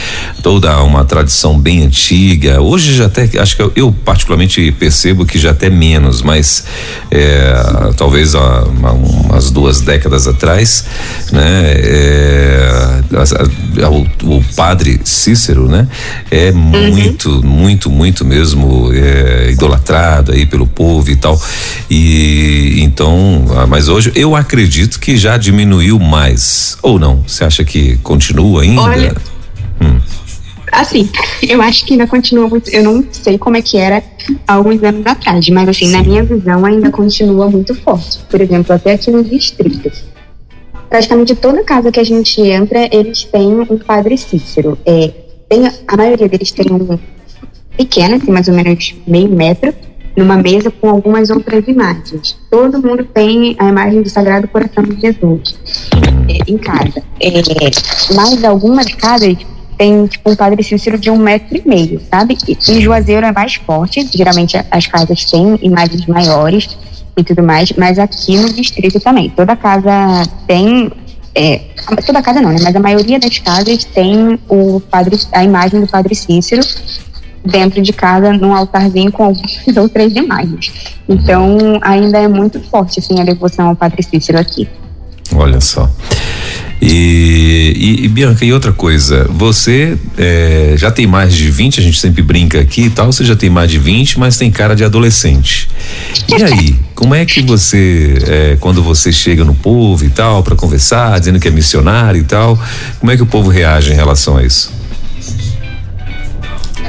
toda 0.42 0.82
uma 0.82 1.04
tradição 1.04 1.58
bem 1.58 1.82
antiga. 1.82 2.62
Hoje 2.62 2.94
já 2.94 3.04
até, 3.04 3.28
acho 3.38 3.54
que 3.54 3.60
eu, 3.60 3.70
eu 3.76 3.92
particularmente 3.92 4.72
percebo 4.72 5.26
que 5.26 5.38
já 5.38 5.50
até 5.50 5.68
menos, 5.68 6.22
mas 6.22 6.64
é, 7.10 7.52
talvez 7.94 8.34
há 8.34 8.62
umas 8.62 9.50
duas 9.50 9.82
décadas 9.82 10.26
atrás, 10.26 10.86
né? 11.30 11.72
É, 11.74 13.02
a, 13.12 13.84
a, 13.84 13.90
o, 13.90 14.06
o, 14.38 14.44
padre 14.56 15.02
Cícero, 15.04 15.68
né? 15.68 15.86
É 16.30 16.50
uhum. 16.50 16.92
muito, 16.92 17.44
muito, 17.44 17.90
muito 17.90 18.24
mesmo 18.24 18.90
é, 18.94 19.50
idolatrado 19.50 20.32
aí 20.32 20.46
pelo 20.46 20.66
povo 20.66 21.10
e 21.10 21.16
tal. 21.16 21.38
E 21.90 22.80
então, 22.82 23.44
mas 23.68 23.81
mas 23.82 23.88
hoje 23.88 24.12
eu 24.14 24.36
acredito 24.36 25.00
que 25.00 25.16
já 25.16 25.36
diminuiu 25.36 25.98
mais. 25.98 26.78
Ou 26.84 27.00
não? 27.00 27.24
Você 27.26 27.42
acha 27.42 27.64
que 27.64 27.96
continua 27.98 28.62
ainda? 28.62 28.80
Olha, 28.80 29.16
hum. 29.80 30.00
Assim, 30.70 31.10
eu 31.42 31.60
acho 31.60 31.84
que 31.84 31.94
ainda 31.94 32.06
continua 32.06 32.48
muito. 32.48 32.70
Eu 32.70 32.84
não 32.84 33.04
sei 33.10 33.36
como 33.36 33.56
é 33.56 33.60
que 33.60 33.76
era 33.76 34.00
alguns 34.46 34.80
anos 34.84 35.04
atrás, 35.04 35.48
mas 35.48 35.68
assim, 35.68 35.86
Sim. 35.86 35.92
na 35.96 36.02
minha 36.04 36.22
visão 36.22 36.64
ainda 36.64 36.92
continua 36.92 37.50
muito 37.50 37.74
forte. 37.74 38.20
Por 38.30 38.40
exemplo, 38.40 38.72
até 38.72 38.92
aqui 38.92 39.10
no 39.10 39.24
distrito. 39.24 39.90
Praticamente 40.88 41.34
toda 41.34 41.64
casa 41.64 41.90
que 41.90 41.98
a 41.98 42.04
gente 42.04 42.40
entra, 42.40 42.88
eles 42.92 43.24
têm 43.24 43.66
um 43.68 43.78
padre 43.78 44.16
Cícero. 44.16 44.78
É, 44.86 45.10
tem, 45.48 45.66
a 45.88 45.96
maioria 45.96 46.28
deles 46.28 46.52
tem 46.52 46.70
um 46.70 46.96
pequeno, 47.76 48.14
assim, 48.14 48.30
mais 48.30 48.46
ou 48.46 48.54
menos 48.54 48.94
meio 49.08 49.28
metro, 49.28 49.74
numa 50.16 50.36
mesa 50.36 50.70
com 50.70 50.88
algumas 50.88 51.30
outras 51.30 51.66
imagens. 51.66 52.36
Todo 52.50 52.82
mundo 52.82 53.04
tem 53.04 53.56
a 53.58 53.68
imagem 53.68 54.02
do 54.02 54.08
Sagrado 54.08 54.48
Coração 54.48 54.84
de 54.84 55.00
Jesus 55.00 55.58
é, 56.28 56.50
em 56.50 56.58
casa. 56.58 57.02
É, 57.20 57.30
mas 58.14 58.44
algumas 58.44 58.86
casas 58.94 59.36
tem 59.78 60.06
tipo 60.06 60.30
um 60.30 60.36
Padre 60.36 60.62
Cícero 60.62 60.98
de 60.98 61.10
um 61.10 61.16
metro 61.16 61.56
e 61.56 61.68
meio, 61.68 62.00
sabe? 62.10 62.36
E, 62.46 62.52
e 62.52 62.80
Juazeiro 62.80 63.26
é 63.26 63.32
mais 63.32 63.54
forte, 63.54 64.06
geralmente 64.14 64.56
as 64.70 64.86
casas 64.86 65.24
têm 65.24 65.58
imagens 65.62 66.06
maiores 66.06 66.76
e 67.16 67.24
tudo 67.24 67.42
mais, 67.42 67.72
mas 67.72 67.98
aqui 67.98 68.36
no 68.36 68.52
distrito 68.52 69.00
também. 69.00 69.30
Toda 69.30 69.56
casa 69.56 70.22
tem 70.46 70.90
é, 71.34 71.62
toda 72.06 72.22
casa 72.22 72.40
não, 72.40 72.50
né? 72.50 72.58
Mas 72.62 72.76
a 72.76 72.80
maioria 72.80 73.18
das 73.18 73.38
casas 73.38 73.84
tem 73.84 74.38
o 74.48 74.80
padre, 74.80 75.18
a 75.32 75.42
imagem 75.42 75.80
do 75.80 75.86
Padre 75.86 76.14
Cícero 76.14 76.62
dentro 77.44 77.82
de 77.82 77.92
casa 77.92 78.32
num 78.32 78.54
altarzinho 78.54 79.10
com 79.10 79.24
algumas 79.24 79.66
outras 79.76 80.14
imagens. 80.14 80.72
Então, 81.08 81.78
ainda 81.82 82.18
é 82.18 82.28
muito 82.28 82.60
forte 82.60 83.00
assim 83.00 83.20
a 83.20 83.24
devoção 83.24 83.68
ao 83.68 83.76
Padre 83.76 84.02
Cícero 84.02 84.38
aqui. 84.38 84.68
Olha 85.34 85.60
só. 85.60 85.90
E, 86.84 87.72
e, 87.76 88.04
e, 88.04 88.08
Bianca, 88.08 88.44
e 88.44 88.52
outra 88.52 88.72
coisa, 88.72 89.24
você 89.30 89.96
é, 90.18 90.74
já 90.76 90.90
tem 90.90 91.06
mais 91.06 91.32
de 91.32 91.48
20, 91.48 91.78
a 91.78 91.82
gente 91.82 91.96
sempre 91.96 92.22
brinca 92.22 92.58
aqui 92.58 92.82
e 92.86 92.90
tal, 92.90 93.12
você 93.12 93.24
já 93.24 93.36
tem 93.36 93.48
mais 93.48 93.70
de 93.70 93.78
20, 93.78 94.18
mas 94.18 94.36
tem 94.36 94.50
cara 94.50 94.74
de 94.74 94.82
adolescente. 94.82 95.68
E 96.28 96.42
aí, 96.42 96.76
como 96.96 97.14
é 97.14 97.24
que 97.24 97.40
você, 97.40 98.18
é, 98.26 98.56
quando 98.58 98.82
você 98.82 99.12
chega 99.12 99.44
no 99.44 99.54
povo 99.54 100.04
e 100.04 100.10
tal, 100.10 100.42
para 100.42 100.56
conversar, 100.56 101.20
dizendo 101.20 101.38
que 101.38 101.46
é 101.46 101.52
missionário 101.52 102.20
e 102.20 102.24
tal, 102.24 102.58
como 102.98 103.12
é 103.12 103.16
que 103.16 103.22
o 103.22 103.26
povo 103.26 103.48
reage 103.48 103.92
em 103.92 103.96
relação 103.96 104.36
a 104.36 104.42
isso? 104.42 104.81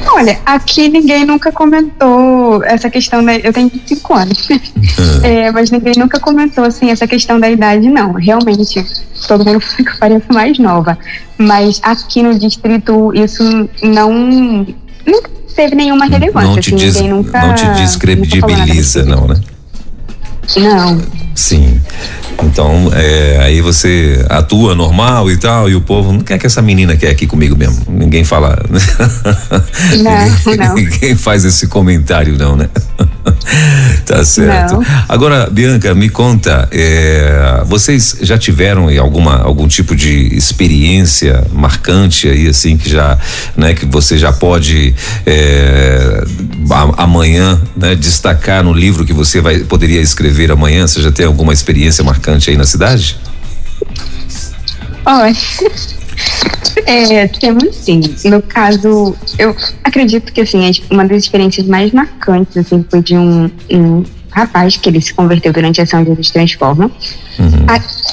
Olha, 0.07 0.39
aqui 0.45 0.89
ninguém 0.89 1.25
nunca 1.25 1.51
comentou 1.51 2.63
essa 2.63 2.89
questão 2.89 3.23
da. 3.23 3.35
Eu 3.37 3.53
tenho 3.53 3.69
25 3.69 4.13
anos, 4.13 4.49
é, 5.23 5.51
mas 5.51 5.71
ninguém 5.71 5.93
nunca 5.97 6.19
comentou 6.19 6.63
assim 6.63 6.89
essa 6.91 7.07
questão 7.07 7.39
da 7.39 7.49
idade, 7.49 7.89
não. 7.89 8.13
Realmente, 8.13 8.85
todo 9.27 9.45
mundo 9.45 9.59
fica 9.59 9.95
pareça 9.99 10.25
mais 10.31 10.57
nova. 10.59 10.97
Mas 11.37 11.79
aqui 11.83 12.21
no 12.21 12.37
distrito 12.37 13.11
isso 13.13 13.43
não, 13.81 14.11
não 15.05 15.23
teve 15.55 15.75
nenhuma 15.75 16.05
relevância. 16.05 16.49
Não 16.49 16.59
te, 16.59 16.75
assim, 16.75 16.85
diz, 16.85 17.01
nunca, 17.01 17.47
não 17.47 17.55
te 17.55 17.65
descredibiliza, 17.81 19.03
não, 19.05 19.27
né? 19.27 19.35
Não. 20.57 21.01
Sim. 21.35 21.81
Então, 22.43 22.91
é, 22.93 23.39
aí 23.41 23.61
você 23.61 24.25
atua 24.29 24.75
normal 24.75 25.29
e 25.31 25.37
tal, 25.37 25.69
e 25.69 25.75
o 25.75 25.81
povo 25.81 26.11
não 26.11 26.21
quer 26.21 26.37
que 26.37 26.45
essa 26.45 26.61
menina 26.61 26.95
quer 26.95 27.09
aqui 27.09 27.27
comigo 27.27 27.55
mesmo. 27.55 27.83
Ninguém 27.87 28.23
fala. 28.23 28.57
Não, 30.03 30.57
não. 30.57 30.75
Ninguém 30.75 31.15
faz 31.15 31.45
esse 31.45 31.67
comentário, 31.67 32.37
não, 32.37 32.55
né? 32.55 32.69
tá 34.05 34.23
certo. 34.23 34.75
Não. 34.75 34.83
Agora, 35.07 35.49
Bianca, 35.49 35.93
me 35.93 36.09
conta, 36.09 36.67
é, 36.71 37.63
vocês 37.65 38.17
já 38.21 38.37
tiveram 38.37 38.87
alguma 38.99 39.37
algum 39.37 39.67
tipo 39.67 39.95
de 39.95 40.35
experiência 40.35 41.45
marcante 41.51 42.27
aí, 42.27 42.47
assim, 42.47 42.77
que 42.77 42.89
já, 42.89 43.17
né, 43.55 43.73
que 43.73 43.85
você 43.85 44.17
já 44.17 44.31
pode 44.31 44.95
é, 45.25 46.23
amanhã, 46.97 47.61
né, 47.75 47.95
destacar 47.95 48.63
no 48.63 48.73
livro 48.73 49.05
que 49.05 49.13
você 49.13 49.39
vai 49.41 49.59
poderia 49.59 50.01
escrever 50.01 50.51
amanhã? 50.51 50.87
Você 50.87 51.01
já 51.01 51.11
tem 51.11 51.22
alguma 51.25 51.53
experiência 51.53 52.03
marcante 52.03 52.49
aí 52.49 52.57
na 52.57 52.65
cidade? 52.65 53.17
Olha, 55.05 55.35
é, 56.85 57.27
temos 57.27 57.75
sim. 57.75 58.01
No 58.25 58.41
caso, 58.41 59.15
eu 59.37 59.55
acredito 59.83 60.31
que 60.31 60.41
assim, 60.41 60.71
uma 60.89 61.05
das 61.05 61.23
experiências 61.23 61.67
mais 61.67 61.91
marcantes 61.91 62.57
assim, 62.57 62.85
foi 62.89 63.01
de 63.01 63.17
um, 63.17 63.49
um 63.71 64.03
rapaz 64.31 64.77
que 64.77 64.89
ele 64.89 65.01
se 65.01 65.13
converteu 65.13 65.53
durante 65.53 65.79
a 65.79 65.83
ação 65.83 66.03
Jesus 66.03 66.31
Transforma. 66.31 66.91
Uhum. 67.39 67.65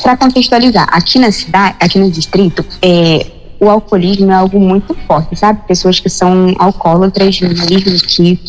Para 0.03 0.16
contextualizar, 0.16 0.88
aqui 0.90 1.18
na 1.18 1.33
cidade, 1.33 1.77
aqui 1.81 1.99
no 1.99 2.11
distrito, 2.11 2.64
é, 2.83 3.27
o 3.59 3.68
alcoolismo 3.68 4.31
é 4.31 4.35
algo 4.35 4.59
muito 4.59 4.96
forte, 5.07 5.37
sabe? 5.37 5.61
Pessoas 5.66 6.01
que 6.01 6.09
são 6.09 6.55
alcoólatras 6.59 7.40
mesmo 7.40 8.01
que 8.07 8.40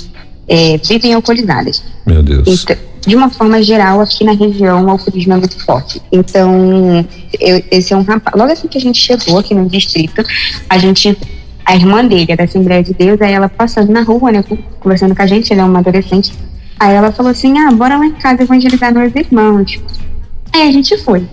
é, 0.51 0.77
vivem 0.77 1.13
alcoolizadas. 1.13 1.81
Meu 2.05 2.21
Deus. 2.21 2.45
Então, 2.45 2.75
de 3.07 3.15
uma 3.15 3.29
forma 3.29 3.63
geral, 3.63 4.01
aqui 4.01 4.25
na 4.25 4.33
região, 4.33 4.85
o 4.85 4.89
alcoolismo 4.89 5.33
é 5.33 5.37
muito 5.37 5.57
forte. 5.63 6.01
Então, 6.11 7.05
eu, 7.39 7.63
esse 7.71 7.93
é 7.93 7.97
um 7.97 8.03
rapaz. 8.03 8.37
Logo 8.37 8.51
assim 8.51 8.67
que 8.67 8.77
a 8.77 8.81
gente 8.81 8.99
chegou 8.99 9.39
aqui 9.39 9.55
no 9.55 9.67
distrito, 9.69 10.23
a 10.69 10.77
gente. 10.77 11.17
A 11.63 11.75
irmã 11.75 12.03
dele, 12.03 12.35
da 12.35 12.43
Assembleia 12.43 12.83
de 12.83 12.91
Deus, 12.91 13.21
aí 13.21 13.31
ela 13.31 13.47
passando 13.47 13.91
na 13.91 14.01
rua, 14.01 14.31
né, 14.31 14.43
conversando 14.79 15.15
com 15.15 15.21
a 15.21 15.27
gente, 15.27 15.53
ela 15.53 15.61
é 15.61 15.65
uma 15.65 15.79
adolescente. 15.79 16.33
Aí 16.79 16.95
ela 16.95 17.11
falou 17.11 17.31
assim: 17.31 17.57
ah, 17.59 17.71
bora 17.71 17.97
lá 17.97 18.05
em 18.05 18.13
casa 18.13 18.41
evangelizar 18.41 18.93
meus 18.93 19.15
irmãos. 19.15 19.79
Aí 20.51 20.67
a 20.67 20.71
gente 20.71 20.97
foi. 20.97 21.25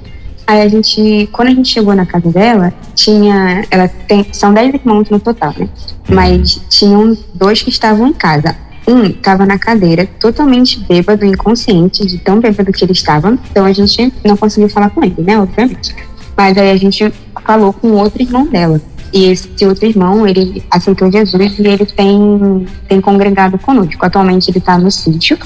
Aí 0.46 0.62
a 0.62 0.68
gente, 0.68 1.28
quando 1.32 1.48
a 1.48 1.54
gente 1.54 1.70
chegou 1.70 1.94
na 1.94 2.06
casa 2.06 2.30
dela, 2.30 2.72
tinha, 2.94 3.64
ela 3.70 3.88
tem, 3.88 4.26
são 4.32 4.52
dez 4.54 4.72
irmãos 4.72 5.10
no 5.10 5.18
total, 5.18 5.54
né? 5.58 5.68
Mas 6.08 6.60
tinham 6.70 7.16
dois 7.34 7.62
que 7.62 7.70
estavam 7.70 8.06
em 8.06 8.12
casa. 8.12 8.54
Um 8.88 9.04
estava 9.04 9.44
na 9.44 9.58
cadeira, 9.58 10.08
totalmente 10.18 10.80
bêbado, 10.80 11.26
inconsciente, 11.26 12.06
de 12.06 12.16
tão 12.16 12.40
bêbado 12.40 12.72
que 12.72 12.82
ele 12.82 12.92
estava. 12.92 13.38
Então 13.50 13.66
a 13.66 13.72
gente 13.72 14.10
não 14.24 14.34
conseguiu 14.34 14.70
falar 14.70 14.88
com 14.88 15.04
ele, 15.04 15.16
né? 15.18 15.38
Obviamente. 15.38 15.94
Mas 16.34 16.56
aí 16.56 16.70
a 16.70 16.76
gente 16.76 17.12
falou 17.44 17.72
com 17.74 17.88
outro 17.90 18.22
irmão 18.22 18.46
dela. 18.46 18.80
E 19.12 19.26
esse 19.26 19.66
outro 19.66 19.86
irmão, 19.86 20.26
ele 20.26 20.62
aceitou 20.70 21.12
Jesus 21.12 21.58
e 21.58 21.66
ele 21.66 21.84
tem, 21.84 22.66
tem 22.88 23.00
congregado 23.00 23.58
conosco. 23.58 24.04
Atualmente 24.04 24.50
ele 24.50 24.58
está 24.58 24.78
no 24.78 24.90
sítio. 24.90 25.38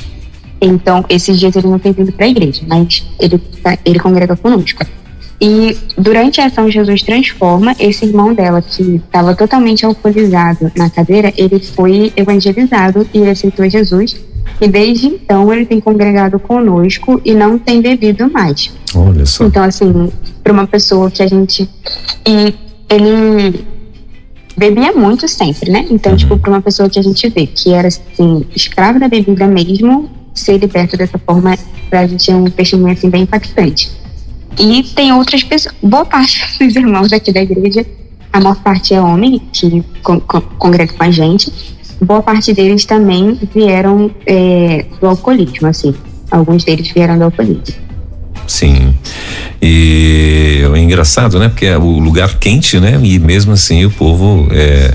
Então, 0.60 1.04
esses 1.08 1.40
dias 1.40 1.56
ele 1.56 1.66
não 1.66 1.78
tem 1.80 1.92
vindo 1.92 2.12
para 2.12 2.26
a 2.26 2.28
igreja, 2.28 2.62
mas 2.68 3.04
ele, 3.18 3.38
tá, 3.38 3.76
ele 3.84 3.98
congrega 3.98 4.36
conosco. 4.36 4.84
E 5.44 5.76
durante 5.98 6.40
a 6.40 6.46
ação 6.46 6.70
Jesus 6.70 7.02
Transforma, 7.02 7.74
esse 7.80 8.04
irmão 8.04 8.32
dela, 8.32 8.62
que 8.62 9.02
estava 9.04 9.34
totalmente 9.34 9.84
alcoolizado 9.84 10.70
na 10.76 10.88
cadeira, 10.88 11.34
ele 11.36 11.58
foi 11.58 12.12
evangelizado 12.14 13.04
e 13.12 13.28
aceitou 13.28 13.68
Jesus. 13.68 14.14
E 14.60 14.68
desde 14.68 15.08
então 15.08 15.52
ele 15.52 15.66
tem 15.66 15.80
congregado 15.80 16.38
conosco 16.38 17.20
e 17.24 17.34
não 17.34 17.58
tem 17.58 17.82
bebido 17.82 18.30
mais. 18.30 18.70
Olha 18.94 19.26
só. 19.26 19.44
Então, 19.44 19.64
assim, 19.64 20.12
para 20.44 20.52
uma 20.52 20.66
pessoa 20.68 21.10
que 21.10 21.24
a 21.24 21.26
gente. 21.26 21.68
E 22.24 22.54
ele 22.88 23.66
bebia 24.56 24.92
muito 24.92 25.26
sempre, 25.26 25.72
né? 25.72 25.84
Então, 25.90 26.16
tipo, 26.16 26.38
para 26.38 26.50
uma 26.50 26.62
pessoa 26.62 26.88
que 26.88 27.00
a 27.00 27.02
gente 27.02 27.28
vê 27.28 27.48
que 27.48 27.72
era, 27.72 27.88
assim, 27.88 28.46
escravo 28.54 29.00
da 29.00 29.08
bebida 29.08 29.48
mesmo, 29.48 30.08
ser 30.32 30.58
liberto 30.58 30.96
dessa 30.96 31.18
forma, 31.18 31.58
pra 31.90 32.06
gente 32.06 32.30
é 32.30 32.36
um 32.36 32.44
testemunho, 32.44 32.92
assim, 32.92 33.10
bem 33.10 33.22
impactante. 33.22 34.01
E 34.58 34.82
tem 34.82 35.12
outras 35.12 35.42
pessoas, 35.42 35.74
boa 35.82 36.04
parte 36.04 36.40
dos 36.58 36.76
irmãos 36.76 37.12
aqui 37.12 37.32
da 37.32 37.42
igreja, 37.42 37.86
a 38.32 38.40
maior 38.40 38.56
parte 38.56 38.94
é 38.94 39.00
homem, 39.00 39.40
que 39.52 39.82
con 40.02 40.20
con 40.20 40.40
congrega 40.58 40.92
com 40.92 41.04
a 41.04 41.10
gente, 41.10 41.52
boa 42.00 42.22
parte 42.22 42.52
deles 42.52 42.84
também 42.84 43.38
vieram 43.54 44.10
é, 44.26 44.86
do 45.00 45.06
alcoolismo, 45.06 45.68
assim. 45.68 45.94
Alguns 46.30 46.64
deles 46.64 46.90
vieram 46.90 47.18
do 47.18 47.24
alcoolismo. 47.24 47.74
Sim. 48.46 48.94
E 49.60 50.62
é 50.74 50.78
engraçado, 50.78 51.38
né? 51.38 51.48
Porque 51.48 51.66
é 51.66 51.78
o 51.78 51.98
lugar 51.98 52.38
quente, 52.38 52.80
né? 52.80 52.98
E 53.02 53.18
mesmo 53.18 53.52
assim 53.52 53.84
o 53.84 53.90
povo 53.90 54.48
é, 54.50 54.94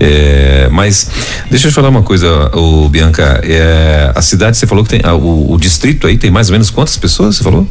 é, 0.00 0.68
mas 0.70 1.10
deixa 1.50 1.68
eu 1.68 1.70
te 1.70 1.74
falar 1.74 1.88
uma 1.88 2.02
coisa, 2.02 2.50
o 2.56 2.88
Bianca. 2.88 3.40
É, 3.44 4.12
a 4.14 4.20
cidade, 4.20 4.56
você 4.56 4.66
falou 4.66 4.84
que 4.84 4.90
tem. 4.90 5.00
O, 5.12 5.52
o, 5.52 5.58
distrito 5.58 6.06
aí 6.06 6.18
tem 6.18 6.30
mais 6.30 6.48
ou 6.48 6.52
menos 6.52 6.70
quantas 6.70 6.96
pessoas? 6.96 7.36
Você 7.36 7.44
falou? 7.44 7.66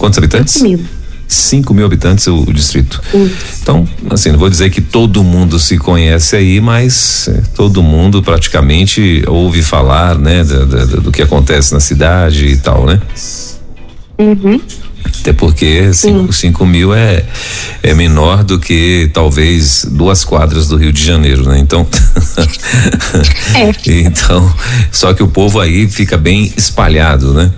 Quantos 0.00 0.16
habitantes? 0.16 0.54
5 0.54 0.64
mil. 0.66 0.80
5 1.28 1.74
mil 1.74 1.84
habitantes 1.84 2.26
o, 2.26 2.38
o 2.38 2.52
distrito. 2.54 3.00
Então, 3.62 3.86
assim, 4.08 4.30
não 4.32 4.38
vou 4.38 4.48
dizer 4.48 4.70
que 4.70 4.80
todo 4.80 5.22
mundo 5.22 5.58
se 5.58 5.76
conhece 5.76 6.34
aí, 6.36 6.58
mas 6.58 7.28
é, 7.28 7.42
todo 7.54 7.82
mundo 7.82 8.22
praticamente 8.22 9.22
ouve 9.28 9.62
falar, 9.62 10.18
né, 10.18 10.42
do, 10.42 10.66
do, 10.66 11.00
do 11.02 11.12
que 11.12 11.20
acontece 11.20 11.74
na 11.74 11.80
cidade 11.80 12.46
e 12.46 12.56
tal, 12.56 12.86
né? 12.86 12.98
Uhum. 14.18 14.58
Até 15.20 15.34
porque 15.34 15.92
5 15.92 16.64
mil 16.64 16.94
é, 16.94 17.24
é 17.82 17.92
menor 17.92 18.42
do 18.42 18.58
que 18.58 19.10
talvez 19.12 19.86
duas 19.90 20.24
quadras 20.24 20.66
do 20.66 20.78
Rio 20.78 20.92
de 20.92 21.04
Janeiro, 21.04 21.46
né? 21.46 21.58
Então. 21.58 21.86
é. 23.54 23.70
Então, 24.00 24.52
só 24.90 25.12
que 25.12 25.22
o 25.22 25.28
povo 25.28 25.60
aí 25.60 25.86
fica 25.86 26.16
bem 26.16 26.50
espalhado, 26.56 27.34
né? 27.34 27.52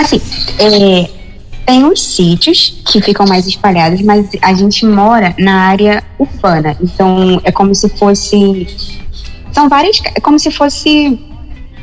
Assim, 0.00 0.20
é, 0.58 1.10
tem 1.66 1.84
uns 1.84 2.02
sítios 2.02 2.82
que 2.90 3.02
ficam 3.02 3.26
mais 3.26 3.46
espalhados, 3.46 4.00
mas 4.00 4.28
a 4.40 4.54
gente 4.54 4.86
mora 4.86 5.34
na 5.38 5.66
área 5.66 6.02
urbana. 6.18 6.76
Então, 6.80 7.40
é 7.44 7.52
como 7.52 7.74
se 7.74 7.88
fosse. 7.90 8.66
São 9.52 9.68
várias. 9.68 10.00
É 10.14 10.20
como 10.20 10.38
se 10.38 10.50
fosse 10.50 11.20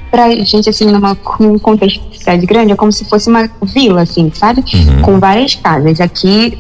pra 0.10 0.32
gente, 0.32 0.70
assim, 0.70 0.86
numa, 0.86 1.18
num 1.40 1.60
contexto 1.60 2.10
de 2.10 2.18
cidade 2.18 2.46
grande, 2.46 2.72
é 2.72 2.76
como 2.76 2.92
se 2.92 3.06
fosse 3.06 3.30
uma 3.30 3.50
vila, 3.62 4.02
assim, 4.02 4.32
sabe? 4.34 4.64
Uhum. 4.74 5.02
Com 5.04 5.20
várias 5.20 5.54
casas. 5.56 6.02
Aqui 6.02 6.58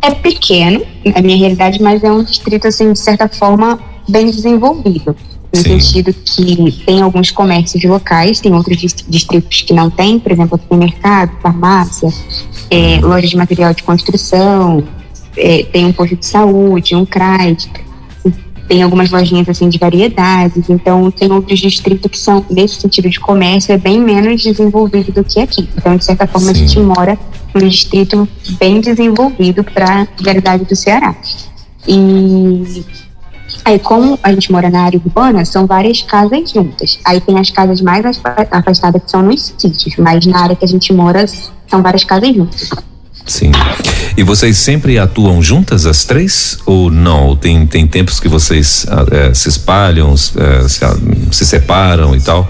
é 0.00 0.12
pequeno, 0.12 0.80
na 1.04 1.20
minha 1.20 1.36
realidade, 1.36 1.82
mas 1.82 2.02
é 2.02 2.10
um 2.10 2.22
distrito, 2.22 2.66
assim, 2.66 2.92
de 2.92 2.98
certa 2.98 3.28
forma, 3.28 3.78
bem 4.08 4.30
desenvolvido. 4.30 5.14
No 5.52 5.62
Sim. 5.62 5.80
sentido 5.80 6.12
que 6.12 6.82
tem 6.84 7.00
alguns 7.00 7.30
comércios 7.30 7.82
locais, 7.84 8.38
tem 8.38 8.52
outros 8.52 8.76
distritos 9.08 9.62
que 9.62 9.72
não 9.72 9.88
tem, 9.88 10.18
por 10.18 10.30
exemplo, 10.30 10.58
supermercado, 10.58 11.32
farmácia, 11.40 12.10
é, 12.70 13.00
loja 13.00 13.26
de 13.26 13.36
material 13.36 13.72
de 13.72 13.82
construção, 13.82 14.84
é, 15.36 15.62
tem 15.64 15.86
um 15.86 15.92
posto 15.92 16.16
de 16.16 16.26
saúde, 16.26 16.94
um 16.94 17.06
CRAD 17.06 17.70
tem 18.68 18.82
algumas 18.82 19.10
lojinhas 19.10 19.48
assim 19.48 19.68
de 19.68 19.78
variedades, 19.78 20.68
então 20.68 21.10
tem 21.10 21.32
outros 21.32 21.58
distritos 21.58 22.10
que 22.10 22.18
são, 22.18 22.44
nesse 22.50 22.74
sentido 22.74 23.08
de 23.08 23.18
comércio, 23.18 23.72
é 23.72 23.78
bem 23.78 23.98
menos 23.98 24.42
desenvolvido 24.42 25.10
do 25.10 25.24
que 25.24 25.40
aqui. 25.40 25.66
Então, 25.76 25.96
de 25.96 26.04
certa 26.04 26.26
forma, 26.26 26.48
Sim. 26.48 26.52
a 26.52 26.54
gente 26.54 26.78
mora 26.80 27.18
num 27.54 27.66
distrito 27.66 28.28
bem 28.60 28.80
desenvolvido 28.80 29.64
para 29.64 30.02
a 30.02 30.22
realidade 30.22 30.66
do 30.66 30.76
Ceará. 30.76 31.16
E 31.86 32.84
aí, 33.68 33.78
como 33.78 34.18
a 34.22 34.32
gente 34.32 34.50
mora 34.50 34.70
na 34.70 34.82
área 34.82 35.00
urbana, 35.04 35.44
são 35.44 35.66
várias 35.66 36.02
casas 36.02 36.50
juntas. 36.50 36.98
Aí 37.04 37.20
tem 37.20 37.38
as 37.38 37.50
casas 37.50 37.80
mais 37.80 38.04
afastadas 38.50 39.02
que 39.02 39.10
são 39.10 39.22
nos 39.22 39.54
sítios, 39.58 39.96
mas 39.96 40.24
na 40.26 40.40
área 40.40 40.56
que 40.56 40.64
a 40.64 40.68
gente 40.68 40.92
mora 40.92 41.26
são 41.26 41.82
várias 41.82 42.04
casas 42.04 42.34
juntas. 42.34 42.70
Sim. 43.26 43.52
E 44.16 44.22
vocês 44.22 44.56
sempre 44.56 44.98
atuam 44.98 45.42
juntas, 45.42 45.84
as 45.84 46.04
três? 46.04 46.58
Ou 46.64 46.90
não? 46.90 47.36
Tem, 47.36 47.66
tem 47.66 47.86
tempos 47.86 48.18
que 48.18 48.26
vocês 48.26 48.86
é, 49.12 49.34
se 49.34 49.48
espalham, 49.48 50.12
é, 50.12 50.68
se, 50.68 50.80
se, 51.30 51.46
separam 51.46 52.16
e 52.16 52.20
tal? 52.20 52.48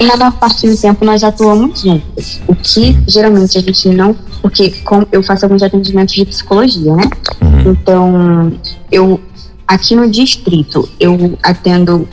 Na 0.00 0.16
maior 0.16 0.32
parte 0.32 0.66
do 0.66 0.76
tempo 0.76 1.04
nós 1.04 1.22
atuamos 1.22 1.82
juntas. 1.82 2.40
O 2.48 2.54
que 2.54 2.68
Sim. 2.68 3.04
geralmente 3.06 3.58
a 3.58 3.60
gente 3.60 3.88
não. 3.90 4.16
Porque 4.40 4.70
com, 4.84 5.06
eu 5.12 5.22
faço 5.22 5.44
alguns 5.44 5.62
atendimentos 5.62 6.14
de 6.14 6.24
psicologia, 6.24 6.96
né? 6.96 7.04
Uhum. 7.40 7.70
Então, 7.72 8.52
eu. 8.90 9.20
Aqui 9.66 9.96
no 9.96 10.10
distrito, 10.10 10.88
eu 11.00 11.38
atendo 11.42 12.08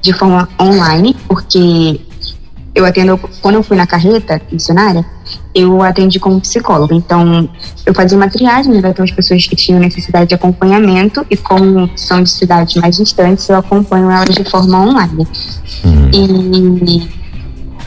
de 0.00 0.12
forma 0.12 0.48
online, 0.60 1.16
porque 1.26 2.00
eu 2.74 2.84
atendo, 2.84 3.18
quando 3.40 3.56
eu 3.56 3.62
fui 3.62 3.76
na 3.76 3.86
carreta 3.86 4.40
missionária, 4.52 5.04
eu 5.54 5.82
atendi 5.82 6.20
como 6.20 6.40
psicóloga. 6.40 6.94
Então, 6.94 7.48
eu 7.84 7.94
fazia 7.94 8.16
uma 8.16 8.28
triagem 8.28 8.74
né, 8.74 8.80
daquelas 8.80 9.10
pessoas 9.10 9.46
que 9.46 9.56
tinham 9.56 9.80
necessidade 9.80 10.28
de 10.28 10.34
acompanhamento 10.34 11.26
e 11.30 11.36
como 11.36 11.90
são 11.96 12.22
de 12.22 12.30
cidades 12.30 12.76
mais 12.76 12.96
distantes, 12.96 13.48
eu 13.48 13.56
acompanho 13.56 14.10
elas 14.10 14.34
de 14.34 14.44
forma 14.44 14.78
online. 14.78 15.26
Uhum. 15.84 16.10
E 16.12 17.25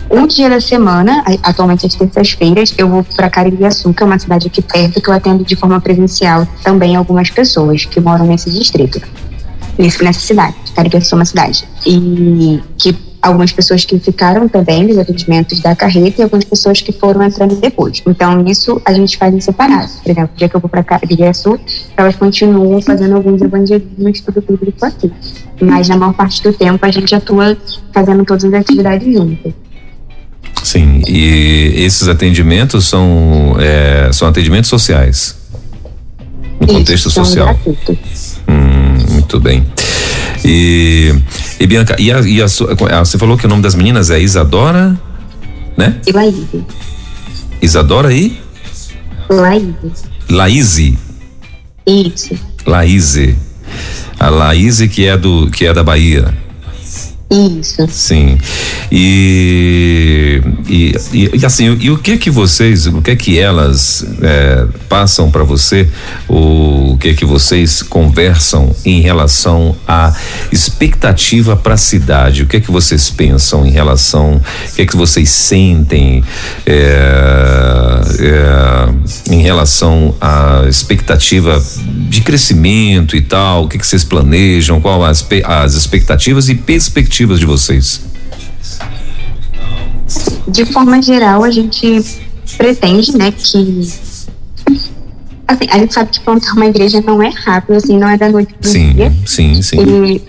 um 0.09 0.25
dia 0.25 0.49
da 0.49 0.59
semana, 0.59 1.23
atualmente 1.43 1.85
às 1.85 1.95
terças-feiras, 1.95 2.73
eu 2.77 2.89
vou 2.89 3.03
para 3.03 3.29
Caririaçu, 3.29 3.93
que 3.93 4.03
é 4.03 4.05
uma 4.05 4.17
cidade 4.17 4.47
aqui 4.47 4.61
perto, 4.61 5.01
que 5.01 5.09
eu 5.09 5.13
atendo 5.13 5.43
de 5.43 5.55
forma 5.55 5.79
presencial 5.79 6.47
também 6.63 6.95
algumas 6.95 7.29
pessoas 7.29 7.85
que 7.85 7.99
moram 7.99 8.25
nesse 8.25 8.49
distrito, 8.49 9.01
nessa 9.77 10.19
cidade. 10.19 10.55
Caririaçu 10.75 11.13
é 11.13 11.17
uma 11.17 11.25
cidade. 11.25 11.67
E 11.85 12.59
que 12.77 12.95
algumas 13.21 13.51
pessoas 13.51 13.85
que 13.85 13.99
ficaram 13.99 14.47
também 14.47 14.87
nos 14.87 14.97
atendimentos 14.97 15.59
da 15.59 15.75
carreta 15.75 16.21
e 16.21 16.23
algumas 16.23 16.45
pessoas 16.45 16.81
que 16.81 16.91
foram 16.91 17.21
entrando 17.21 17.55
depois. 17.55 18.01
Então, 18.07 18.45
isso 18.45 18.81
a 18.85 18.93
gente 18.93 19.17
faz 19.17 19.33
em 19.33 19.41
separado. 19.41 19.91
Por 20.01 20.11
exemplo, 20.11 20.31
o 20.33 20.37
dia 20.37 20.49
que 20.49 20.55
eu 20.55 20.59
vou 20.59 20.69
para 20.69 20.83
Caririaçu, 20.83 21.59
elas 21.95 22.15
continuam 22.15 22.81
fazendo 22.81 23.15
alguns 23.15 23.41
evangelismos 23.41 24.21
tudo 24.21 24.41
público 24.41 24.85
aqui. 24.85 25.11
Mas 25.61 25.89
na 25.89 25.97
maior 25.97 26.13
parte 26.13 26.41
do 26.41 26.53
tempo 26.53 26.83
a 26.85 26.91
gente 26.91 27.13
atua 27.13 27.57
fazendo 27.93 28.23
todas 28.23 28.45
as 28.45 28.53
atividades 28.53 29.13
juntas. 29.13 29.53
Sim, 30.63 31.01
e 31.07 31.73
esses 31.77 32.07
atendimentos 32.07 32.85
são, 32.85 33.55
é, 33.59 34.11
são 34.11 34.27
atendimentos 34.27 34.69
sociais. 34.69 35.37
No 36.59 36.67
Isso, 36.67 36.73
contexto 36.75 37.09
social. 37.09 37.59
Hum, 38.47 39.13
muito 39.13 39.39
bem. 39.39 39.65
E, 40.43 41.13
e 41.59 41.67
Bianca, 41.67 41.95
e 41.99 42.11
a, 42.11 42.19
e 42.21 42.41
a, 42.41 42.47
você 42.99 43.17
falou 43.17 43.37
que 43.37 43.45
o 43.45 43.49
nome 43.49 43.61
das 43.61 43.75
meninas 43.75 44.09
é 44.09 44.19
Isadora, 44.19 44.99
né? 45.77 45.95
E 46.05 46.11
Laíse. 46.11 46.65
Isadora 47.61 48.13
e? 48.13 48.37
Laíse. 49.29 49.73
Laíse. 50.29 50.97
Isso. 51.85 52.39
Laíse. 52.65 53.37
A 54.19 54.29
Laíse 54.29 54.87
que 54.87 55.05
é 55.05 55.17
do 55.17 55.49
que 55.49 55.65
é 55.65 55.73
da 55.73 55.83
Bahia. 55.83 56.33
Isso. 57.31 57.87
Sim. 57.89 58.39
E, 58.91 60.41
e, 60.67 60.93
e, 61.31 61.45
assim, 61.45 61.77
e 61.79 61.91
o 61.91 61.97
que 61.99 62.17
que 62.17 62.31
vocês, 62.31 62.87
o 62.87 63.03
que 63.03 63.15
que 63.15 63.37
elas 63.37 64.03
é, 64.23 64.65
passam 64.87 65.29
para 65.29 65.43
você, 65.43 65.87
o, 66.27 66.93
o 66.93 66.97
que 66.97 67.13
que 67.13 67.25
vocês 67.25 67.83
conversam 67.83 68.75
em 68.83 69.01
relação 69.01 69.75
à 69.87 70.11
expectativa 70.51 71.55
para 71.55 71.75
a 71.75 71.77
cidade? 71.77 72.41
O 72.41 72.47
que 72.47 72.59
que 72.59 72.71
vocês 72.71 73.11
pensam 73.11 73.63
em 73.63 73.69
relação, 73.69 74.41
o 74.71 74.75
que 74.75 74.87
que 74.87 74.97
vocês 74.97 75.29
sentem 75.29 76.23
é, 76.65 78.01
é, 78.19 79.31
em 79.31 79.43
relação 79.43 80.15
à 80.19 80.63
expectativa 80.67 81.63
de 82.09 82.21
crescimento 82.21 83.15
e 83.15 83.21
tal? 83.21 83.65
O 83.65 83.67
que 83.67 83.77
que 83.77 83.85
vocês 83.85 84.03
planejam? 84.03 84.81
Qual 84.81 85.03
as, 85.05 85.23
as 85.45 85.75
expectativas 85.75 86.49
e 86.49 86.55
perspectivas 86.55 87.18
expectativas 87.19 87.39
de 87.39 87.45
vocês? 87.45 88.01
De 90.47 90.65
forma 90.65 91.01
geral, 91.01 91.43
a 91.43 91.51
gente 91.51 92.03
pretende, 92.57 93.17
né, 93.17 93.31
que 93.31 93.89
assim, 95.47 95.67
a 95.69 95.77
gente 95.77 95.93
sabe 95.93 96.11
que 96.11 96.19
plantar 96.21 96.53
uma 96.53 96.65
igreja 96.65 97.01
não 97.01 97.21
é 97.21 97.29
rápido, 97.29 97.75
assim, 97.75 97.97
não 97.97 98.09
é 98.09 98.17
da 98.17 98.29
noite 98.29 98.53
pro 98.53 98.69
sim, 98.69 98.93
dia. 98.93 99.13
Sim, 99.25 99.61
sim. 99.61 99.77
E 99.81 100.21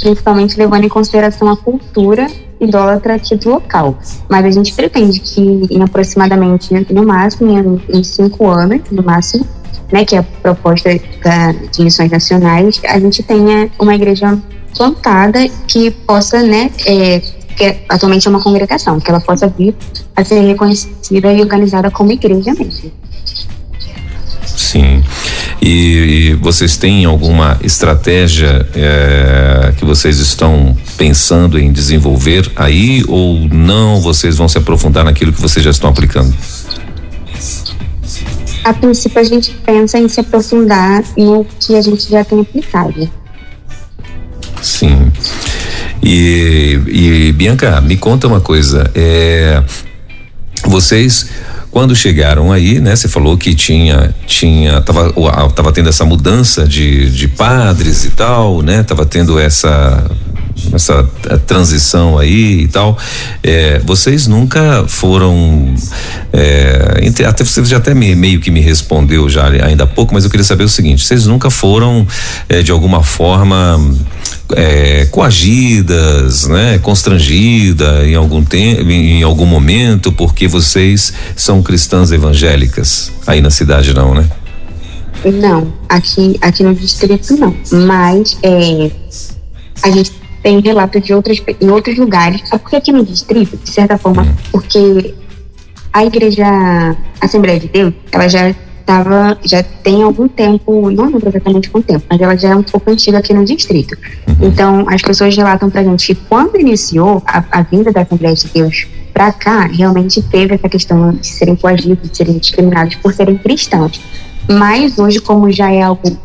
principalmente 0.00 0.56
levando 0.56 0.84
em 0.84 0.88
consideração 0.88 1.48
a 1.48 1.56
cultura 1.56 2.26
idólatra 2.60 3.14
aqui 3.14 3.36
do 3.36 3.50
local. 3.50 3.98
Mas 4.28 4.44
a 4.46 4.50
gente 4.50 4.72
pretende 4.72 5.20
que 5.20 5.40
em 5.40 5.82
aproximadamente, 5.82 6.72
no 6.90 7.04
máximo, 7.04 7.50
em, 7.50 7.98
em 7.98 8.02
cinco 8.02 8.48
anos, 8.48 8.80
no 8.90 9.02
máximo, 9.02 9.46
né, 9.92 10.04
que 10.04 10.16
é 10.16 10.18
a 10.20 10.22
proposta 10.22 10.88
da, 11.22 11.52
de 11.52 11.82
missões 11.82 12.10
nacionais, 12.10 12.80
a 12.86 12.98
gente 12.98 13.22
tenha 13.22 13.70
uma 13.78 13.94
igreja 13.94 14.38
plantada 14.76 15.48
que 15.66 15.90
possa, 15.90 16.42
né, 16.42 16.70
é, 16.86 17.20
que 17.56 17.76
atualmente 17.88 18.26
é 18.26 18.30
uma 18.30 18.40
congregação, 18.40 18.98
que 18.98 19.10
ela 19.10 19.20
possa 19.20 19.46
vir 19.48 19.74
a 20.16 20.24
ser 20.24 20.40
reconhecida 20.40 21.32
e 21.32 21.40
organizada 21.40 21.90
como 21.90 22.12
igreja 22.12 22.52
mesmo. 22.54 22.92
Sim. 24.44 25.02
E, 25.60 26.30
e 26.30 26.34
vocês 26.34 26.76
têm 26.76 27.04
alguma 27.04 27.58
estratégia 27.62 28.66
é, 28.74 29.72
que 29.76 29.84
vocês 29.84 30.18
estão 30.18 30.76
pensando 30.96 31.58
em 31.58 31.70
desenvolver 31.70 32.50
aí 32.56 33.04
ou 33.06 33.48
não? 33.48 34.00
Vocês 34.00 34.36
vão 34.36 34.48
se 34.48 34.58
aprofundar 34.58 35.04
naquilo 35.04 35.32
que 35.32 35.40
vocês 35.40 35.64
já 35.64 35.70
estão 35.70 35.90
aplicando? 35.90 36.34
A 38.64 38.72
princípio, 38.72 39.20
a 39.20 39.24
gente 39.24 39.52
pensa 39.64 39.98
em 39.98 40.08
se 40.08 40.20
aprofundar 40.20 41.02
no 41.16 41.44
que 41.60 41.74
a 41.74 41.82
gente 41.82 42.08
já 42.08 42.24
tem 42.24 42.40
aplicado. 42.40 43.10
Sim. 44.62 45.10
E, 46.02 46.80
e 46.86 47.32
Bianca, 47.32 47.80
me 47.80 47.96
conta 47.96 48.26
uma 48.26 48.40
coisa. 48.40 48.90
É, 48.94 49.62
vocês 50.64 51.28
quando 51.72 51.96
chegaram 51.96 52.52
aí, 52.52 52.78
né? 52.78 52.94
Você 52.94 53.08
falou 53.08 53.36
que 53.36 53.54
tinha, 53.54 54.14
tinha, 54.26 54.80
tava, 54.82 55.10
tava 55.54 55.72
tendo 55.72 55.88
essa 55.88 56.04
mudança 56.04 56.68
de, 56.68 57.10
de 57.10 57.26
padres 57.28 58.04
e 58.04 58.10
tal, 58.10 58.60
né? 58.60 58.82
Tava 58.82 59.06
tendo 59.06 59.38
essa 59.38 60.04
essa 60.72 61.02
transição 61.46 62.18
aí 62.18 62.62
e 62.62 62.68
tal. 62.68 62.96
É, 63.42 63.80
vocês 63.80 64.26
nunca 64.26 64.84
foram. 64.86 65.74
É, 66.32 67.10
até 67.26 67.44
você 67.44 67.64
já 67.64 67.76
até 67.76 67.94
me, 67.94 68.14
meio 68.14 68.40
que 68.40 68.50
me 68.50 68.60
respondeu 68.60 69.28
já 69.28 69.46
ainda 69.46 69.84
há 69.84 69.86
pouco, 69.86 70.14
mas 70.14 70.24
eu 70.24 70.30
queria 70.30 70.44
saber 70.44 70.64
o 70.64 70.68
seguinte: 70.68 71.04
vocês 71.04 71.26
nunca 71.26 71.50
foram 71.50 72.06
é, 72.48 72.62
de 72.62 72.70
alguma 72.70 73.02
forma 73.02 73.80
é, 74.54 75.06
coagidas, 75.06 76.46
né, 76.46 76.78
constrangida 76.78 78.06
em 78.06 78.14
algum 78.14 78.44
tempo, 78.44 78.90
em 78.90 79.22
algum 79.22 79.46
momento, 79.46 80.12
porque 80.12 80.46
vocês 80.46 81.12
são 81.36 81.62
cristãs 81.62 82.12
evangélicas 82.12 83.12
aí 83.26 83.40
na 83.40 83.50
cidade 83.50 83.94
não, 83.94 84.14
né? 84.14 84.28
Não, 85.24 85.72
aqui 85.88 86.36
aqui 86.40 86.64
no 86.64 86.74
distrito 86.74 87.36
não, 87.36 87.54
mas 87.86 88.36
é, 88.42 88.90
a 89.82 89.90
gente 89.90 90.12
tem 90.42 90.60
relato 90.60 91.00
de 91.00 91.14
outros 91.14 91.42
em 91.60 91.70
outros 91.70 91.96
lugares, 91.96 92.42
é 92.52 92.58
porque 92.58 92.76
aqui 92.76 92.92
no 92.92 93.04
distrito, 93.04 93.56
de 93.56 93.70
certa 93.70 93.96
forma, 93.96 94.22
hum. 94.22 94.34
porque 94.50 95.14
a 95.92 96.04
igreja 96.04 96.46
Assembleia 97.20 97.60
de 97.60 97.68
Deus, 97.68 97.94
ela 98.10 98.28
já 98.28 98.54
estava, 98.80 99.38
já 99.44 99.62
tem 99.62 100.02
algum 100.02 100.26
tempo, 100.26 100.90
não 100.90 101.06
lembro 101.06 101.28
exatamente 101.28 101.70
quanto 101.70 101.86
tempo, 101.86 102.04
mas 102.10 102.20
ela 102.20 102.36
já 102.36 102.50
é 102.50 102.56
um 102.56 102.62
pouco 102.62 102.90
antiga 102.90 103.18
aqui 103.18 103.32
no 103.32 103.44
distrito. 103.44 103.96
Uhum. 104.26 104.48
Então, 104.48 104.86
as 104.88 105.00
pessoas 105.00 105.36
relatam 105.36 105.70
pra 105.70 105.84
gente 105.84 106.06
que 106.06 106.14
quando 106.14 106.58
iniciou 106.58 107.22
a, 107.26 107.44
a 107.50 107.62
vinda 107.62 107.92
da 107.92 108.02
Assembleia 108.02 108.34
de 108.34 108.48
Deus 108.48 108.86
para 109.12 109.32
cá, 109.32 109.66
realmente 109.66 110.20
teve 110.22 110.54
essa 110.54 110.68
questão 110.68 111.12
de 111.12 111.26
serem 111.26 111.54
coagidos, 111.54 112.10
de 112.10 112.16
serem 112.16 112.38
discriminados 112.38 112.96
por 112.96 113.14
serem 113.14 113.36
cristãos. 113.36 114.00
Mas 114.50 114.98
hoje, 114.98 115.20
como 115.20 115.50
já 115.50 115.70
é 115.70 115.82
algo 115.82 116.18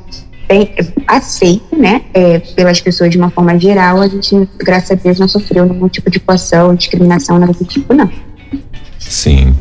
aceito, 1.06 1.76
né, 1.78 2.02
é, 2.14 2.40
pelas 2.40 2.80
pessoas 2.80 3.12
de 3.12 3.18
uma 3.18 3.30
forma 3.30 3.58
geral, 3.60 4.02
a 4.02 4.08
gente, 4.08 4.48
graças 4.58 4.92
a 4.92 4.96
Deus, 4.96 5.20
não 5.20 5.28
sofreu 5.28 5.66
nenhum 5.66 5.88
tipo 5.88 6.10
de 6.10 6.20
coação, 6.20 6.76
discriminação, 6.76 7.38
nada 7.38 7.54
do 7.54 7.66
tipo, 7.66 7.94
não. 7.94 8.10
Sim. 9.00 9.56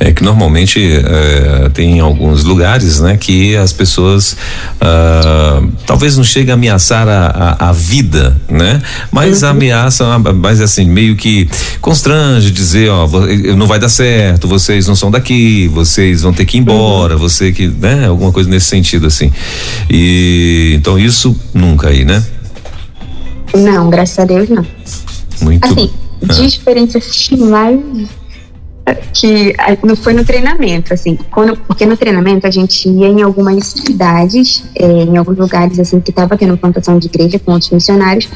É 0.00 0.12
que 0.12 0.22
normalmente 0.22 0.80
é, 0.80 1.68
tem 1.70 1.98
alguns 1.98 2.44
lugares, 2.44 3.00
né, 3.00 3.16
que 3.16 3.56
as 3.56 3.72
pessoas 3.72 4.36
uh, 4.80 5.68
talvez 5.86 6.16
não 6.16 6.22
chegue 6.22 6.52
a 6.52 6.54
ameaçar 6.54 7.08
a, 7.08 7.56
a, 7.58 7.68
a 7.70 7.72
vida, 7.72 8.36
né? 8.48 8.80
Mas 9.10 9.42
uhum. 9.42 9.48
ameaça, 9.48 10.18
mas 10.18 10.60
assim, 10.60 10.84
meio 10.84 11.16
que 11.16 11.48
constrange 11.80 12.50
dizer, 12.50 12.88
ó, 12.90 13.08
não 13.56 13.66
vai 13.66 13.80
dar 13.80 13.88
certo, 13.88 14.46
vocês 14.46 14.86
não 14.86 14.94
são 14.94 15.10
daqui, 15.10 15.68
vocês 15.68 16.22
vão 16.22 16.32
ter 16.32 16.44
que 16.44 16.56
ir 16.56 16.60
embora, 16.60 17.14
uhum. 17.14 17.20
você 17.20 17.50
que, 17.50 17.66
né? 17.66 18.06
Alguma 18.06 18.30
coisa 18.30 18.48
nesse 18.48 18.66
sentido, 18.66 19.06
assim. 19.08 19.32
E 19.90 20.74
então 20.76 20.98
isso 20.98 21.34
nunca 21.52 21.88
aí, 21.88 22.04
né? 22.04 22.22
Não, 23.54 23.90
graças 23.90 24.18
a 24.18 24.24
Deus 24.24 24.48
não. 24.48 24.64
Muito 25.40 25.64
assim, 25.64 25.90
de 26.22 26.42
ah. 26.42 26.44
experiência 26.44 27.00
mais 27.38 27.80
que 28.94 29.54
não 29.82 29.96
foi 29.96 30.12
no 30.12 30.24
treinamento, 30.24 30.94
assim, 30.94 31.18
quando, 31.30 31.56
porque 31.56 31.84
no 31.86 31.96
treinamento 31.96 32.46
a 32.46 32.50
gente 32.50 32.88
ia 32.88 33.08
em 33.08 33.22
algumas 33.22 33.66
cidades, 33.66 34.64
é, 34.74 34.84
em 34.84 35.16
alguns 35.16 35.36
lugares 35.36 35.78
assim 35.78 36.00
que 36.00 36.10
estava 36.10 36.36
tendo 36.36 36.56
plantação 36.56 36.98
de 36.98 37.06
igreja 37.06 37.38
com 37.38 37.52
outros 37.52 37.70
missionários, 37.70 38.28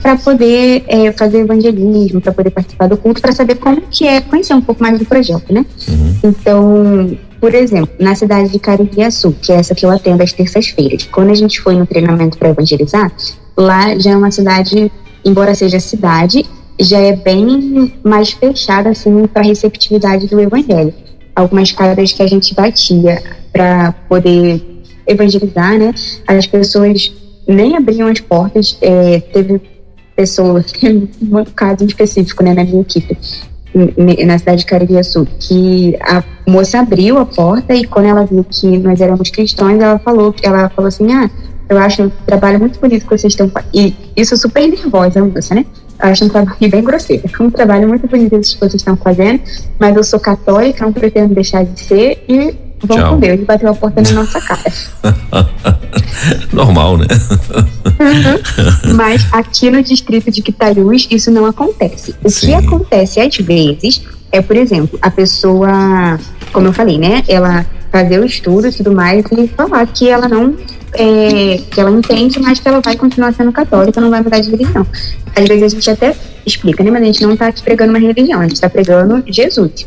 para 0.00 0.16
poder 0.16 0.84
é, 0.88 1.12
fazer 1.12 1.40
evangelismo, 1.40 2.20
para 2.20 2.32
poder 2.32 2.50
participar 2.50 2.88
do 2.88 2.96
culto, 2.96 3.20
para 3.20 3.32
saber 3.32 3.56
como 3.56 3.82
que 3.82 4.06
é 4.06 4.20
conhecer 4.20 4.54
um 4.54 4.60
pouco 4.60 4.82
mais 4.82 4.98
do 4.98 5.04
projeto, 5.04 5.52
né? 5.52 5.64
Uhum. 5.88 6.16
Então, 6.24 7.18
por 7.40 7.54
exemplo, 7.54 7.90
na 7.98 8.14
cidade 8.14 8.50
de 8.50 8.58
Caribiaçu, 8.58 9.34
que 9.40 9.52
é 9.52 9.56
essa 9.56 9.74
que 9.74 9.84
eu 9.84 9.90
atendo 9.90 10.22
às 10.22 10.32
terças-feiras, 10.32 11.08
quando 11.10 11.30
a 11.30 11.34
gente 11.34 11.60
foi 11.60 11.74
no 11.74 11.86
treinamento 11.86 12.38
para 12.38 12.50
evangelizar, 12.50 13.12
lá 13.56 13.98
já 13.98 14.12
é 14.12 14.16
uma 14.16 14.30
cidade, 14.30 14.90
embora 15.24 15.54
seja 15.54 15.80
cidade, 15.80 16.44
já 16.80 16.98
é 16.98 17.14
bem 17.14 17.92
mais 18.02 18.30
fechada 18.30 18.90
assim 18.90 19.26
para 19.26 19.42
a 19.42 19.44
receptividade 19.44 20.26
do 20.26 20.40
evangelho. 20.40 20.94
Algumas 21.34 21.72
casas 21.72 22.12
que 22.12 22.22
a 22.22 22.26
gente 22.26 22.54
batia 22.54 23.22
para 23.52 23.92
poder 24.08 24.62
evangelizar, 25.06 25.78
né? 25.78 25.94
As 26.26 26.46
pessoas 26.46 27.12
nem 27.46 27.76
abriam 27.76 28.08
as 28.08 28.20
portas. 28.20 28.78
É, 28.80 29.20
teve 29.20 29.60
pessoas, 30.16 30.72
um 31.22 31.44
caso 31.54 31.84
específico, 31.84 32.42
né, 32.42 32.54
na 32.54 32.64
minha 32.64 32.82
equipe, 32.82 33.16
na 34.26 34.38
cidade 34.38 34.58
de 34.58 34.66
Caribiaçu, 34.66 35.26
que 35.38 35.96
a 36.00 36.22
moça 36.46 36.80
abriu 36.80 37.18
a 37.18 37.24
porta 37.24 37.74
e 37.74 37.84
quando 37.86 38.06
ela 38.06 38.26
viu 38.26 38.44
que 38.44 38.78
nós 38.78 39.00
éramos 39.00 39.30
cristãos, 39.30 39.80
ela 39.80 39.98
falou, 39.98 40.34
ela 40.42 40.68
falou 40.70 40.88
assim, 40.88 41.12
ah, 41.12 41.30
eu 41.68 41.78
acho 41.78 42.02
um 42.02 42.10
trabalho 42.26 42.58
muito 42.58 42.80
bonito 42.80 43.06
que 43.06 43.16
vocês 43.16 43.32
estão 43.32 43.50
e 43.72 43.94
isso 44.16 44.36
super 44.36 44.66
nervosa, 44.66 45.20
a 45.20 45.24
moça, 45.24 45.54
né? 45.54 45.64
Acho 46.00 46.24
um 46.24 46.28
trabalho 46.28 46.70
bem 46.70 46.82
grosseiro. 46.82 47.22
É 47.26 47.42
um 47.42 47.50
trabalho 47.50 47.88
muito 47.88 48.06
bonito 48.06 48.30
que 48.30 48.58
vocês 48.58 48.74
estão 48.74 48.96
fazendo, 48.96 49.40
mas 49.78 49.96
eu 49.96 50.04
sou 50.04 50.18
católica, 50.18 50.84
não 50.84 50.92
pretendo 50.92 51.34
deixar 51.34 51.64
de 51.64 51.80
ser 51.80 52.24
e 52.28 52.54
Tchau. 52.86 53.14
com 53.14 53.20
Deus 53.20 53.40
e 53.40 53.44
bateu 53.44 53.70
a 53.70 53.74
porta 53.74 54.00
na 54.00 54.12
nossa 54.12 54.40
cara. 54.40 54.72
Normal, 56.52 56.96
né? 56.96 57.06
Uhum. 57.84 58.94
Mas 58.94 59.26
aqui 59.32 59.70
no 59.70 59.82
distrito 59.82 60.30
de 60.30 60.40
Quitalhus 60.40 61.06
isso 61.10 61.30
não 61.30 61.44
acontece. 61.46 62.14
O 62.24 62.30
Sim. 62.30 62.46
que 62.46 62.54
acontece 62.54 63.20
às 63.20 63.36
vezes 63.36 64.02
é, 64.32 64.40
por 64.40 64.56
exemplo, 64.56 64.98
a 65.02 65.10
pessoa, 65.10 66.18
como 66.52 66.68
eu 66.68 66.72
falei, 66.72 66.98
né? 66.98 67.22
Ela 67.28 67.66
fazer 67.90 68.20
o 68.20 68.24
estudo 68.24 68.68
e 68.68 68.72
tudo 68.72 68.92
mais 68.92 69.24
e 69.32 69.48
falar 69.48 69.84
que 69.86 70.08
ela 70.08 70.28
não 70.28 70.56
é, 70.94 71.60
que 71.70 71.80
ela 71.80 71.90
entende, 71.90 72.38
mas 72.40 72.58
que 72.60 72.68
ela 72.68 72.80
vai 72.80 72.96
continuar 72.96 73.32
sendo 73.32 73.52
católica, 73.52 74.00
não 74.00 74.10
vai 74.10 74.22
mudar 74.22 74.40
de 74.40 74.50
religião. 74.50 74.86
Às 75.34 75.46
vezes 75.46 75.62
a 75.62 75.68
gente 75.68 75.90
até 75.90 76.16
explica, 76.44 76.82
né? 76.82 76.90
Mas 76.90 77.02
a 77.02 77.06
gente 77.06 77.22
não 77.22 77.32
está 77.32 77.52
pregando 77.52 77.90
uma 77.90 77.98
religião, 77.98 78.40
a 78.40 78.44
gente 78.44 78.54
está 78.54 78.68
pregando 78.68 79.22
Jesus. 79.28 79.86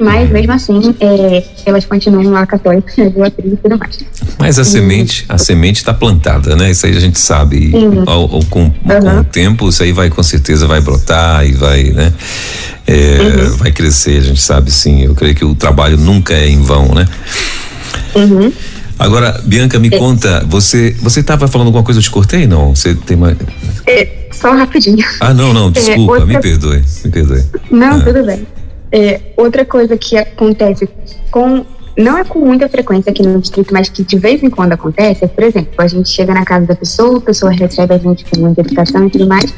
Mas 0.00 0.30
mesmo 0.30 0.52
assim, 0.52 0.94
é, 1.00 1.42
elas 1.66 1.84
continuam 1.84 2.30
lá 2.30 2.46
católicas, 2.46 2.96
idolatria 2.96 3.52
e 3.52 3.56
tudo 3.56 3.76
mais. 3.76 3.98
Mas 4.38 4.58
a 4.58 4.62
e... 4.62 4.64
semente, 4.64 5.24
a 5.28 5.36
semente 5.36 5.78
está 5.78 5.92
plantada, 5.92 6.54
né? 6.54 6.70
Isso 6.70 6.86
aí 6.86 6.96
a 6.96 7.00
gente 7.00 7.18
sabe. 7.18 7.72
Ao, 8.06 8.20
ao, 8.20 8.44
com, 8.44 8.60
uhum. 8.60 8.72
com, 8.74 9.20
o 9.20 9.24
tempo, 9.24 9.68
isso 9.68 9.82
aí 9.82 9.90
vai 9.90 10.08
com 10.08 10.22
certeza 10.22 10.68
vai 10.68 10.80
brotar 10.80 11.44
e 11.44 11.52
vai, 11.52 11.84
né? 11.90 12.12
É, 12.86 13.18
uhum. 13.20 13.56
Vai 13.56 13.72
crescer, 13.72 14.18
a 14.18 14.22
gente 14.22 14.40
sabe 14.40 14.70
sim. 14.70 15.02
Eu 15.02 15.16
creio 15.16 15.34
que 15.34 15.44
o 15.44 15.54
trabalho 15.54 15.96
nunca 15.96 16.32
é 16.32 16.48
em 16.48 16.62
vão, 16.62 16.94
né? 16.94 17.04
Uhum. 18.14 18.52
Agora, 18.98 19.40
Bianca, 19.44 19.78
me 19.78 19.88
é. 19.88 19.98
conta, 19.98 20.44
você 20.48 20.90
você 21.00 21.20
estava 21.20 21.46
falando 21.46 21.68
alguma 21.68 21.84
coisa, 21.84 22.00
eu 22.00 22.02
te 22.02 22.10
cortei? 22.10 22.46
Não, 22.46 22.74
você 22.74 22.94
tem 22.94 23.16
mais. 23.16 23.36
É, 23.86 24.28
só 24.32 24.52
rapidinho. 24.52 25.04
Ah, 25.20 25.32
não, 25.32 25.52
não, 25.52 25.68
é, 25.68 25.70
desculpa, 25.72 26.12
outra... 26.12 26.26
me 26.26 26.40
perdoe, 26.40 26.82
me 27.04 27.10
perdoe. 27.10 27.44
Não, 27.70 27.96
ah. 27.96 28.00
tudo 28.00 28.24
bem. 28.24 28.46
É, 28.90 29.20
outra 29.36 29.64
coisa 29.64 29.96
que 29.96 30.16
acontece 30.16 30.88
com. 31.30 31.64
Não 31.96 32.16
é 32.16 32.22
com 32.22 32.38
muita 32.38 32.68
frequência 32.68 33.10
aqui 33.10 33.24
no 33.24 33.40
distrito, 33.40 33.72
mas 33.72 33.88
que 33.88 34.04
de 34.04 34.16
vez 34.16 34.40
em 34.40 34.48
quando 34.48 34.72
acontece, 34.72 35.24
é, 35.24 35.28
por 35.28 35.42
exemplo, 35.42 35.72
a 35.78 35.88
gente 35.88 36.08
chega 36.08 36.32
na 36.32 36.44
casa 36.44 36.64
da 36.64 36.76
pessoa, 36.76 37.18
a 37.18 37.20
pessoa 37.20 37.50
recebe 37.50 37.92
a 37.92 37.98
gente 37.98 38.24
com 38.24 38.38
muita 38.38 38.60
educação 38.60 39.08
e 39.08 39.10
tudo 39.10 39.26
mais, 39.26 39.52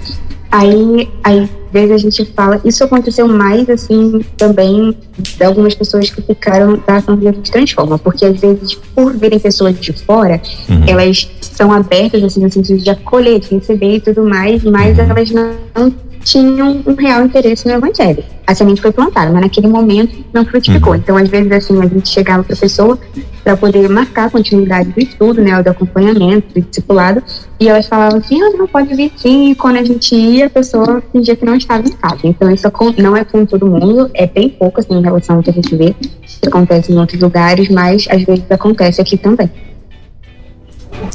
Aí, 0.51 1.09
aí, 1.23 1.49
vezes 1.73 1.93
a 1.93 1.99
gente 1.99 2.25
fala, 2.27 2.61
isso 2.65 2.83
aconteceu 2.83 3.27
mais, 3.29 3.69
assim, 3.69 4.25
também 4.37 4.97
de 5.19 5.45
algumas 5.45 5.75
pessoas 5.75 6.11
que 6.11 6.21
ficaram 6.23 6.81
da 6.87 7.01
de 7.01 7.25
gente 7.25 7.51
transforma, 7.51 7.99
porque 7.99 8.25
às 8.25 8.39
vezes, 8.41 8.75
por 8.95 9.17
verem 9.17 9.39
pessoas 9.39 9.79
de 9.79 9.93
fora, 9.93 10.41
uhum. 10.69 10.85
elas 10.87 11.31
são 11.41 11.73
abertas, 11.73 12.23
assim, 12.23 12.41
no 12.41 12.51
sentido 12.51 12.83
de 12.83 12.91
acolher, 12.91 13.41
de 13.41 13.55
receber 13.55 13.97
e 13.97 14.01
tudo 14.01 14.25
mais, 14.25 14.63
mas 14.65 14.99
uhum. 14.99 15.05
elas 15.05 15.31
não, 15.31 15.55
não 15.75 15.95
tinham 16.25 16.83
um 16.87 16.95
real 16.95 17.25
interesse 17.25 17.67
no 17.67 17.75
evangelho. 17.75 18.23
A 18.47 18.55
semente 18.55 18.81
foi 18.81 18.93
plantada, 18.93 19.31
mas 19.33 19.43
naquele 19.43 19.69
momento 19.69 20.25
não 20.33 20.45
frutificou. 20.45 20.93
Uhum. 20.93 20.99
Então, 20.99 21.17
às 21.17 21.29
vezes, 21.29 21.51
assim, 21.53 21.81
a 21.81 21.87
gente 21.87 22.09
chegava 22.09 22.43
para 22.43 22.55
a 22.55 22.59
pessoa, 22.59 22.99
para 23.43 23.57
poder 23.57 23.89
marcar 23.89 24.27
a 24.27 24.31
continuidade 24.31 24.91
do 24.91 25.01
estudo, 25.01 25.41
né, 25.41 25.63
do 25.63 25.69
acompanhamento, 25.69 26.55
do 26.55 26.61
discipulado, 26.61 27.23
e 27.59 27.69
elas 27.69 27.87
falavam 27.87 28.19
assim, 28.19 28.41
ah, 28.43 28.51
não 28.57 28.67
pode 28.67 28.95
vir 28.95 29.13
sim, 29.17 29.51
e 29.51 29.55
quando 29.55 29.77
a 29.77 29.85
gente 29.85 30.15
ia, 30.15 30.47
a 30.47 30.51
pessoa 30.51 31.03
fingia 31.13 31.37
que 31.37 31.45
não 31.45 31.55
estava 31.55 31.87
em 31.87 31.93
casa. 31.93 32.21
Então 32.25 32.51
isso 32.51 32.71
não 32.99 33.17
é 33.17 33.25
com 33.25 33.45
todo 33.45 33.67
mundo, 33.67 34.11
é 34.15 34.27
bem 34.27 34.49
pouco 34.49 34.81
assim 34.81 34.95
em 34.95 35.03
relação 35.03 35.37
ao 35.37 35.43
que 35.43 35.51
a 35.51 35.53
gente 35.53 35.75
vê, 35.75 35.95
que 36.41 36.49
acontece 36.49 36.93
em 36.93 36.99
outros 36.99 37.21
lugares, 37.21 37.69
mas 37.69 38.07
às 38.11 38.23
vezes 38.23 38.45
acontece 38.51 39.01
aqui 39.01 39.17
também. 39.17 39.51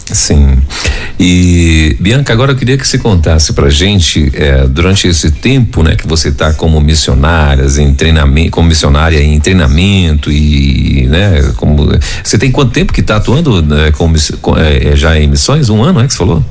Sim. 0.06 0.58
E 1.20 1.96
Bianca, 2.00 2.34
agora 2.34 2.52
eu 2.52 2.56
queria 2.56 2.78
que 2.78 2.88
você 2.88 2.98
contasse 2.98 3.54
pra 3.54 3.70
gente, 3.70 4.32
é, 4.34 4.68
durante 4.68 5.08
esse 5.08 5.32
tempo, 5.32 5.82
né, 5.82 5.96
que 5.96 6.08
você 6.08 6.30
está 6.30 6.54
como 6.54 6.80
missionárias 6.82 7.78
em 7.78 7.94
treinamento, 7.94 8.52
como 8.52 8.68
missionária 8.68 9.22
em 9.22 9.40
treinamento 9.40 10.32
e, 10.32 11.08
né, 11.08 11.54
como 11.56 11.90
você 12.24 12.38
tem 12.38 12.52
quanto 12.52 12.72
tempo 12.72 12.92
que 12.92 13.02
está 13.02 13.16
atuando 13.16 13.62
né, 13.62 13.92
como, 13.94 14.16
é, 14.58 14.96
já 14.96 15.18
em 15.18 15.28
missões? 15.28 15.70
Um 15.70 15.84
ano, 15.84 16.02
é 16.02 16.08
que 16.08 16.14
você 16.14 16.18
falou? 16.18 16.44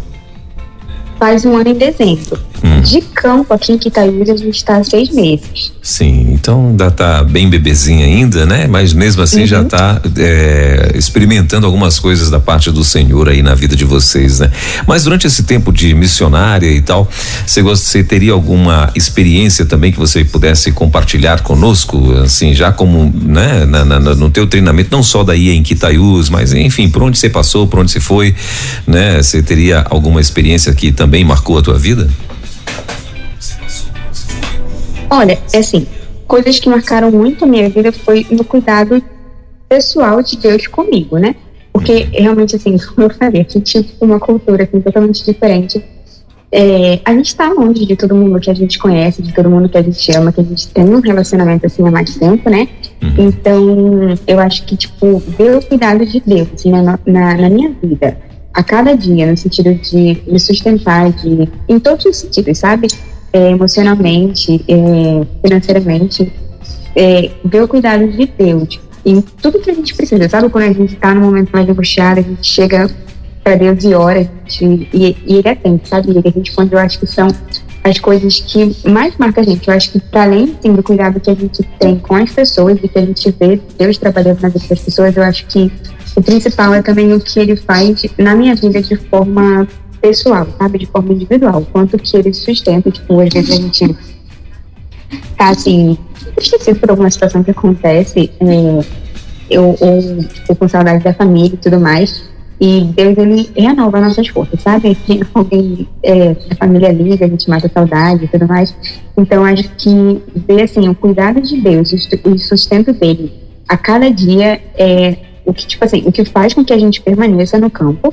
faz 1.24 1.44
um 1.46 1.56
ano 1.56 1.70
em 1.70 1.74
dezembro. 1.74 2.38
Hum. 2.62 2.80
De 2.80 3.00
campo 3.00 3.52
aqui 3.54 3.72
em 3.72 3.78
Quitaiús 3.78 4.28
a 4.28 4.36
gente 4.36 4.56
está 4.56 4.76
há 4.76 4.84
seis 4.84 5.10
meses. 5.10 5.72
Sim, 5.82 6.32
então 6.32 6.68
ainda 6.68 6.90
tá 6.90 7.22
bem 7.22 7.48
bebezinha 7.48 8.04
ainda, 8.04 8.44
né? 8.44 8.66
Mas 8.66 8.92
mesmo 8.92 9.22
assim 9.22 9.40
uhum. 9.40 9.46
já 9.46 9.62
está 9.62 10.00
é, 10.16 10.92
experimentando 10.94 11.66
algumas 11.66 11.98
coisas 11.98 12.30
da 12.30 12.40
parte 12.40 12.70
do 12.70 12.84
Senhor 12.84 13.28
aí 13.28 13.42
na 13.42 13.54
vida 13.54 13.74
de 13.74 13.84
vocês, 13.84 14.40
né? 14.40 14.50
Mas 14.86 15.04
durante 15.04 15.26
esse 15.26 15.44
tempo 15.44 15.72
de 15.72 15.94
missionária 15.94 16.70
e 16.70 16.82
tal, 16.82 17.08
você, 17.46 17.62
você 17.62 18.04
teria 18.04 18.32
alguma 18.32 18.90
experiência 18.94 19.64
também 19.64 19.92
que 19.92 19.98
você 19.98 20.24
pudesse 20.24 20.72
compartilhar 20.72 21.42
conosco, 21.42 22.12
assim, 22.24 22.54
já 22.54 22.72
como, 22.72 23.12
né? 23.22 23.64
Na, 23.64 23.84
na, 23.84 24.00
no 24.00 24.30
teu 24.30 24.46
treinamento, 24.46 24.90
não 24.90 25.02
só 25.02 25.24
daí 25.24 25.50
em 25.50 25.62
Quitaiús, 25.62 26.28
mas 26.28 26.52
enfim, 26.52 26.88
por 26.88 27.02
onde 27.02 27.18
você 27.18 27.28
passou, 27.28 27.66
por 27.66 27.80
onde 27.80 27.90
você 27.90 28.00
foi, 28.00 28.34
né? 28.86 29.22
Você 29.22 29.42
teria 29.42 29.84
alguma 29.88 30.20
experiência 30.20 30.72
que 30.74 30.92
também 30.92 31.14
também 31.14 31.24
marcou 31.24 31.58
a 31.58 31.62
tua 31.62 31.78
vida? 31.78 32.08
Olha, 35.10 35.38
é 35.52 35.58
assim, 35.58 35.86
coisas 36.26 36.58
que 36.58 36.68
marcaram 36.68 37.10
muito 37.10 37.44
a 37.44 37.48
minha 37.48 37.68
vida 37.68 37.92
foi 37.92 38.26
no 38.30 38.44
cuidado 38.44 39.02
pessoal 39.68 40.22
de 40.22 40.36
Deus 40.36 40.66
comigo, 40.66 41.18
né? 41.18 41.34
Porque 41.72 42.08
realmente, 42.12 42.56
assim, 42.56 42.76
como 42.94 43.06
eu 43.06 43.10
falei, 43.10 43.40
a 43.48 43.50
gente 43.50 43.60
tinha 43.60 43.84
uma 44.00 44.20
cultura 44.20 44.64
assim, 44.64 44.80
totalmente 44.80 45.24
diferente. 45.24 45.84
É, 46.56 47.00
a 47.04 47.12
gente 47.12 47.26
está 47.26 47.52
longe 47.52 47.84
de 47.84 47.96
todo 47.96 48.14
mundo 48.14 48.38
que 48.38 48.48
a 48.48 48.54
gente 48.54 48.78
conhece, 48.78 49.20
de 49.20 49.34
todo 49.34 49.50
mundo 49.50 49.68
que 49.68 49.76
a 49.76 49.82
gente 49.82 50.16
ama, 50.16 50.30
que 50.30 50.40
a 50.40 50.44
gente 50.44 50.68
tem 50.68 50.84
um 50.84 51.00
relacionamento 51.00 51.66
assim 51.66 51.84
há 51.84 51.90
mais 51.90 52.16
tempo, 52.16 52.48
né? 52.48 52.68
Uhum. 53.02 53.28
Então, 53.28 54.16
eu 54.24 54.38
acho 54.38 54.64
que, 54.64 54.76
tipo, 54.76 55.18
ver 55.18 55.56
o 55.56 55.62
cuidado 55.62 56.06
de 56.06 56.22
Deus 56.24 56.46
assim, 56.54 56.70
na, 56.70 56.96
na, 57.04 57.34
na 57.34 57.50
minha 57.50 57.74
vida 57.82 58.16
a 58.52 58.62
cada 58.62 58.96
dia, 58.96 59.28
no 59.28 59.36
sentido 59.36 59.74
de 59.74 60.22
me 60.28 60.38
sustentar, 60.38 61.10
de, 61.10 61.48
em 61.68 61.80
todos 61.80 62.04
os 62.06 62.16
sentidos, 62.18 62.56
sabe? 62.56 62.86
É, 63.36 63.50
emocionalmente, 63.50 64.64
é, 64.68 65.26
financeiramente, 65.42 66.32
é, 66.94 67.32
ver 67.44 67.64
o 67.64 67.68
cuidado 67.68 68.06
de 68.06 68.26
Deus 68.26 68.78
em 69.04 69.20
tudo 69.20 69.58
que 69.58 69.70
a 69.70 69.74
gente 69.74 69.94
precisa, 69.94 70.28
sabe? 70.28 70.48
Quando 70.48 70.64
a 70.64 70.72
gente 70.72 70.94
está 70.94 71.12
no 71.12 71.20
momento 71.20 71.50
mais 71.50 71.68
angustiado, 71.68 72.20
a 72.20 72.22
gente 72.22 72.46
chega 72.46 72.88
para 73.42 73.56
Deus 73.56 73.84
e 73.84 73.92
ora, 73.92 74.30
gente, 74.46 74.88
e, 74.92 75.16
e 75.26 75.36
Ele 75.36 75.48
atende, 75.48 75.86
sabe? 75.86 76.12
E 76.12 76.16
ele 76.16 76.30
responde, 76.30 76.72
eu 76.72 76.78
acho 76.78 76.98
que 76.98 77.06
são 77.06 77.28
as 77.84 77.98
coisas 77.98 78.40
que 78.40 78.74
mais 78.88 79.14
marcam 79.18 79.42
a 79.42 79.46
gente. 79.46 79.68
Eu 79.68 79.74
acho 79.74 79.92
que, 79.92 80.00
para 80.00 80.22
além 80.22 80.46
do 80.62 80.82
cuidado 80.82 81.20
que 81.20 81.30
a 81.30 81.34
gente 81.34 81.62
tem 81.78 81.98
com 81.98 82.14
as 82.14 82.30
pessoas 82.30 82.78
e 82.82 82.88
que 82.88 82.98
a 82.98 83.04
gente 83.04 83.34
vê 83.38 83.60
Deus 83.78 83.98
trabalhando 83.98 84.40
na 84.40 84.48
vida 84.48 84.66
das 84.66 84.80
pessoas, 84.80 85.14
eu 85.14 85.22
acho 85.22 85.46
que 85.46 85.70
o 86.16 86.22
principal 86.22 86.72
é 86.72 86.80
também 86.80 87.12
o 87.12 87.20
que 87.20 87.38
ele 87.38 87.56
faz 87.56 88.06
na 88.16 88.34
minha 88.34 88.54
vida 88.54 88.80
de 88.80 88.96
forma 88.96 89.68
pessoal, 90.04 90.46
sabe? 90.58 90.78
De 90.78 90.86
forma 90.86 91.14
individual. 91.14 91.66
Quanto 91.72 91.96
que 91.98 92.14
ele 92.14 92.34
sustenta. 92.34 92.90
Tipo, 92.90 93.20
às 93.20 93.32
vezes 93.32 93.50
a 93.50 93.62
gente 93.62 93.96
tá 95.38 95.48
assim, 95.48 95.96
esquecido 96.38 96.78
por 96.78 96.90
alguma 96.90 97.10
situação 97.10 97.42
que 97.42 97.50
acontece, 97.50 98.30
é, 98.40 98.84
eu, 99.50 99.76
ou 99.80 100.24
tipo, 100.24 100.54
com 100.54 100.68
saudade 100.68 101.02
da 101.02 101.14
família 101.14 101.54
e 101.54 101.56
tudo 101.56 101.80
mais. 101.80 102.22
E 102.60 102.82
Deus, 102.82 103.18
ele 103.18 103.50
renova 103.56 104.00
nossas 104.00 104.28
forças, 104.28 104.60
sabe? 104.60 104.96
Alguém 105.34 105.88
é, 106.02 106.34
da 106.34 106.56
família 106.56 106.92
liga, 106.92 107.24
a 107.24 107.28
gente 107.28 107.48
mata 107.48 107.66
a 107.66 107.70
saudade 107.70 108.24
e 108.24 108.28
tudo 108.28 108.46
mais. 108.46 108.76
Então, 109.16 109.44
acho 109.44 109.68
que 109.76 110.22
ver, 110.46 110.62
assim, 110.62 110.88
o 110.88 110.94
cuidado 110.94 111.40
de 111.40 111.60
Deus, 111.60 111.92
o 112.24 112.38
sustento 112.38 112.92
dele 112.92 113.32
a 113.66 113.76
cada 113.76 114.10
dia 114.10 114.60
é 114.76 115.16
o 115.44 115.52
que, 115.52 115.66
tipo 115.66 115.84
assim, 115.84 116.02
o 116.06 116.12
que 116.12 116.24
faz 116.24 116.54
com 116.54 116.64
que 116.64 116.72
a 116.72 116.78
gente 116.78 117.00
permaneça 117.00 117.58
no 117.58 117.70
campo 117.70 118.12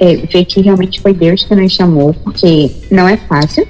é 0.00 0.16
ver 0.16 0.44
que 0.44 0.60
realmente 0.60 1.00
foi 1.00 1.12
Deus 1.12 1.44
que 1.44 1.54
nos 1.54 1.72
chamou, 1.72 2.14
porque 2.14 2.70
não 2.90 3.08
é 3.08 3.16
fácil. 3.16 3.66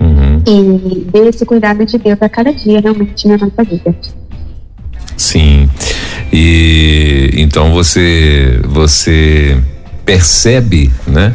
Uhum. 0.00 0.42
E 0.46 1.10
ver 1.10 1.28
esse 1.28 1.46
cuidado 1.46 1.84
de 1.86 1.96
Deus 1.98 2.20
a 2.20 2.28
cada 2.28 2.52
dia 2.52 2.80
realmente 2.80 3.28
na 3.28 3.38
nossa 3.38 3.62
vida. 3.62 3.94
Sim. 5.16 5.68
E 6.32 7.30
então 7.34 7.72
você 7.72 8.60
você 8.64 9.56
percebe, 10.04 10.90
né, 11.06 11.32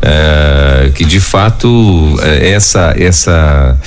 é, 0.00 0.90
que 0.94 1.04
de 1.04 1.20
fato 1.20 1.68
é, 2.22 2.50
essa 2.50 2.94
essa 2.98 3.78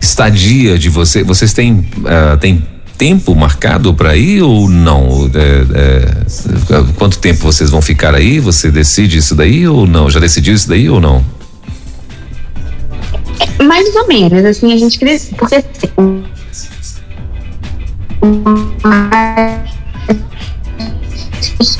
estadia 0.00 0.78
de 0.78 0.88
você, 0.88 1.22
vocês 1.22 1.52
têm 1.52 1.72
uh, 1.74 2.36
têm 2.38 2.62
tempo 3.00 3.34
marcado 3.34 3.94
para 3.94 4.14
ir 4.14 4.42
ou 4.42 4.68
não? 4.68 5.30
É, 5.34 5.64
é, 5.74 6.92
quanto 6.98 7.18
tempo 7.18 7.40
vocês 7.40 7.70
vão 7.70 7.80
ficar 7.80 8.14
aí? 8.14 8.38
Você 8.38 8.70
decide 8.70 9.16
isso 9.16 9.34
daí 9.34 9.66
ou 9.66 9.86
não? 9.86 10.10
Já 10.10 10.20
decidiu 10.20 10.52
isso 10.52 10.68
daí 10.68 10.90
ou 10.90 11.00
não? 11.00 11.24
Mais 13.62 13.96
ou 13.96 14.06
menos, 14.06 14.44
assim, 14.44 14.70
a 14.74 14.76
gente 14.76 14.98
queria. 14.98 15.18
Porque 15.38 15.54
assim, 15.54 16.22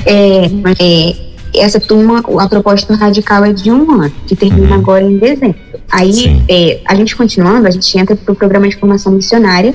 é, 0.07 0.47
é, 0.79 1.17
essa 1.55 1.79
turma, 1.79 2.25
a 2.39 2.49
proposta 2.49 2.95
radical 2.95 3.45
é 3.45 3.53
de 3.53 3.71
um 3.71 3.93
ano, 3.93 4.13
que 4.27 4.35
termina 4.35 4.69
uhum. 4.69 4.75
agora 4.81 5.05
em 5.05 5.19
dezembro. 5.19 5.59
Aí, 5.91 6.43
é, 6.49 6.81
a 6.87 6.95
gente 6.95 7.15
continuando, 7.15 7.67
a 7.67 7.71
gente 7.71 7.99
entra 7.99 8.17
para 8.17 8.33
o 8.33 8.35
programa 8.35 8.67
de 8.67 8.77
formação 8.77 9.13
missionária, 9.13 9.75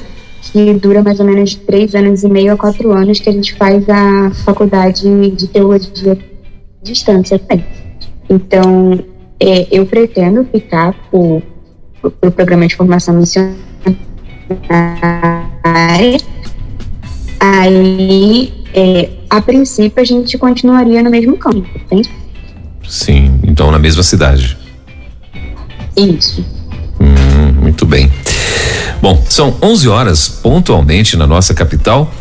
que 0.51 0.73
dura 0.75 1.01
mais 1.01 1.19
ou 1.19 1.25
menos 1.25 1.55
três 1.55 1.95
anos 1.95 2.23
e 2.23 2.29
meio 2.29 2.53
a 2.53 2.57
quatro 2.57 2.91
anos, 2.91 3.19
que 3.19 3.29
a 3.29 3.33
gente 3.33 3.53
faz 3.55 3.87
a 3.89 4.31
faculdade 4.43 5.31
de 5.31 5.47
teologia 5.47 6.13
à 6.13 6.85
distância 6.85 7.39
também. 7.39 7.65
Então, 8.29 9.03
é, 9.39 9.67
eu 9.71 9.85
pretendo 9.85 10.45
ficar 10.45 10.93
para 10.93 11.19
o 11.19 11.41
pro 12.11 12.31
programa 12.31 12.67
de 12.67 12.75
formação 12.75 13.15
missionária. 13.15 13.57
Aí, 17.39 18.53
é, 18.73 19.09
a 19.29 19.41
princípio, 19.41 20.01
a 20.01 20.05
gente 20.05 20.37
continuaria 20.37 21.01
no 21.01 21.09
mesmo 21.09 21.37
campo, 21.37 21.67
entende? 21.75 22.09
Sim, 22.87 23.39
então 23.43 23.71
na 23.71 23.79
mesma 23.79 24.03
cidade. 24.03 24.57
Isso. 25.97 26.45
Hum, 26.99 27.61
muito 27.61 27.85
bem. 27.85 28.11
Bom, 29.01 29.23
são 29.29 29.57
11 29.61 29.87
horas 29.87 30.29
pontualmente 30.29 31.15
na 31.17 31.27
nossa 31.27 31.53
capital. 31.53 32.11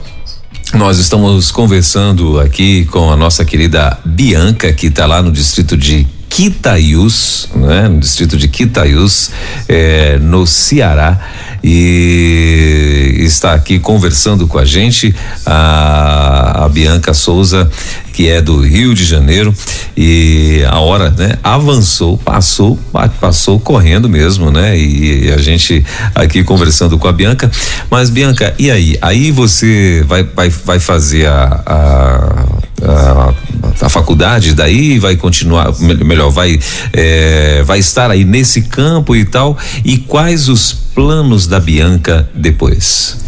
Nós 0.74 0.98
estamos 0.98 1.50
conversando 1.52 2.40
aqui 2.40 2.84
com 2.86 3.10
a 3.10 3.16
nossa 3.16 3.44
querida 3.44 3.98
Bianca, 4.04 4.72
que 4.72 4.88
está 4.88 5.06
lá 5.06 5.22
no 5.22 5.30
distrito 5.30 5.76
de 5.76 6.06
Quitaiús, 6.34 7.48
né? 7.54 7.86
No 7.86 8.00
distrito 8.00 8.36
de 8.36 8.48
Quitaiús, 8.48 9.30
é, 9.68 10.18
no 10.18 10.48
Ceará 10.48 11.20
e 11.62 13.18
está 13.20 13.54
aqui 13.54 13.78
conversando 13.78 14.48
com 14.48 14.58
a 14.58 14.64
gente 14.64 15.14
a, 15.46 16.64
a 16.64 16.68
Bianca 16.68 17.14
Souza 17.14 17.70
que 18.12 18.28
é 18.28 18.42
do 18.42 18.60
Rio 18.60 18.94
de 18.94 19.04
Janeiro 19.04 19.54
e 19.96 20.64
a 20.68 20.80
hora, 20.80 21.10
né, 21.10 21.38
avançou, 21.42 22.18
passou, 22.18 22.78
passou 23.20 23.60
correndo 23.60 24.08
mesmo, 24.08 24.50
né? 24.50 24.76
E 24.76 25.32
a 25.32 25.38
gente 25.38 25.84
aqui 26.14 26.42
conversando 26.42 26.98
com 26.98 27.08
a 27.08 27.12
Bianca, 27.12 27.50
mas 27.90 28.10
Bianca, 28.10 28.54
e 28.58 28.70
aí? 28.70 28.96
Aí 29.00 29.30
você 29.30 30.04
vai 30.06 30.24
vai, 30.24 30.48
vai 30.48 30.80
fazer 30.80 31.26
a, 31.26 31.62
a, 31.66 32.88
a 32.88 33.34
a 33.80 33.88
faculdade 33.88 34.54
daí 34.54 34.98
vai 34.98 35.16
continuar 35.16 35.72
melhor 35.80 36.30
vai 36.30 36.58
é, 36.92 37.62
vai 37.64 37.78
estar 37.78 38.10
aí 38.10 38.24
nesse 38.24 38.62
campo 38.62 39.14
e 39.16 39.24
tal 39.24 39.56
e 39.84 39.98
quais 39.98 40.48
os 40.48 40.72
planos 40.72 41.46
da 41.46 41.58
Bianca 41.58 42.28
depois 42.34 43.24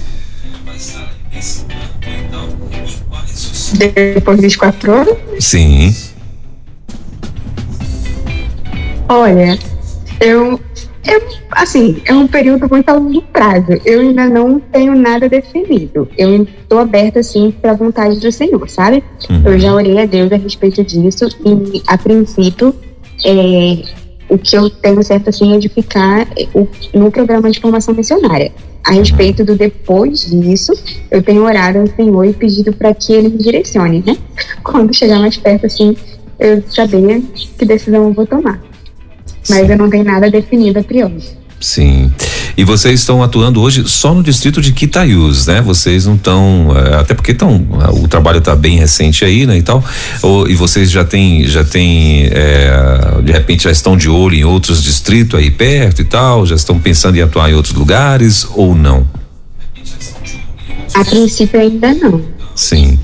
depois 3.77 4.41
dos 4.41 4.57
quatro 4.57 4.93
anos? 4.93 5.17
Sim. 5.39 5.95
Olha, 9.09 9.59
eu 10.21 10.61
É, 11.07 11.21
assim, 11.53 12.03
é 12.05 12.13
um 12.13 12.27
período 12.27 12.69
muito 12.69 12.89
a 12.89 12.95
longo 12.95 13.23
prazo. 13.23 13.81
Eu 13.85 14.01
ainda 14.01 14.29
não 14.29 14.59
tenho 14.59 14.95
nada 14.97 15.29
definido. 15.29 16.09
Eu 16.19 16.43
estou 16.43 16.79
aberta, 16.79 17.21
assim, 17.21 17.53
para 17.63 17.71
a 17.71 17.75
vontade 17.75 18.19
do 18.19 18.33
Senhor, 18.33 18.69
sabe? 18.69 19.03
Uhum. 19.31 19.43
Eu 19.45 19.59
já 19.59 19.73
orei 19.73 19.99
a 20.01 20.07
Deus 20.07 20.33
a 20.33 20.37
respeito 20.37 20.83
disso 20.85 21.29
e, 21.45 21.83
a 21.87 21.97
princípio, 21.97 22.75
é, 23.25 23.83
o 24.29 24.37
que 24.37 24.57
eu 24.57 24.69
tenho 24.69 25.03
certo, 25.05 25.29
assim, 25.29 25.55
é 25.55 25.59
de 25.59 25.69
ficar 25.69 26.27
no 26.93 27.11
programa 27.11 27.51
de 27.51 27.61
formação 27.61 27.95
missionária. 27.95 28.53
A 28.85 28.93
respeito 28.93 29.45
do 29.45 29.55
depois 29.55 30.31
disso, 30.31 30.73
eu 31.11 31.23
tenho 31.23 31.45
orado 31.45 31.79
ao 31.79 31.87
Senhor 31.87 32.25
e 32.25 32.33
pedido 32.33 32.73
para 32.73 32.93
que 32.95 33.13
Ele 33.13 33.29
me 33.29 33.39
direcione, 33.39 34.03
né? 34.05 34.17
Quando 34.63 34.95
chegar 34.95 35.21
mais 35.21 35.37
perto, 35.37 35.67
assim, 35.67 35.97
eu 36.39 36.63
saber 36.69 37.23
que 37.59 37.65
decisão 37.65 38.09
eu 38.09 38.13
vou 38.13 38.27
tomar 38.27 38.61
mas 39.49 39.69
eu 39.69 39.79
não 39.79 39.89
tenho 39.89 40.05
nada 40.05 40.31
definido 40.31 40.79
a 40.79 40.83
priori. 40.83 41.23
Sim. 41.61 42.13
E 42.57 42.65
vocês 42.65 43.01
estão 43.01 43.23
atuando 43.23 43.61
hoje 43.61 43.87
só 43.87 44.15
no 44.15 44.23
distrito 44.23 44.61
de 44.61 44.73
Quitaiús, 44.73 45.47
né? 45.47 45.61
Vocês 45.61 46.07
não 46.07 46.15
estão, 46.15 46.75
é, 46.77 46.97
até 46.97 47.15
porque 47.15 47.33
estão, 47.33 47.67
o 48.03 48.09
trabalho 48.09 48.39
está 48.39 48.55
bem 48.55 48.79
recente 48.79 49.25
aí, 49.25 49.47
né? 49.47 49.59
E 49.59 49.63
tal. 49.63 49.83
Ou, 50.23 50.49
e 50.49 50.55
vocês 50.55 50.91
já 50.91 51.05
têm, 51.05 51.47
já 51.47 51.65
têm, 51.65 52.29
é, 52.31 53.23
de 53.23 53.33
repente 53.33 53.65
já 53.65 53.71
estão 53.71 53.97
de 53.97 54.09
olho 54.09 54.35
em 54.35 54.45
outros 54.45 54.83
distritos 54.83 55.39
aí 55.39 55.51
perto 55.51 56.03
e 56.03 56.05
tal, 56.05 56.47
já 56.47 56.55
estão 56.55 56.79
pensando 56.79 57.17
em 57.17 57.23
atuar 57.23 57.51
em 57.51 57.55
outros 57.55 57.75
lugares 57.75 58.47
ou 58.55 58.75
não? 58.75 59.07
A 60.95 61.05
princípio 61.05 61.61
ainda 61.61 61.93
não. 61.95 62.36
Sim. 62.57 62.99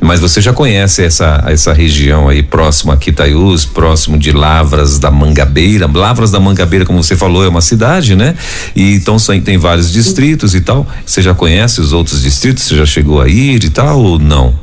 Mas 0.00 0.20
você 0.20 0.40
já 0.40 0.52
conhece 0.52 1.02
essa 1.02 1.42
essa 1.48 1.72
região 1.72 2.28
aí 2.28 2.40
próximo 2.40 2.92
a 2.92 2.96
Quitaiús, 2.96 3.64
próximo 3.64 4.16
de 4.16 4.30
Lavras 4.30 4.96
da 4.96 5.10
Mangabeira. 5.10 5.90
Lavras 5.92 6.30
da 6.30 6.38
Mangabeira, 6.38 6.86
como 6.86 7.02
você 7.02 7.16
falou, 7.16 7.44
é 7.44 7.48
uma 7.48 7.60
cidade, 7.60 8.14
né? 8.14 8.36
E 8.76 8.94
então 8.94 9.16
tem 9.44 9.58
vários 9.58 9.92
distritos 9.92 10.54
e 10.54 10.60
tal. 10.60 10.86
Você 11.04 11.20
já 11.20 11.34
conhece 11.34 11.80
os 11.80 11.92
outros 11.92 12.22
distritos? 12.22 12.62
Você 12.62 12.76
já 12.76 12.86
chegou 12.86 13.20
a 13.20 13.28
ir 13.28 13.64
e 13.64 13.70
tal 13.70 14.00
ou 14.00 14.18
não? 14.20 14.54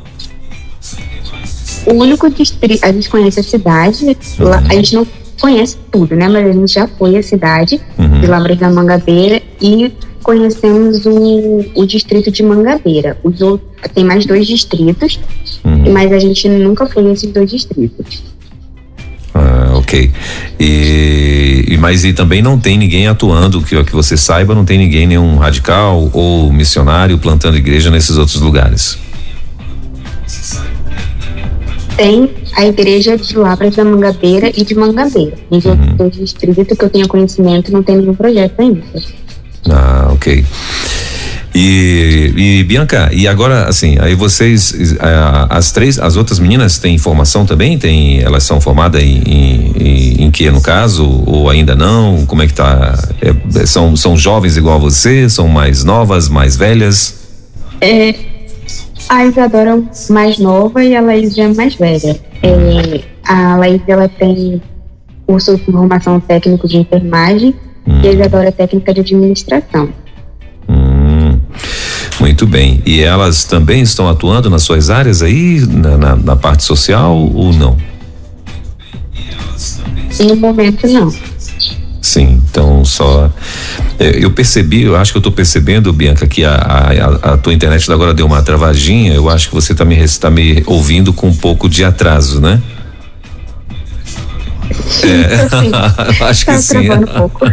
O 1.84 1.92
único 1.92 2.30
distrito, 2.30 2.82
a 2.82 2.92
gente 2.92 3.10
conhece 3.10 3.40
a 3.40 3.42
cidade, 3.42 4.16
uhum. 4.38 4.52
a 4.52 4.74
gente 4.74 4.94
não 4.94 5.06
conhece 5.38 5.76
tudo, 5.90 6.16
né? 6.16 6.28
Mas 6.28 6.46
a 6.46 6.52
gente 6.52 6.72
já 6.72 6.88
foi 6.88 7.16
à 7.16 7.22
cidade 7.22 7.78
uhum. 7.98 8.20
de 8.20 8.26
Lavras 8.26 8.58
da 8.58 8.70
Mangabeira 8.70 9.42
e 9.60 9.92
conhecemos 10.22 11.04
o, 11.06 11.64
o 11.74 11.86
distrito 11.86 12.30
de 12.30 12.42
Mangabeira. 12.42 13.16
Os 13.22 13.38
tem 13.94 14.04
mais 14.04 14.26
dois 14.26 14.46
distritos, 14.46 15.18
uhum. 15.64 15.92
mas 15.92 16.12
a 16.12 16.18
gente 16.18 16.48
nunca 16.48 16.86
foi 16.86 17.02
nesses 17.02 17.32
dois 17.32 17.50
distritos. 17.50 18.22
Ah, 19.34 19.72
ok. 19.74 20.10
E, 20.58 21.64
e, 21.68 21.76
mas 21.78 22.04
e 22.04 22.12
também 22.12 22.42
não 22.42 22.58
tem 22.58 22.76
ninguém 22.76 23.06
atuando 23.06 23.62
que 23.62 23.82
que 23.84 23.92
você 23.92 24.16
saiba, 24.16 24.54
não 24.54 24.64
tem 24.64 24.78
ninguém 24.78 25.06
nenhum 25.06 25.36
radical 25.36 26.10
ou 26.12 26.52
missionário 26.52 27.16
plantando 27.18 27.56
igreja 27.56 27.90
nesses 27.90 28.16
outros 28.18 28.40
lugares. 28.40 28.98
Tem 31.96 32.30
a 32.56 32.66
igreja 32.66 33.16
de 33.16 33.36
Lavras 33.36 33.76
da 33.76 33.84
Mangabeira 33.84 34.50
e 34.56 34.64
de 34.64 34.74
Mangabeira. 34.74 35.36
Nos 35.50 35.64
uhum. 35.64 35.72
outros 35.72 35.96
dois 35.96 36.16
distritos 36.16 36.78
que 36.78 36.84
eu 36.84 36.90
tenho 36.90 37.08
conhecimento, 37.08 37.72
não 37.72 37.82
tem 37.82 37.96
nenhum 37.96 38.14
projeto 38.14 38.58
ainda. 38.58 38.82
Ah, 39.68 40.08
ok. 40.12 40.44
E, 41.54 42.32
e, 42.36 42.64
Bianca, 42.64 43.10
e 43.12 43.26
agora 43.26 43.64
assim, 43.64 43.96
aí 43.98 44.14
vocês, 44.14 44.96
as 45.48 45.72
três, 45.72 45.98
as 45.98 46.16
outras 46.16 46.38
meninas 46.38 46.78
têm 46.78 46.96
formação 46.96 47.44
também? 47.44 47.76
Tem, 47.76 48.20
elas 48.20 48.44
são 48.44 48.60
formadas 48.60 49.02
em, 49.02 49.20
em, 49.26 50.24
em 50.24 50.30
que 50.30 50.48
no 50.50 50.60
caso 50.60 51.24
ou 51.26 51.50
ainda 51.50 51.74
não? 51.74 52.24
Como 52.26 52.42
é 52.42 52.46
que 52.46 52.54
tá? 52.54 52.96
É, 53.20 53.66
são 53.66 53.96
são 53.96 54.16
jovens 54.16 54.56
igual 54.56 54.76
a 54.76 54.78
você? 54.78 55.28
São 55.28 55.48
mais 55.48 55.82
novas, 55.82 56.28
mais 56.28 56.54
velhas? 56.54 57.18
É, 57.80 58.14
a 59.08 59.26
Isadora 59.26 59.70
é 59.70 60.12
mais 60.12 60.38
nova 60.38 60.84
e 60.84 60.94
a 60.94 61.00
Laís 61.00 61.36
é 61.36 61.48
mais 61.48 61.74
velha. 61.74 62.16
É, 62.44 63.00
a 63.24 63.56
Laís 63.56 63.82
ela 63.88 64.08
tem 64.08 64.62
curso 65.26 65.56
de 65.56 65.64
formação 65.64 66.20
técnico 66.20 66.68
de 66.68 66.76
enfermagem 66.76 67.54
Hum. 67.86 68.00
E 68.02 68.08
a 68.08 68.12
Isadora 68.12 68.48
é 68.48 68.52
técnica 68.52 68.94
de 68.94 69.00
administração. 69.00 69.88
Hum. 70.68 71.38
Muito 72.20 72.46
bem. 72.46 72.82
E 72.84 73.00
elas 73.00 73.44
também 73.44 73.82
estão 73.82 74.08
atuando 74.08 74.50
nas 74.50 74.62
suas 74.62 74.90
áreas 74.90 75.22
aí, 75.22 75.60
na, 75.60 75.96
na, 75.96 76.16
na 76.16 76.36
parte 76.36 76.62
social 76.62 77.16
ou 77.16 77.52
não? 77.52 77.76
No 80.20 80.36
momento, 80.36 80.86
não. 80.86 81.10
Sim, 82.02 82.42
então 82.50 82.84
só. 82.84 83.30
É, 83.98 84.24
eu 84.24 84.30
percebi, 84.30 84.82
eu 84.82 84.96
acho 84.96 85.12
que 85.12 85.18
eu 85.18 85.20
estou 85.20 85.32
percebendo, 85.32 85.92
Bianca, 85.92 86.26
que 86.26 86.44
a, 86.44 86.54
a, 86.54 87.32
a, 87.34 87.36
tua 87.36 87.52
internet 87.52 87.90
agora 87.92 88.14
deu 88.14 88.26
uma 88.26 88.42
travadinha. 88.42 89.14
Eu 89.14 89.28
acho 89.28 89.48
que 89.48 89.54
você 89.54 89.72
está 89.72 89.84
me, 89.84 89.96
tá 90.08 90.30
me 90.30 90.62
ouvindo 90.66 91.12
com 91.12 91.28
um 91.28 91.34
pouco 91.34 91.68
de 91.68 91.84
atraso, 91.84 92.40
né? 92.40 92.60
É, 95.04 96.24
acho 96.24 96.44
que 96.44 96.52
tá 96.52 96.58
sim. 96.58 96.90
Um 96.90 97.06
pouco. 97.06 97.46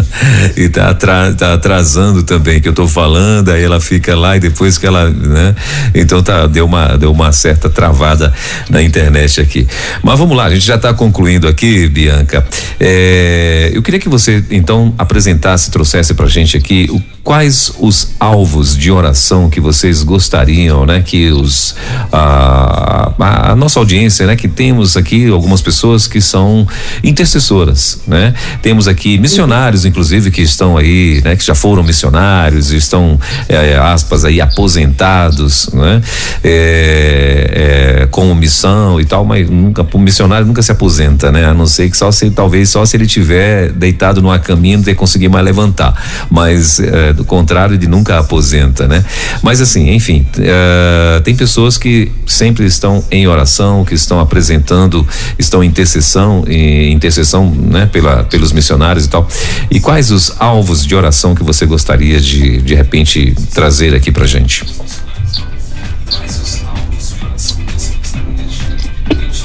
e 0.56 0.68
tá, 0.68 0.90
atra, 0.90 1.34
tá 1.34 1.54
atrasando 1.54 2.22
também, 2.22 2.60
que 2.60 2.68
eu 2.68 2.72
tô 2.72 2.86
falando, 2.88 3.50
aí 3.50 3.62
ela 3.62 3.80
fica 3.80 4.16
lá 4.16 4.36
e 4.36 4.40
depois 4.40 4.78
que 4.78 4.86
ela, 4.86 5.10
né? 5.10 5.54
Então 5.94 6.22
tá, 6.22 6.46
deu 6.46 6.66
uma, 6.66 6.96
deu 6.96 7.10
uma 7.10 7.32
certa 7.32 7.68
travada 7.68 8.32
na 8.68 8.82
internet 8.82 9.40
aqui. 9.40 9.66
Mas 10.02 10.18
vamos 10.18 10.36
lá, 10.36 10.44
a 10.44 10.50
gente 10.50 10.66
já 10.66 10.76
está 10.76 10.92
concluindo 10.94 11.46
aqui, 11.48 11.88
Bianca. 11.88 12.44
É, 12.80 13.70
eu 13.72 13.82
queria 13.82 14.00
que 14.00 14.08
você 14.08 14.44
então 14.50 14.94
apresentasse, 14.98 15.70
trouxesse 15.70 16.14
pra 16.14 16.26
gente 16.26 16.56
aqui 16.56 16.88
o 16.90 17.00
quais 17.22 17.72
os 17.78 18.14
alvos 18.18 18.76
de 18.76 18.90
oração 18.90 19.48
que 19.48 19.60
vocês 19.60 20.02
gostariam, 20.02 20.84
né? 20.84 21.02
Que 21.04 21.30
os 21.30 21.74
a, 22.10 23.12
a, 23.18 23.52
a, 23.52 23.56
nossa 23.56 23.78
audiência, 23.78 24.26
né? 24.26 24.36
Que 24.36 24.48
temos 24.48 24.96
aqui 24.96 25.28
algumas 25.28 25.62
pessoas 25.62 26.06
que 26.06 26.20
são 26.20 26.61
intercessoras, 27.02 28.00
né? 28.06 28.34
Temos 28.60 28.88
aqui 28.88 29.18
missionários, 29.18 29.84
inclusive, 29.84 30.30
que 30.30 30.42
estão 30.42 30.76
aí, 30.76 31.20
né? 31.24 31.36
Que 31.36 31.44
já 31.44 31.54
foram 31.54 31.82
missionários, 31.82 32.70
estão 32.70 33.18
é, 33.48 33.76
aspas 33.76 34.24
aí 34.24 34.40
aposentados, 34.40 35.68
né? 35.72 36.02
É, 36.42 38.02
é, 38.02 38.06
com 38.06 38.34
missão 38.34 39.00
e 39.00 39.04
tal, 39.04 39.24
mas 39.24 39.48
nunca 39.48 39.86
o 39.92 39.98
missionário 39.98 40.46
nunca 40.46 40.62
se 40.62 40.72
aposenta, 40.72 41.30
né? 41.30 41.44
A 41.46 41.54
não 41.54 41.66
ser 41.66 41.90
que 41.90 41.96
só 41.96 42.10
se 42.10 42.30
talvez 42.30 42.70
só 42.70 42.84
se 42.84 42.96
ele 42.96 43.06
tiver 43.06 43.70
deitado 43.72 44.20
numa 44.22 44.38
caminha 44.38 44.76
não 44.76 44.84
ter 44.84 44.94
conseguir 44.94 45.28
mais 45.28 45.44
levantar, 45.44 45.94
mas 46.30 46.78
é, 46.80 47.12
do 47.12 47.24
contrário 47.24 47.76
de 47.76 47.86
nunca 47.86 48.18
aposenta, 48.18 48.86
né? 48.86 49.04
Mas 49.42 49.60
assim, 49.60 49.90
enfim, 49.90 50.26
uh, 50.38 51.20
tem 51.22 51.34
pessoas 51.34 51.76
que 51.76 52.10
sempre 52.26 52.64
estão 52.64 53.04
em 53.10 53.26
oração, 53.26 53.84
que 53.84 53.94
estão 53.94 54.20
apresentando, 54.20 55.06
estão 55.38 55.62
em 55.62 55.66
intercessão, 55.66 56.44
intercessão, 56.52 57.50
né? 57.50 57.86
Pela, 57.86 58.24
pelos 58.24 58.52
missionários 58.52 59.06
e 59.06 59.08
tal. 59.08 59.26
E 59.70 59.80
quais 59.80 60.10
os 60.10 60.34
alvos 60.40 60.84
de 60.84 60.94
oração 60.94 61.34
que 61.34 61.42
você 61.42 61.66
gostaria 61.66 62.20
de, 62.20 62.60
de 62.62 62.74
repente, 62.74 63.34
trazer 63.52 63.94
aqui 63.94 64.10
pra 64.10 64.26
gente? 64.26 64.64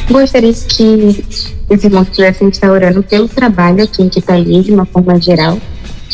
Gostaria 0.09 0.53
que 0.53 1.25
os 1.69 1.83
irmãos 1.83 2.07
pudessem 2.09 2.47
estar 2.47 2.71
orando 2.71 3.03
pelo 3.03 3.27
trabalho 3.27 3.83
aqui 3.83 4.01
em 4.01 4.09
Quitali, 4.09 4.61
de 4.61 4.71
uma 4.71 4.85
forma 4.85 5.19
geral, 5.19 5.59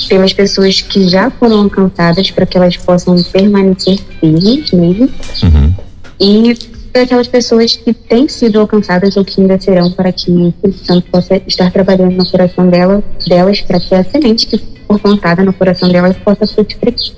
pelas 0.10 0.34
pessoas 0.34 0.82
que 0.82 1.08
já 1.08 1.30
foram 1.30 1.62
alcançadas 1.62 2.32
para 2.32 2.46
que 2.46 2.58
elas 2.58 2.76
possam 2.78 3.22
permanecer 3.24 4.00
firmes 4.20 4.72
mesmo 4.72 5.10
uhum. 5.44 5.74
e 6.20 6.58
aquelas 7.02 7.28
pessoas 7.28 7.76
que 7.76 7.94
têm 7.94 8.28
sido 8.28 8.60
alcançadas 8.60 9.18
ou 9.18 9.26
que 9.26 9.42
ainda 9.42 9.60
serão 9.60 9.92
para 9.92 10.12
que 10.12 10.32
o 10.32 10.74
Santo 10.74 11.10
possa 11.10 11.42
estar 11.48 11.72
trabalhando 11.72 12.16
no 12.16 12.30
coração 12.30 12.70
dela, 12.70 13.04
delas 13.28 13.62
para 13.62 13.80
que 13.80 13.96
a 13.96 14.04
semente 14.04 14.48
que 14.48 14.58
for 14.88 15.00
plantada 15.00 15.44
no 15.44 15.54
coração 15.54 15.90
delas 15.90 16.16
possa 16.18 16.46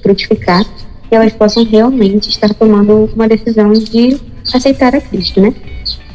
frutificar 0.02 0.66
e 1.12 1.16
elas 1.16 1.34
possam 1.34 1.64
realmente 1.66 2.30
estar 2.30 2.54
tomando 2.54 3.10
uma 3.14 3.28
decisão 3.28 3.74
de 3.74 4.18
aceitar 4.54 4.96
a 4.96 5.02
Cristo, 5.02 5.42
né? 5.42 5.54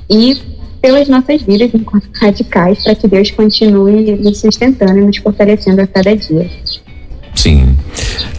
E 0.09 0.41
pelas 0.81 1.09
nossas 1.09 1.43
vidas 1.43 1.71
enquanto 1.75 2.09
radicais, 2.15 2.83
para 2.83 2.95
que 2.95 3.07
Deus 3.07 3.31
continue 3.31 4.13
nos 4.13 4.39
sustentando 4.39 4.99
e 4.99 5.05
nos 5.05 5.19
fortalecendo 5.19 5.83
a 5.83 5.87
cada 5.87 6.17
dia. 6.17 6.51
Sim, 7.35 7.77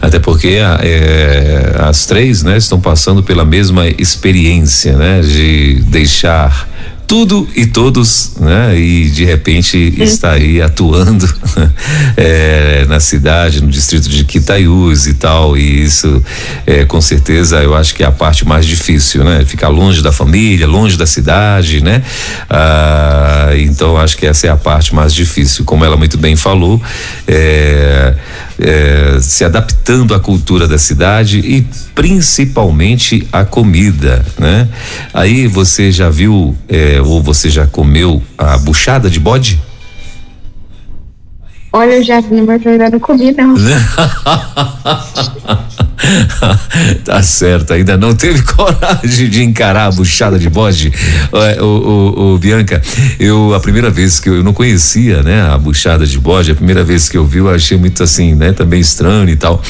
até 0.00 0.18
porque 0.18 0.58
é, 0.80 1.76
as 1.78 2.06
três, 2.06 2.42
né, 2.42 2.56
estão 2.58 2.80
passando 2.80 3.22
pela 3.22 3.44
mesma 3.44 3.88
experiência, 3.88 4.96
né, 4.96 5.20
de 5.20 5.82
deixar 5.88 6.68
tudo 7.12 7.46
e 7.54 7.66
todos, 7.66 8.36
né? 8.40 8.74
E 8.74 9.10
de 9.10 9.26
repente 9.26 9.76
está 9.98 10.32
aí 10.32 10.62
atuando 10.62 11.28
é, 12.16 12.86
na 12.88 13.00
cidade, 13.00 13.60
no 13.60 13.68
distrito 13.68 14.08
de 14.08 14.24
Quitaiús 14.24 15.06
e 15.06 15.12
tal. 15.12 15.54
E 15.54 15.82
isso, 15.82 16.24
é, 16.66 16.86
com 16.86 17.02
certeza, 17.02 17.62
eu 17.62 17.74
acho 17.74 17.94
que 17.94 18.02
é 18.02 18.06
a 18.06 18.10
parte 18.10 18.46
mais 18.46 18.64
difícil, 18.64 19.24
né? 19.24 19.44
Ficar 19.44 19.68
longe 19.68 20.00
da 20.00 20.10
família, 20.10 20.66
longe 20.66 20.96
da 20.96 21.04
cidade, 21.04 21.82
né? 21.84 22.02
Ah, 22.48 23.50
então 23.58 23.98
acho 23.98 24.16
que 24.16 24.26
essa 24.26 24.46
é 24.46 24.50
a 24.50 24.56
parte 24.56 24.94
mais 24.94 25.12
difícil. 25.12 25.66
Como 25.66 25.84
ela 25.84 25.98
muito 25.98 26.16
bem 26.16 26.34
falou, 26.34 26.80
é, 27.28 28.14
é, 28.62 29.18
se 29.20 29.44
adaptando 29.44 30.14
à 30.14 30.20
cultura 30.20 30.68
da 30.68 30.78
cidade 30.78 31.38
e 31.38 31.66
principalmente 31.94 33.26
à 33.32 33.44
comida, 33.44 34.24
né? 34.38 34.68
Aí 35.12 35.46
você 35.46 35.90
já 35.90 36.08
viu 36.08 36.56
é, 36.68 37.00
ou 37.00 37.22
você 37.22 37.50
já 37.50 37.66
comeu 37.66 38.22
a 38.38 38.56
buchada 38.58 39.10
de 39.10 39.18
bode? 39.18 39.60
Olha, 41.72 41.92
eu 41.92 42.02
já 42.02 42.20
vi, 42.20 42.42
mas 42.42 42.62
eu 42.64 42.72
ainda 42.72 42.90
não 42.90 43.00
comi, 43.00 43.32
não. 43.32 43.54
tá 47.02 47.22
certo, 47.22 47.72
ainda 47.72 47.96
não 47.96 48.14
teve 48.14 48.42
coragem 48.52 49.30
de 49.30 49.42
encarar 49.42 49.86
a 49.86 49.90
buchada 49.90 50.38
de 50.38 50.50
bode. 50.50 50.92
O, 51.32 51.38
o, 51.64 52.34
o, 52.34 52.38
Bianca, 52.38 52.82
eu 53.18 53.54
a 53.54 53.60
primeira 53.60 53.88
vez 53.88 54.20
que 54.20 54.28
eu, 54.28 54.36
eu, 54.36 54.44
não 54.44 54.52
conhecia, 54.52 55.22
né, 55.22 55.48
a 55.48 55.56
buchada 55.56 56.06
de 56.06 56.18
bode, 56.18 56.50
a 56.50 56.54
primeira 56.54 56.84
vez 56.84 57.08
que 57.08 57.16
eu 57.16 57.24
vi, 57.24 57.38
eu 57.38 57.48
achei 57.48 57.78
muito 57.78 58.02
assim, 58.02 58.34
né, 58.34 58.52
também 58.52 58.80
estranho 58.80 59.30
e 59.30 59.36
tal. 59.36 59.62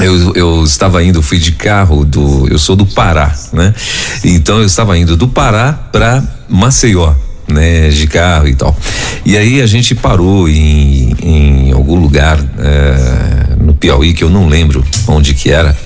Eu, 0.00 0.34
eu, 0.34 0.64
estava 0.64 1.04
indo, 1.04 1.22
fui 1.22 1.38
de 1.38 1.52
carro 1.52 2.04
do, 2.04 2.48
eu 2.48 2.58
sou 2.58 2.74
do 2.74 2.84
Pará, 2.84 3.32
né? 3.52 3.72
Então 4.24 4.58
eu 4.58 4.66
estava 4.66 4.98
indo 4.98 5.16
do 5.16 5.28
Pará 5.28 5.72
para 5.72 6.20
Maceió 6.48 7.14
né, 7.48 7.88
de 7.88 8.06
carro 8.06 8.48
e 8.48 8.54
tal. 8.54 8.76
E 9.24 9.36
aí 9.36 9.60
a 9.60 9.66
gente 9.66 9.94
parou 9.94 10.48
em, 10.48 11.14
em 11.22 11.72
algum 11.72 11.96
lugar 11.96 12.38
é, 12.58 13.53
Piauí 13.78 14.12
que 14.12 14.24
eu 14.24 14.30
não 14.30 14.48
lembro 14.48 14.84
onde 15.06 15.34
que 15.34 15.50
era, 15.50 15.76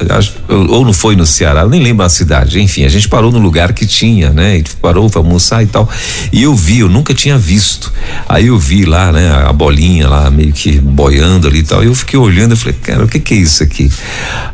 ou 0.49 0.85
não 0.85 0.93
foi 0.93 1.17
no 1.17 1.27
Ceará, 1.27 1.63
eu 1.63 1.69
nem 1.69 1.83
lembro 1.83 2.05
a 2.05 2.09
cidade. 2.09 2.61
Enfim, 2.61 2.85
a 2.85 2.89
gente 2.89 3.09
parou 3.09 3.31
no 3.33 3.39
lugar 3.39 3.73
que 3.73 3.87
tinha, 3.87 4.31
né? 4.31 4.59
E 4.59 4.65
parou 4.81 5.09
para 5.11 5.21
almoçar 5.21 5.63
e 5.63 5.67
tal. 5.67 5.89
E 6.33 6.43
eu 6.43 6.55
vi, 6.55 6.81
eu 6.81 6.89
nunca 6.89 7.13
tinha 7.15 7.37
visto. 7.39 7.93
Aí 8.29 8.47
eu 8.47 8.59
vi 8.59 8.85
lá, 8.85 9.13
né, 9.13 9.31
a 9.47 9.53
bolinha 9.53 10.09
lá 10.09 10.31
meio 10.31 10.53
que 10.53 10.79
boiando 10.79 11.49
ali 11.49 11.61
e 11.61 11.63
tal. 11.63 11.83
E 11.83 11.87
eu 11.87 11.95
fiquei 11.95 12.19
olhando, 12.19 12.53
eu 12.53 12.57
falei, 12.57 12.75
cara, 12.83 13.05
o 13.05 13.09
que 13.09 13.19
que 13.19 13.35
é 13.35 13.37
isso 13.39 13.63
aqui? 13.63 13.91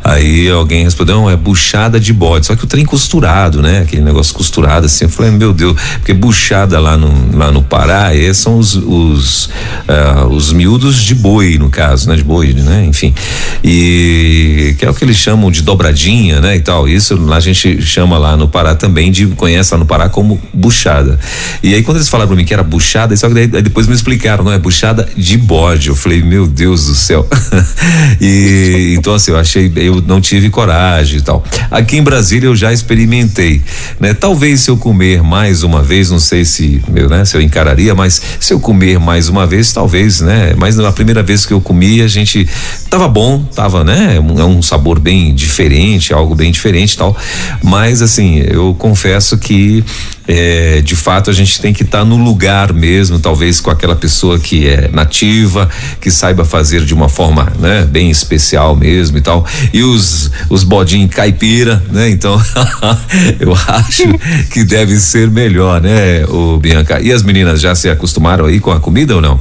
Aí 0.03 0.49
alguém 0.49 0.85
respondeu, 0.85 1.17
não, 1.17 1.31
é 1.31 1.37
buchada 1.37 1.99
de 2.01 2.13
bode. 2.13 2.47
Só 2.47 2.57
que 2.57 2.65
o 2.65 2.67
trem 2.67 2.85
costurado, 2.85 3.63
né? 3.63 3.81
Aquele 3.81 4.03
negócio 4.03 4.35
costurado 4.35 4.87
assim. 4.87 5.05
Eu 5.05 5.11
falei, 5.11 5.31
meu 5.31 5.53
Deus, 5.53 5.77
porque 5.95 6.13
buchada 6.13 6.79
lá 6.81 6.97
no, 6.97 7.37
lá 7.37 7.51
no 7.51 7.63
Pará, 7.63 8.15
esses 8.15 8.43
são 8.43 8.59
os, 8.59 8.75
os, 8.75 9.47
uh, 9.47 10.27
os 10.31 10.53
miúdos 10.53 11.03
de 11.03 11.15
boi, 11.15 11.59
no 11.59 11.71
caso, 11.71 12.09
né? 12.09 12.17
De 12.17 12.25
boi, 12.25 12.53
né? 12.53 12.85
Enfim. 12.85 13.15
E 13.63 14.75
que 14.79 14.85
é 14.85 14.91
o 14.91 14.95
que 14.95 15.05
eles 15.05 15.17
chamam 15.17 15.51
de 15.51 15.63
dobradinha, 15.63 16.41
né? 16.41 16.57
E 16.57 16.61
tal. 16.61 16.89
Isso 16.89 17.19
a 17.33 17.41
gente 17.41 17.81
chama 17.83 18.19
lá 18.19 18.37
no 18.37 18.49
Pará 18.49 18.75
também 18.75 19.11
de, 19.11 19.27
conhece 19.29 19.73
lá 19.73 19.79
no 19.79 19.87
Pará 19.87 20.09
como 20.09 20.41
buchada. 20.53 21.19
E 21.63 21.75
aí 21.75 21.83
quando 21.83 21.97
eles 21.97 22.09
falaram 22.09 22.29
pra 22.29 22.37
mim 22.37 22.45
que 22.45 22.53
era 22.53 22.63
buchada, 22.63 23.17
só 23.17 23.29
que 23.29 23.35
daí, 23.35 23.47
depois 23.47 23.87
me 23.87 23.95
explicaram, 23.95 24.45
não 24.45 24.53
é 24.53 24.59
buchada 24.59 25.09
de 25.17 25.39
bode. 25.39 25.89
Eu 25.89 25.97
falei, 25.97 26.23
meu 26.23 26.47
Deus 26.47 26.87
do 26.87 26.95
céu. 26.95 27.27
e 28.21 28.95
então 28.99 29.15
assim, 29.15 29.31
eu 29.31 29.39
achei, 29.39 29.73
eu 29.77 30.03
não 30.07 30.21
tive 30.21 30.51
coragem 30.51 31.19
e 31.19 31.23
tal. 31.23 31.43
Aqui 31.71 31.97
em 31.97 32.03
Brasília 32.03 32.49
eu 32.49 32.57
já 32.57 32.73
experimentei, 32.73 33.63
né? 33.99 34.13
Talvez 34.15 34.61
se 34.61 34.71
eu 34.71 34.77
comer 34.77 35.23
mais 35.23 35.63
uma 35.63 35.83
vez, 35.83 36.11
não 36.11 36.21
sei 36.21 36.45
se, 36.45 36.83
meu, 36.89 37.09
né? 37.09 37.25
Se 37.25 37.37
eu 37.37 37.41
encararia, 37.41 37.95
mas 37.95 38.21
se 38.39 38.53
eu 38.53 38.61
comer 38.61 38.99
mais 38.99 39.29
uma 39.29 39.47
vez, 39.47 39.73
talvez, 39.73 40.21
né? 40.21 40.55
Mas 40.57 40.77
na 40.77 40.93
primeira 40.93 41.23
vez 41.23 41.47
que 41.47 41.53
eu 41.53 41.61
comi, 41.61 42.01
a 42.01 42.09
gente 42.09 42.49
tava 42.89 43.09
bom, 43.15 43.45
tava, 43.55 43.85
né? 43.85 44.17
É 44.17 44.45
um 44.45 44.61
sabor 44.61 44.99
bem 44.99 45.33
diferente, 45.33 46.13
algo 46.13 46.35
bem 46.35 46.51
diferente 46.51 46.99
tal. 46.99 47.17
Mas 47.63 48.03
assim, 48.03 48.41
eu 48.41 48.75
confesso 48.77 49.39
que 49.39 49.85
é, 50.27 50.81
de 50.81 50.97
fato 50.97 51.31
a 51.31 51.33
gente 51.33 51.61
tem 51.61 51.73
que 51.73 51.85
estar 51.85 52.01
tá 52.01 52.05
no 52.05 52.17
lugar 52.17 52.73
mesmo, 52.73 53.21
talvez 53.21 53.61
com 53.61 53.71
aquela 53.71 53.95
pessoa 53.95 54.37
que 54.37 54.67
é 54.67 54.89
nativa, 54.89 55.71
que 56.01 56.11
saiba 56.11 56.45
fazer 56.45 56.85
de 56.85 56.93
uma 56.93 57.09
forma, 57.09 57.53
né, 57.61 57.85
bem 57.85 58.11
especial 58.11 58.75
mesmo 58.75 59.17
e 59.17 59.21
tal. 59.21 59.47
E 59.73 59.85
os 59.85 60.33
os 60.51 60.65
bodinhos 60.65 61.15
caipira, 61.15 61.81
né? 61.93 62.11
Então 62.11 62.35
eu 63.39 63.55
acho 63.69 64.03
que 64.51 64.65
deve 64.65 64.97
ser 64.97 65.31
melhor, 65.31 65.81
né, 65.81 66.25
o 66.27 66.59
Bianca. 66.59 67.01
E 67.01 67.13
as 67.13 67.23
meninas 67.23 67.61
já 67.61 67.77
se 67.77 67.89
acostumaram 67.89 68.47
aí 68.47 68.59
com 68.59 68.73
a 68.73 68.81
comida 68.81 69.15
ou 69.15 69.21
não? 69.21 69.39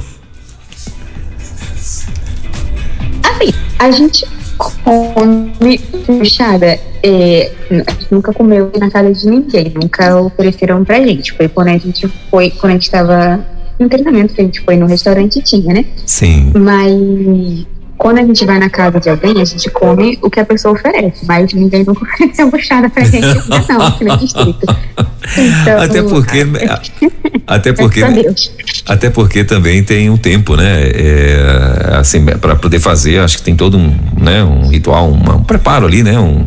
Assim, 3.24 3.52
a 3.78 3.90
gente 3.90 4.26
come 4.84 5.78
puxada, 6.06 6.78
é, 7.02 7.52
nunca 8.10 8.32
comeu 8.32 8.70
na 8.78 8.90
casa 8.90 9.12
de 9.12 9.28
ninguém, 9.28 9.72
nunca 9.74 10.20
ofereceram 10.20 10.84
pra 10.84 11.00
gente. 11.00 11.32
Foi 11.32 11.48
quando 11.48 11.68
a 11.68 11.78
gente 11.78 12.08
foi, 12.30 12.50
quando 12.50 12.72
a 12.72 12.74
gente 12.74 12.90
tava 12.90 13.44
no 13.78 13.88
treinamento 13.88 14.34
que 14.34 14.40
a 14.40 14.44
gente 14.44 14.60
foi 14.60 14.76
no 14.76 14.86
restaurante 14.86 15.42
tinha, 15.42 15.74
né? 15.74 15.84
Sim. 16.06 16.52
Mas 16.54 17.66
quando 17.96 18.18
a 18.18 18.22
gente 18.22 18.44
vai 18.44 18.58
na 18.58 18.68
casa 18.68 18.98
de 18.98 19.08
alguém, 19.08 19.40
a 19.40 19.44
gente 19.44 19.70
come 19.70 20.18
o 20.20 20.28
que 20.28 20.40
a 20.40 20.44
pessoa 20.44 20.74
oferece, 20.74 21.24
mas 21.26 21.52
ninguém 21.52 21.84
nunca 21.84 22.04
ofereceu 22.14 22.50
buchada 22.50 22.88
pra 22.88 23.04
gente, 23.04 23.26
não, 23.68 23.82
aqui 23.82 24.04
no 24.04 24.16
distrito. 24.16 24.66
Então, 25.38 25.78
até 25.80 26.02
porque, 26.02 26.46
até 27.46 27.72
porque, 27.72 28.04
até 28.86 29.10
porque 29.10 29.44
também 29.44 29.82
tem 29.82 30.10
um 30.10 30.16
tempo, 30.16 30.56
né? 30.56 30.82
É, 30.82 31.96
assim, 31.98 32.24
para 32.24 32.56
poder 32.56 32.80
fazer, 32.80 33.20
acho 33.20 33.38
que 33.38 33.42
tem 33.42 33.56
todo 33.56 33.78
um, 33.78 33.96
né? 34.18 34.42
Um 34.42 34.68
ritual, 34.68 35.10
um, 35.10 35.36
um 35.36 35.44
preparo 35.44 35.86
ali, 35.86 36.02
né? 36.02 36.18
Um, 36.18 36.44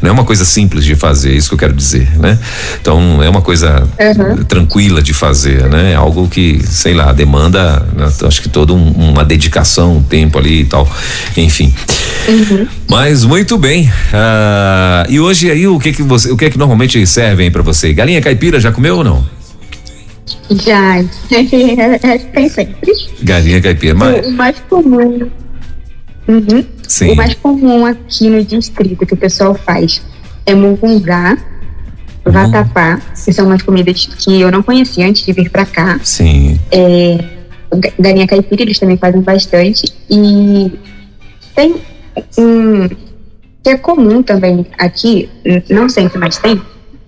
não 0.00 0.10
é 0.10 0.12
uma 0.12 0.24
coisa 0.24 0.44
simples 0.44 0.84
de 0.84 0.94
fazer, 0.94 1.32
é 1.32 1.34
isso 1.34 1.48
que 1.48 1.54
eu 1.54 1.58
quero 1.58 1.72
dizer, 1.72 2.08
né? 2.18 2.38
Então 2.80 3.22
é 3.22 3.28
uma 3.28 3.42
coisa 3.42 3.82
uhum. 3.98 4.44
tranquila 4.44 5.02
de 5.02 5.12
fazer, 5.12 5.68
né? 5.68 5.92
É 5.92 5.94
algo 5.96 6.28
que, 6.28 6.64
sei 6.66 6.94
lá, 6.94 7.12
demanda, 7.12 7.86
né? 7.96 8.08
acho 8.26 8.42
que 8.42 8.48
toda 8.48 8.72
um, 8.72 8.90
uma 8.92 9.24
dedicação, 9.24 9.96
um 9.96 10.02
tempo 10.02 10.38
ali 10.38 10.60
e 10.60 10.64
tal, 10.64 10.89
enfim. 11.36 11.72
Uhum. 12.28 12.66
Mas 12.88 13.24
muito 13.24 13.56
bem. 13.58 13.86
Uh, 13.88 15.10
e 15.10 15.20
hoje 15.20 15.50
aí 15.50 15.66
o 15.66 15.78
que 15.78 15.92
que 15.92 16.02
você, 16.02 16.30
o 16.30 16.36
que 16.36 16.50
que 16.50 16.58
normalmente 16.58 17.04
servem 17.06 17.50
para 17.50 17.62
você? 17.62 17.92
Galinha 17.92 18.20
caipira 18.20 18.60
já 18.60 18.70
comeu 18.70 18.98
ou 18.98 19.04
não? 19.04 19.24
Já, 20.50 21.04
tem 22.34 22.48
sempre. 22.48 22.92
Galinha 23.22 23.60
caipira, 23.60 23.94
mas... 23.94 24.26
O 24.26 24.30
mais 24.32 24.56
comum. 24.68 25.30
Uhum. 26.26 26.64
Sim. 26.86 27.12
O 27.12 27.16
mais 27.16 27.34
comum 27.34 27.86
aqui 27.86 28.28
no 28.28 28.44
distrito 28.44 29.06
que 29.06 29.14
o 29.14 29.16
pessoal 29.16 29.54
faz 29.54 30.02
é 30.44 30.54
mungungá, 30.54 31.38
uhum. 32.24 32.32
vatapá, 32.32 33.00
que 33.24 33.32
são 33.32 33.46
umas 33.46 33.62
comidas 33.62 34.06
que 34.06 34.40
eu 34.40 34.50
não 34.50 34.62
conhecia 34.62 35.06
antes 35.06 35.24
de 35.24 35.32
vir 35.32 35.50
para 35.50 35.64
cá. 35.64 36.00
Sim. 36.02 36.58
É, 36.70 37.39
galinha 37.98 38.26
caipira 38.26 38.62
eles 38.62 38.78
também 38.78 38.96
fazem 38.96 39.20
bastante 39.20 39.92
e 40.08 40.72
tem 41.54 41.76
um 42.38 42.88
que 43.62 43.70
é 43.70 43.76
comum 43.76 44.22
também 44.22 44.66
aqui, 44.78 45.28
não 45.68 45.88
sempre, 45.88 46.18
mas 46.18 46.38
tem, 46.38 46.60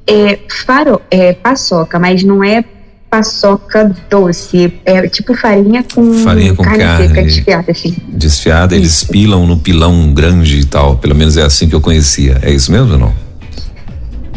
é, 0.06 0.38
faro, 0.66 1.00
é 1.10 1.32
paçoca, 1.32 1.98
mas 1.98 2.22
não 2.22 2.44
é 2.44 2.62
paçoca 3.10 3.94
doce, 4.08 4.72
é 4.84 5.06
tipo 5.08 5.34
farinha 5.34 5.84
com, 5.94 6.12
farinha 6.24 6.54
com 6.54 6.62
carne, 6.62 6.78
carne 6.78 7.08
seca 7.08 7.22
desfiada, 7.22 7.72
assim. 7.72 7.96
Desfiada, 8.08 8.74
isso. 8.74 8.82
eles 8.82 9.04
pilam 9.04 9.46
no 9.46 9.58
pilão 9.58 10.12
grande 10.12 10.60
e 10.60 10.64
tal, 10.64 10.96
pelo 10.96 11.14
menos 11.14 11.36
é 11.36 11.42
assim 11.42 11.68
que 11.68 11.74
eu 11.74 11.80
conhecia. 11.80 12.38
É 12.42 12.50
isso 12.50 12.72
mesmo 12.72 12.92
ou 12.92 12.98
não? 12.98 13.14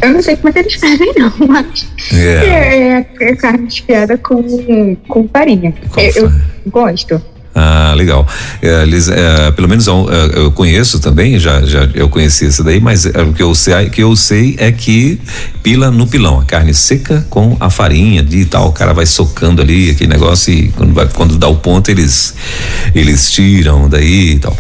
Eu 0.06 0.14
não 0.14 0.22
sei 0.22 0.36
como 0.36 0.50
é 0.50 0.54
que 0.54 0.60
eles 0.60 0.74
fazem, 0.76 1.14
não, 1.18 1.34
mas 1.48 1.88
yeah. 2.12 2.48
é, 2.48 3.08
é, 3.20 3.30
é 3.30 3.36
carne 3.36 3.68
desfiada 3.68 4.18
com, 4.18 4.96
com 5.08 5.28
farinha. 5.28 5.74
Com 5.90 6.00
eu, 6.00 6.26
eu 6.26 6.32
gosto. 6.68 7.22
Ah, 7.58 7.94
legal. 7.96 8.28
É, 8.62 8.84
eles, 8.84 9.08
é, 9.08 9.50
pelo 9.52 9.70
menos 9.70 9.88
eu, 9.88 10.10
é, 10.12 10.40
eu, 10.40 10.52
conheço 10.52 11.00
também, 11.00 11.40
já, 11.40 11.62
já 11.62 11.88
eu 11.94 12.10
conheci 12.10 12.48
isso 12.48 12.62
daí, 12.66 12.82
mas 12.82 13.06
é, 13.06 13.22
o 13.22 13.32
que 13.32 13.42
eu 13.42 13.56
sei, 13.56 13.90
que 13.90 14.04
eu 14.04 14.14
sei 14.14 14.56
é 14.58 14.74
que 14.74 15.22
pila 15.64 15.90
no 15.90 16.06
pilão, 16.06 16.42
a 16.42 16.44
carne 16.44 16.74
seca 16.74 17.26
com 17.30 17.56
a 17.58 17.70
farinha 17.70 18.22
de 18.22 18.44
tal, 18.44 18.68
o 18.68 18.72
cara 18.74 18.94
vai 18.94 19.06
socando 19.06 19.62
ali 19.62 19.90
aquele 19.90 20.10
negócio 20.10 20.54
e 20.54 20.68
quando, 20.76 20.94
vai, 20.94 21.08
quando 21.08 21.38
dá 21.38 21.48
o 21.48 21.56
ponto 21.56 21.90
eles 21.90 22.34
eles 22.94 23.32
tiram 23.32 23.88
daí 23.88 24.34
e 24.34 24.40
tal. 24.40 24.56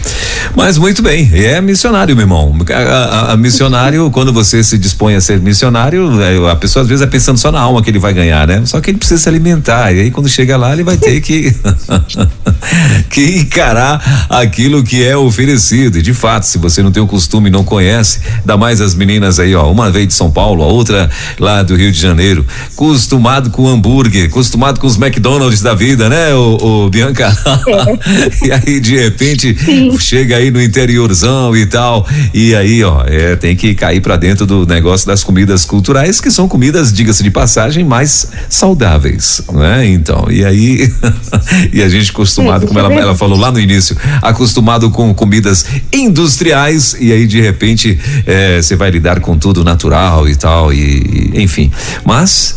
Mas 0.56 0.78
muito 0.78 1.04
bem, 1.04 1.30
é 1.34 1.60
missionário, 1.60 2.16
meu 2.16 2.24
irmão. 2.24 2.56
A, 2.70 2.74
a, 2.74 3.34
a 3.34 3.38
missionário, 3.38 4.10
quando 4.16 4.32
você 4.32 4.64
se 4.64 4.78
dispõe 4.78 5.16
a 5.16 5.22
ser 5.22 5.41
missionário, 5.41 6.22
é, 6.22 6.50
a 6.50 6.56
pessoa 6.56 6.84
às 6.84 6.88
vezes 6.88 7.04
é 7.04 7.08
pensando 7.08 7.38
só 7.38 7.52
na 7.52 7.60
alma 7.60 7.84
que 7.84 7.89
ele 7.89 8.00
vai 8.00 8.14
ganhar, 8.14 8.48
né? 8.48 8.62
Só 8.66 8.80
que 8.80 8.89
ele 8.89 8.98
precisa 8.98 9.22
se 9.22 9.28
alimentar 9.28 9.91
e 9.91 10.00
aí 10.00 10.12
quando 10.12 10.30
chega 10.30 10.56
lá 10.56 10.72
ele 10.72 10.84
vai 10.84 10.96
ter 10.96 11.20
que 11.20 11.54
que 13.09 13.39
encarar 13.39 14.27
aquilo 14.29 14.83
que 14.83 15.03
é 15.03 15.15
oferecido. 15.15 15.97
E 15.97 16.01
de 16.01 16.13
fato, 16.13 16.43
se 16.43 16.57
você 16.57 16.81
não 16.81 16.91
tem 16.91 17.01
o 17.01 17.07
costume, 17.07 17.49
não 17.49 17.63
conhece, 17.63 18.19
dá 18.43 18.57
mais 18.57 18.81
as 18.81 18.95
meninas 18.95 19.39
aí, 19.39 19.55
ó, 19.55 19.71
uma 19.71 19.91
veio 19.91 20.07
de 20.07 20.13
São 20.13 20.31
Paulo, 20.31 20.63
a 20.63 20.67
outra 20.67 21.09
lá 21.39 21.63
do 21.63 21.75
Rio 21.75 21.91
de 21.91 21.99
Janeiro, 21.99 22.45
acostumado 22.73 23.49
com 23.49 23.67
hambúrguer, 23.67 24.25
acostumado 24.25 24.79
com 24.79 24.88
os 24.88 24.97
McDonald's 24.97 25.61
da 25.61 25.73
vida, 25.73 26.09
né, 26.09 26.33
o, 26.33 26.86
o 26.86 26.89
Bianca? 26.89 27.36
É. 28.41 28.45
e 28.47 28.51
aí 28.51 28.79
de 28.79 28.97
repente 28.97 29.55
Sim. 29.57 29.97
chega 29.99 30.38
aí 30.38 30.51
no 30.51 30.61
interiorzão 30.61 31.55
e 31.55 31.65
tal, 31.65 32.07
e 32.33 32.55
aí, 32.55 32.83
ó, 32.83 33.03
é, 33.05 33.36
tem 33.36 33.55
que 33.55 33.73
cair 33.73 34.01
para 34.01 34.17
dentro 34.17 34.45
do 34.45 34.65
negócio 34.65 35.07
das 35.07 35.23
comidas 35.23 35.65
culturais, 35.65 36.19
que 36.19 36.31
são 36.31 36.47
comidas, 36.47 36.91
diga-se 36.91 37.23
de 37.23 37.31
passagem, 37.31 37.83
mais 37.83 38.27
saudáveis, 38.49 39.41
né? 39.51 39.88
Então, 39.88 40.27
e 40.29 40.43
aí 40.43 40.91
e 41.71 41.81
a 41.81 41.89
gente 41.89 42.11
acostumado, 42.11 42.67
como 42.82 42.93
ela, 42.93 43.01
ela 43.01 43.15
falou 43.15 43.39
lá 43.39 43.51
no 43.51 43.59
início, 43.59 43.95
acostumado 44.21 44.89
com 44.89 45.13
comidas 45.13 45.65
industriais 45.91 46.95
e 46.99 47.11
aí 47.11 47.26
de 47.26 47.41
repente 47.41 47.99
eh, 48.26 48.61
você 48.61 48.76
vai 48.76 48.91
lidar 48.91 49.19
com 49.19 49.38
tudo 49.38 49.63
natural 49.63 50.28
e 50.28 50.36
tal 50.36 50.73
e, 50.73 51.32
e 51.34 51.41
enfim. 51.41 51.71
Mas 52.03 52.55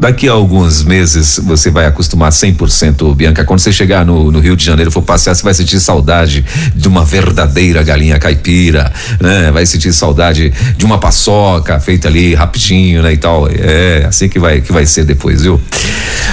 Daqui 0.00 0.30
a 0.30 0.32
alguns 0.32 0.82
meses 0.82 1.38
você 1.44 1.70
vai 1.70 1.84
acostumar 1.84 2.30
100%, 2.30 3.14
Bianca. 3.14 3.44
Quando 3.44 3.60
você 3.60 3.70
chegar 3.70 4.06
no, 4.06 4.32
no, 4.32 4.40
Rio 4.40 4.56
de 4.56 4.64
Janeiro 4.64 4.90
for 4.90 5.02
passear, 5.02 5.36
você 5.36 5.42
vai 5.42 5.52
sentir 5.52 5.78
saudade 5.78 6.42
de 6.74 6.88
uma 6.88 7.04
verdadeira 7.04 7.82
galinha 7.82 8.18
caipira, 8.18 8.90
né? 9.20 9.50
Vai 9.50 9.66
sentir 9.66 9.92
saudade 9.92 10.54
de 10.74 10.86
uma 10.86 10.96
paçoca 10.96 11.78
feita 11.78 12.08
ali 12.08 12.34
rapidinho, 12.34 13.02
né? 13.02 13.12
E 13.12 13.18
tal. 13.18 13.46
É 13.50 14.06
assim 14.08 14.26
que 14.26 14.38
vai 14.38 14.62
que 14.62 14.72
vai 14.72 14.86
ser 14.86 15.04
depois, 15.04 15.42
viu? 15.42 15.60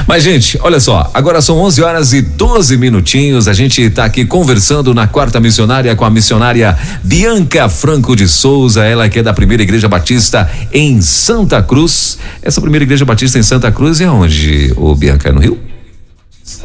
Mas 0.05 0.23
gente, 0.23 0.59
olha 0.61 0.79
só, 0.79 1.09
agora 1.13 1.41
são 1.41 1.57
11 1.59 1.81
horas 1.81 2.13
e 2.13 2.21
12 2.21 2.77
minutinhos. 2.77 3.47
A 3.47 3.53
gente 3.53 3.81
está 3.81 4.05
aqui 4.05 4.25
conversando 4.25 4.93
na 4.93 5.07
quarta 5.07 5.39
missionária 5.39 5.95
com 5.95 6.05
a 6.05 6.09
missionária 6.09 6.77
Bianca 7.03 7.69
Franco 7.69 8.15
de 8.15 8.27
Souza, 8.27 8.83
ela 8.83 9.09
que 9.09 9.19
é 9.19 9.23
da 9.23 9.33
primeira 9.33 9.63
igreja 9.63 9.87
batista 9.87 10.49
em 10.73 11.01
Santa 11.01 11.61
Cruz. 11.61 12.17
Essa 12.41 12.61
primeira 12.61 12.83
igreja 12.83 13.05
batista 13.05 13.39
em 13.39 13.43
Santa 13.43 13.71
Cruz 13.71 14.01
é 14.01 14.09
onde, 14.09 14.73
o 14.75 14.93
Bianca? 14.93 15.29
É 15.29 15.31
no 15.31 15.39
Rio? 15.39 15.59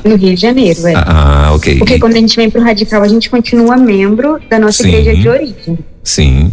No 0.05 0.17
Rio 0.17 0.35
de 0.35 0.41
Janeiro, 0.41 0.87
é. 0.87 0.95
Ah, 0.95 1.47
ah 1.47 1.53
ok. 1.55 1.79
Porque 1.79 1.99
quando 1.99 2.15
a 2.15 2.19
gente 2.19 2.37
vem 2.37 2.51
pro 2.51 2.61
Radical, 2.61 3.03
a 3.03 3.09
gente 3.09 3.31
continua 3.31 3.77
membro 3.77 4.39
da 4.49 4.59
nossa 4.59 4.83
Sim. 4.83 4.89
igreja 4.89 5.21
de 5.21 5.29
origem. 5.29 5.79
Sim. 6.03 6.53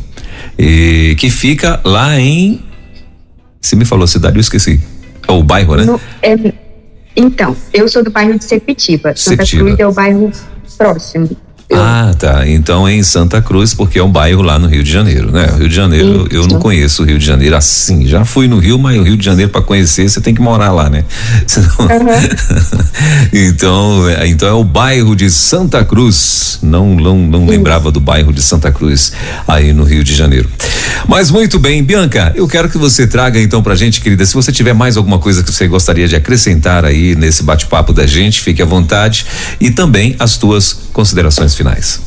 E 0.58 1.16
que 1.18 1.30
fica 1.30 1.80
lá 1.84 2.20
em. 2.20 2.62
Você 3.62 3.76
me 3.76 3.86
falou 3.86 4.06
a 4.06 4.08
cidade, 4.08 4.38
eu 4.38 4.42
esqueci. 4.42 4.80
Ou 5.28 5.42
o 5.42 5.44
bairro, 5.44 5.76
né? 5.76 5.86
No, 5.86 6.00
é, 6.22 6.36
então, 7.20 7.56
eu 7.74 7.88
sou 7.90 8.02
do 8.02 8.10
bairro 8.10 8.38
de 8.38 8.46
Sepitiba. 8.46 9.14
Santa. 9.16 9.46
Cruz 9.46 9.78
é 9.78 9.86
o 9.86 9.92
bairro 9.92 10.32
próximo. 10.78 11.30
Ah, 11.72 12.14
tá. 12.18 12.48
Então 12.48 12.88
é 12.88 12.94
em 12.94 13.04
Santa 13.04 13.42
Cruz, 13.42 13.76
porque 13.76 14.00
é 14.00 14.04
um 14.04 14.12
bairro 14.12 14.42
lá 14.42 14.58
no 14.58 14.68
Rio 14.68 14.84
de 14.84 14.92
Janeiro, 14.92 15.32
né? 15.32 15.54
Rio 15.58 15.70
de 15.70 15.76
Janeiro, 15.76 16.28
Isso. 16.28 16.36
eu 16.36 16.48
não 16.48 16.60
conheço 16.60 17.04
o 17.04 17.06
Rio 17.06 17.20
de 17.20 17.26
Janeiro 17.26 17.56
assim. 17.56 18.08
Já 18.08 18.26
fui 18.26 18.48
no 18.48 18.58
Rio, 18.58 18.80
mas 18.80 18.98
o 18.98 19.04
Rio 19.04 19.16
de 19.16 19.24
Janeiro 19.24 19.52
para 19.52 19.62
conhecer 19.62 20.10
você 20.10 20.20
tem 20.20 20.34
que 20.34 20.42
morar 20.42 20.72
lá, 20.72 20.90
né? 20.90 21.06
Senão... 21.46 21.70
Uhum. 21.80 22.80
então, 23.32 24.10
é, 24.10 24.28
então 24.28 24.50
é 24.50 24.54
o 24.54 24.64
bairro 24.64 25.16
de 25.16 25.30
Santa 25.30 25.86
Cruz. 25.86 26.58
Não, 26.64 26.96
não, 26.96 27.18
não 27.18 27.46
lembrava 27.46 27.92
do 27.92 28.00
bairro 28.00 28.34
de 28.34 28.42
Santa 28.42 28.72
Cruz 28.72 29.14
aí 29.48 29.72
no 29.72 29.84
Rio 29.84 30.04
de 30.04 30.16
Janeiro. 30.16 30.50
Mas 31.08 31.32
muito 31.32 31.60
bem, 31.60 31.84
Bianca, 31.84 32.34
eu 32.36 32.48
quero 32.48 32.68
que 32.70 32.78
você 32.78 33.08
traga 33.08 33.40
então 33.40 33.62
pra 33.62 33.76
gente, 33.76 34.02
querida, 34.02 34.26
se 34.26 34.34
você 34.34 34.52
tiver 34.52 34.74
mais 34.74 34.98
alguma 34.98 35.20
coisa 35.20 35.44
que 35.44 35.52
você 35.52 35.68
gostaria 35.68 36.08
de 36.08 36.16
acrescentar 36.16 36.84
aí 36.84 37.16
nesse 37.16 37.44
bate-papo 37.44 37.94
da 37.94 38.06
gente, 38.06 38.42
fique 38.42 38.62
à 38.62 38.66
vontade 38.66 39.26
e 39.60 39.72
também 39.72 40.16
as 40.20 40.38
tuas 40.38 40.90
considerações 40.92 41.56
finais. 41.60 42.02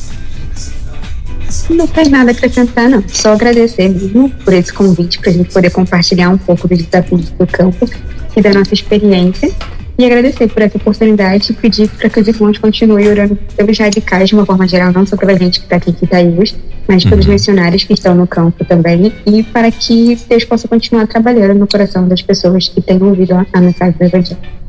Não 1.69 1.85
tem 1.87 2.09
nada 2.09 2.31
a 2.31 2.33
acrescentar, 2.33 2.89
não. 2.89 3.03
Só 3.07 3.33
agradecer 3.33 3.87
mesmo 3.87 4.29
por 4.43 4.53
esse 4.53 4.73
convite, 4.73 5.19
para 5.19 5.29
a 5.29 5.33
gente 5.33 5.53
poder 5.53 5.69
compartilhar 5.69 6.29
um 6.29 6.37
pouco 6.37 6.67
dos 6.67 6.81
desafios 6.81 7.29
do 7.29 7.45
campo 7.45 7.87
e 8.35 8.41
da 8.41 8.51
nossa 8.51 8.73
experiência. 8.73 9.51
E 9.95 10.03
agradecer 10.03 10.47
por 10.47 10.63
essa 10.63 10.77
oportunidade 10.77 11.51
e 11.51 11.53
pedir 11.53 11.87
para 11.87 12.09
que 12.09 12.19
os 12.19 12.27
irmãos 12.27 12.57
continuem 12.57 13.07
orando 13.07 13.37
pelos 13.55 13.77
radicais 13.77 14.29
de 14.29 14.33
uma 14.33 14.43
forma 14.43 14.67
geral, 14.67 14.91
não 14.91 15.05
só 15.05 15.15
pela 15.15 15.37
gente 15.37 15.59
que 15.59 15.65
está 15.67 15.75
aqui 15.75 15.91
em 15.91 16.05
Itaíus, 16.05 16.55
mas 16.87 17.05
pelos 17.05 17.27
uhum. 17.27 17.33
missionários 17.33 17.83
que 17.83 17.93
estão 17.93 18.15
no 18.15 18.25
campo 18.25 18.65
também, 18.65 19.13
e 19.27 19.43
para 19.43 19.69
que 19.69 20.17
Deus 20.27 20.43
possa 20.45 20.67
continuar 20.67 21.05
trabalhando 21.05 21.59
no 21.59 21.67
coração 21.67 22.07
das 22.07 22.23
pessoas 22.23 22.67
que 22.67 22.81
têm 22.81 23.01
ouvido 23.03 23.35
a 23.53 23.61
mensagem 23.61 23.95
do 23.95 24.03
Evangelho. 24.03 24.62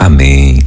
Amém. 0.00 0.58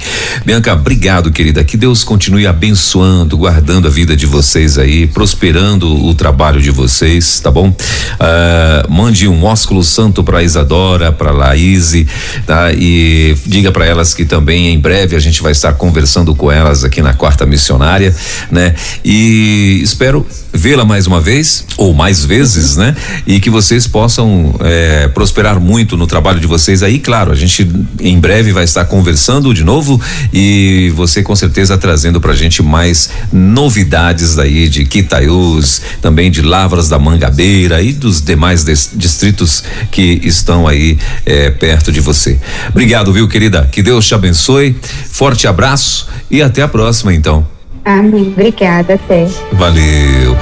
Bianca, 0.45 0.73
obrigado, 0.73 1.31
querida. 1.31 1.63
Que 1.63 1.75
Deus 1.75 2.03
continue 2.03 2.45
abençoando, 2.45 3.35
guardando 3.35 3.87
a 3.87 3.89
vida 3.89 4.15
de 4.15 4.27
vocês 4.27 4.77
aí, 4.77 5.07
prosperando 5.07 6.05
o 6.05 6.13
trabalho 6.13 6.61
de 6.61 6.69
vocês, 6.69 7.39
tá 7.39 7.49
bom? 7.49 7.69
Uh, 7.69 8.93
mande 8.93 9.27
um 9.27 9.43
ósculo 9.43 9.83
santo 9.83 10.23
para 10.23 10.43
Isadora, 10.43 11.11
para 11.11 11.31
Laís, 11.31 12.05
tá? 12.45 12.71
E 12.73 13.35
diga 13.43 13.71
para 13.71 13.87
elas 13.87 14.13
que 14.13 14.23
também 14.23 14.71
em 14.71 14.79
breve 14.79 15.15
a 15.15 15.19
gente 15.19 15.41
vai 15.41 15.51
estar 15.51 15.73
conversando 15.73 16.35
com 16.35 16.51
elas 16.51 16.83
aqui 16.83 17.01
na 17.01 17.15
quarta 17.15 17.43
missionária, 17.43 18.15
né? 18.51 18.75
E 19.03 19.79
espero 19.81 20.27
vê-la 20.53 20.85
mais 20.85 21.07
uma 21.07 21.19
vez 21.19 21.65
ou 21.75 21.91
mais 21.91 22.23
vezes, 22.23 22.77
né? 22.77 22.95
E 23.25 23.39
que 23.39 23.49
vocês 23.49 23.87
possam 23.87 24.53
é, 24.59 25.07
prosperar 25.07 25.59
muito 25.59 25.97
no 25.97 26.05
trabalho 26.05 26.39
de 26.39 26.45
vocês 26.45 26.83
aí. 26.83 26.99
Claro, 26.99 27.31
a 27.31 27.35
gente 27.35 27.67
em 27.99 28.19
breve 28.19 28.51
vai 28.51 28.65
estar 28.65 28.85
conversando 28.85 29.22
de 29.53 29.63
novo 29.63 30.01
e 30.33 30.91
você 30.95 31.23
com 31.23 31.33
certeza 31.33 31.77
trazendo 31.77 32.19
pra 32.19 32.33
gente 32.33 32.61
mais 32.61 33.09
novidades 33.31 34.35
daí 34.35 34.67
de 34.67 34.83
Quitaiús, 34.83 35.81
também 36.01 36.29
de 36.29 36.41
Lavras 36.41 36.89
da 36.89 36.99
Mangabeira 36.99 37.81
e 37.81 37.93
dos 37.93 38.21
demais 38.21 38.65
distritos 38.93 39.63
que 39.91 40.19
estão 40.25 40.67
aí 40.67 40.97
é, 41.25 41.49
perto 41.49 41.89
de 41.89 42.01
você. 42.01 42.37
Obrigado, 42.67 43.13
viu, 43.13 43.25
querida? 43.29 43.69
Que 43.71 43.81
Deus 43.81 44.05
te 44.05 44.13
abençoe. 44.13 44.75
Forte 45.09 45.47
abraço 45.47 46.09
e 46.29 46.41
até 46.41 46.61
a 46.61 46.67
próxima, 46.67 47.13
então. 47.13 47.47
Amém. 47.85 48.27
Obrigada, 48.27 48.95
até. 48.95 49.25
Valeu. 49.53 50.35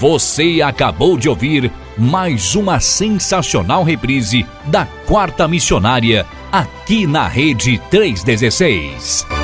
Você 0.00 0.60
acabou 0.64 1.16
de 1.16 1.28
ouvir 1.28 1.70
mais 1.96 2.54
uma 2.54 2.80
sensacional 2.80 3.82
reprise 3.82 4.46
da 4.66 4.86
Quarta 5.06 5.46
Missionária 5.46 6.26
aqui 6.52 7.06
na 7.06 7.26
Rede 7.26 7.80
316. 7.90 9.39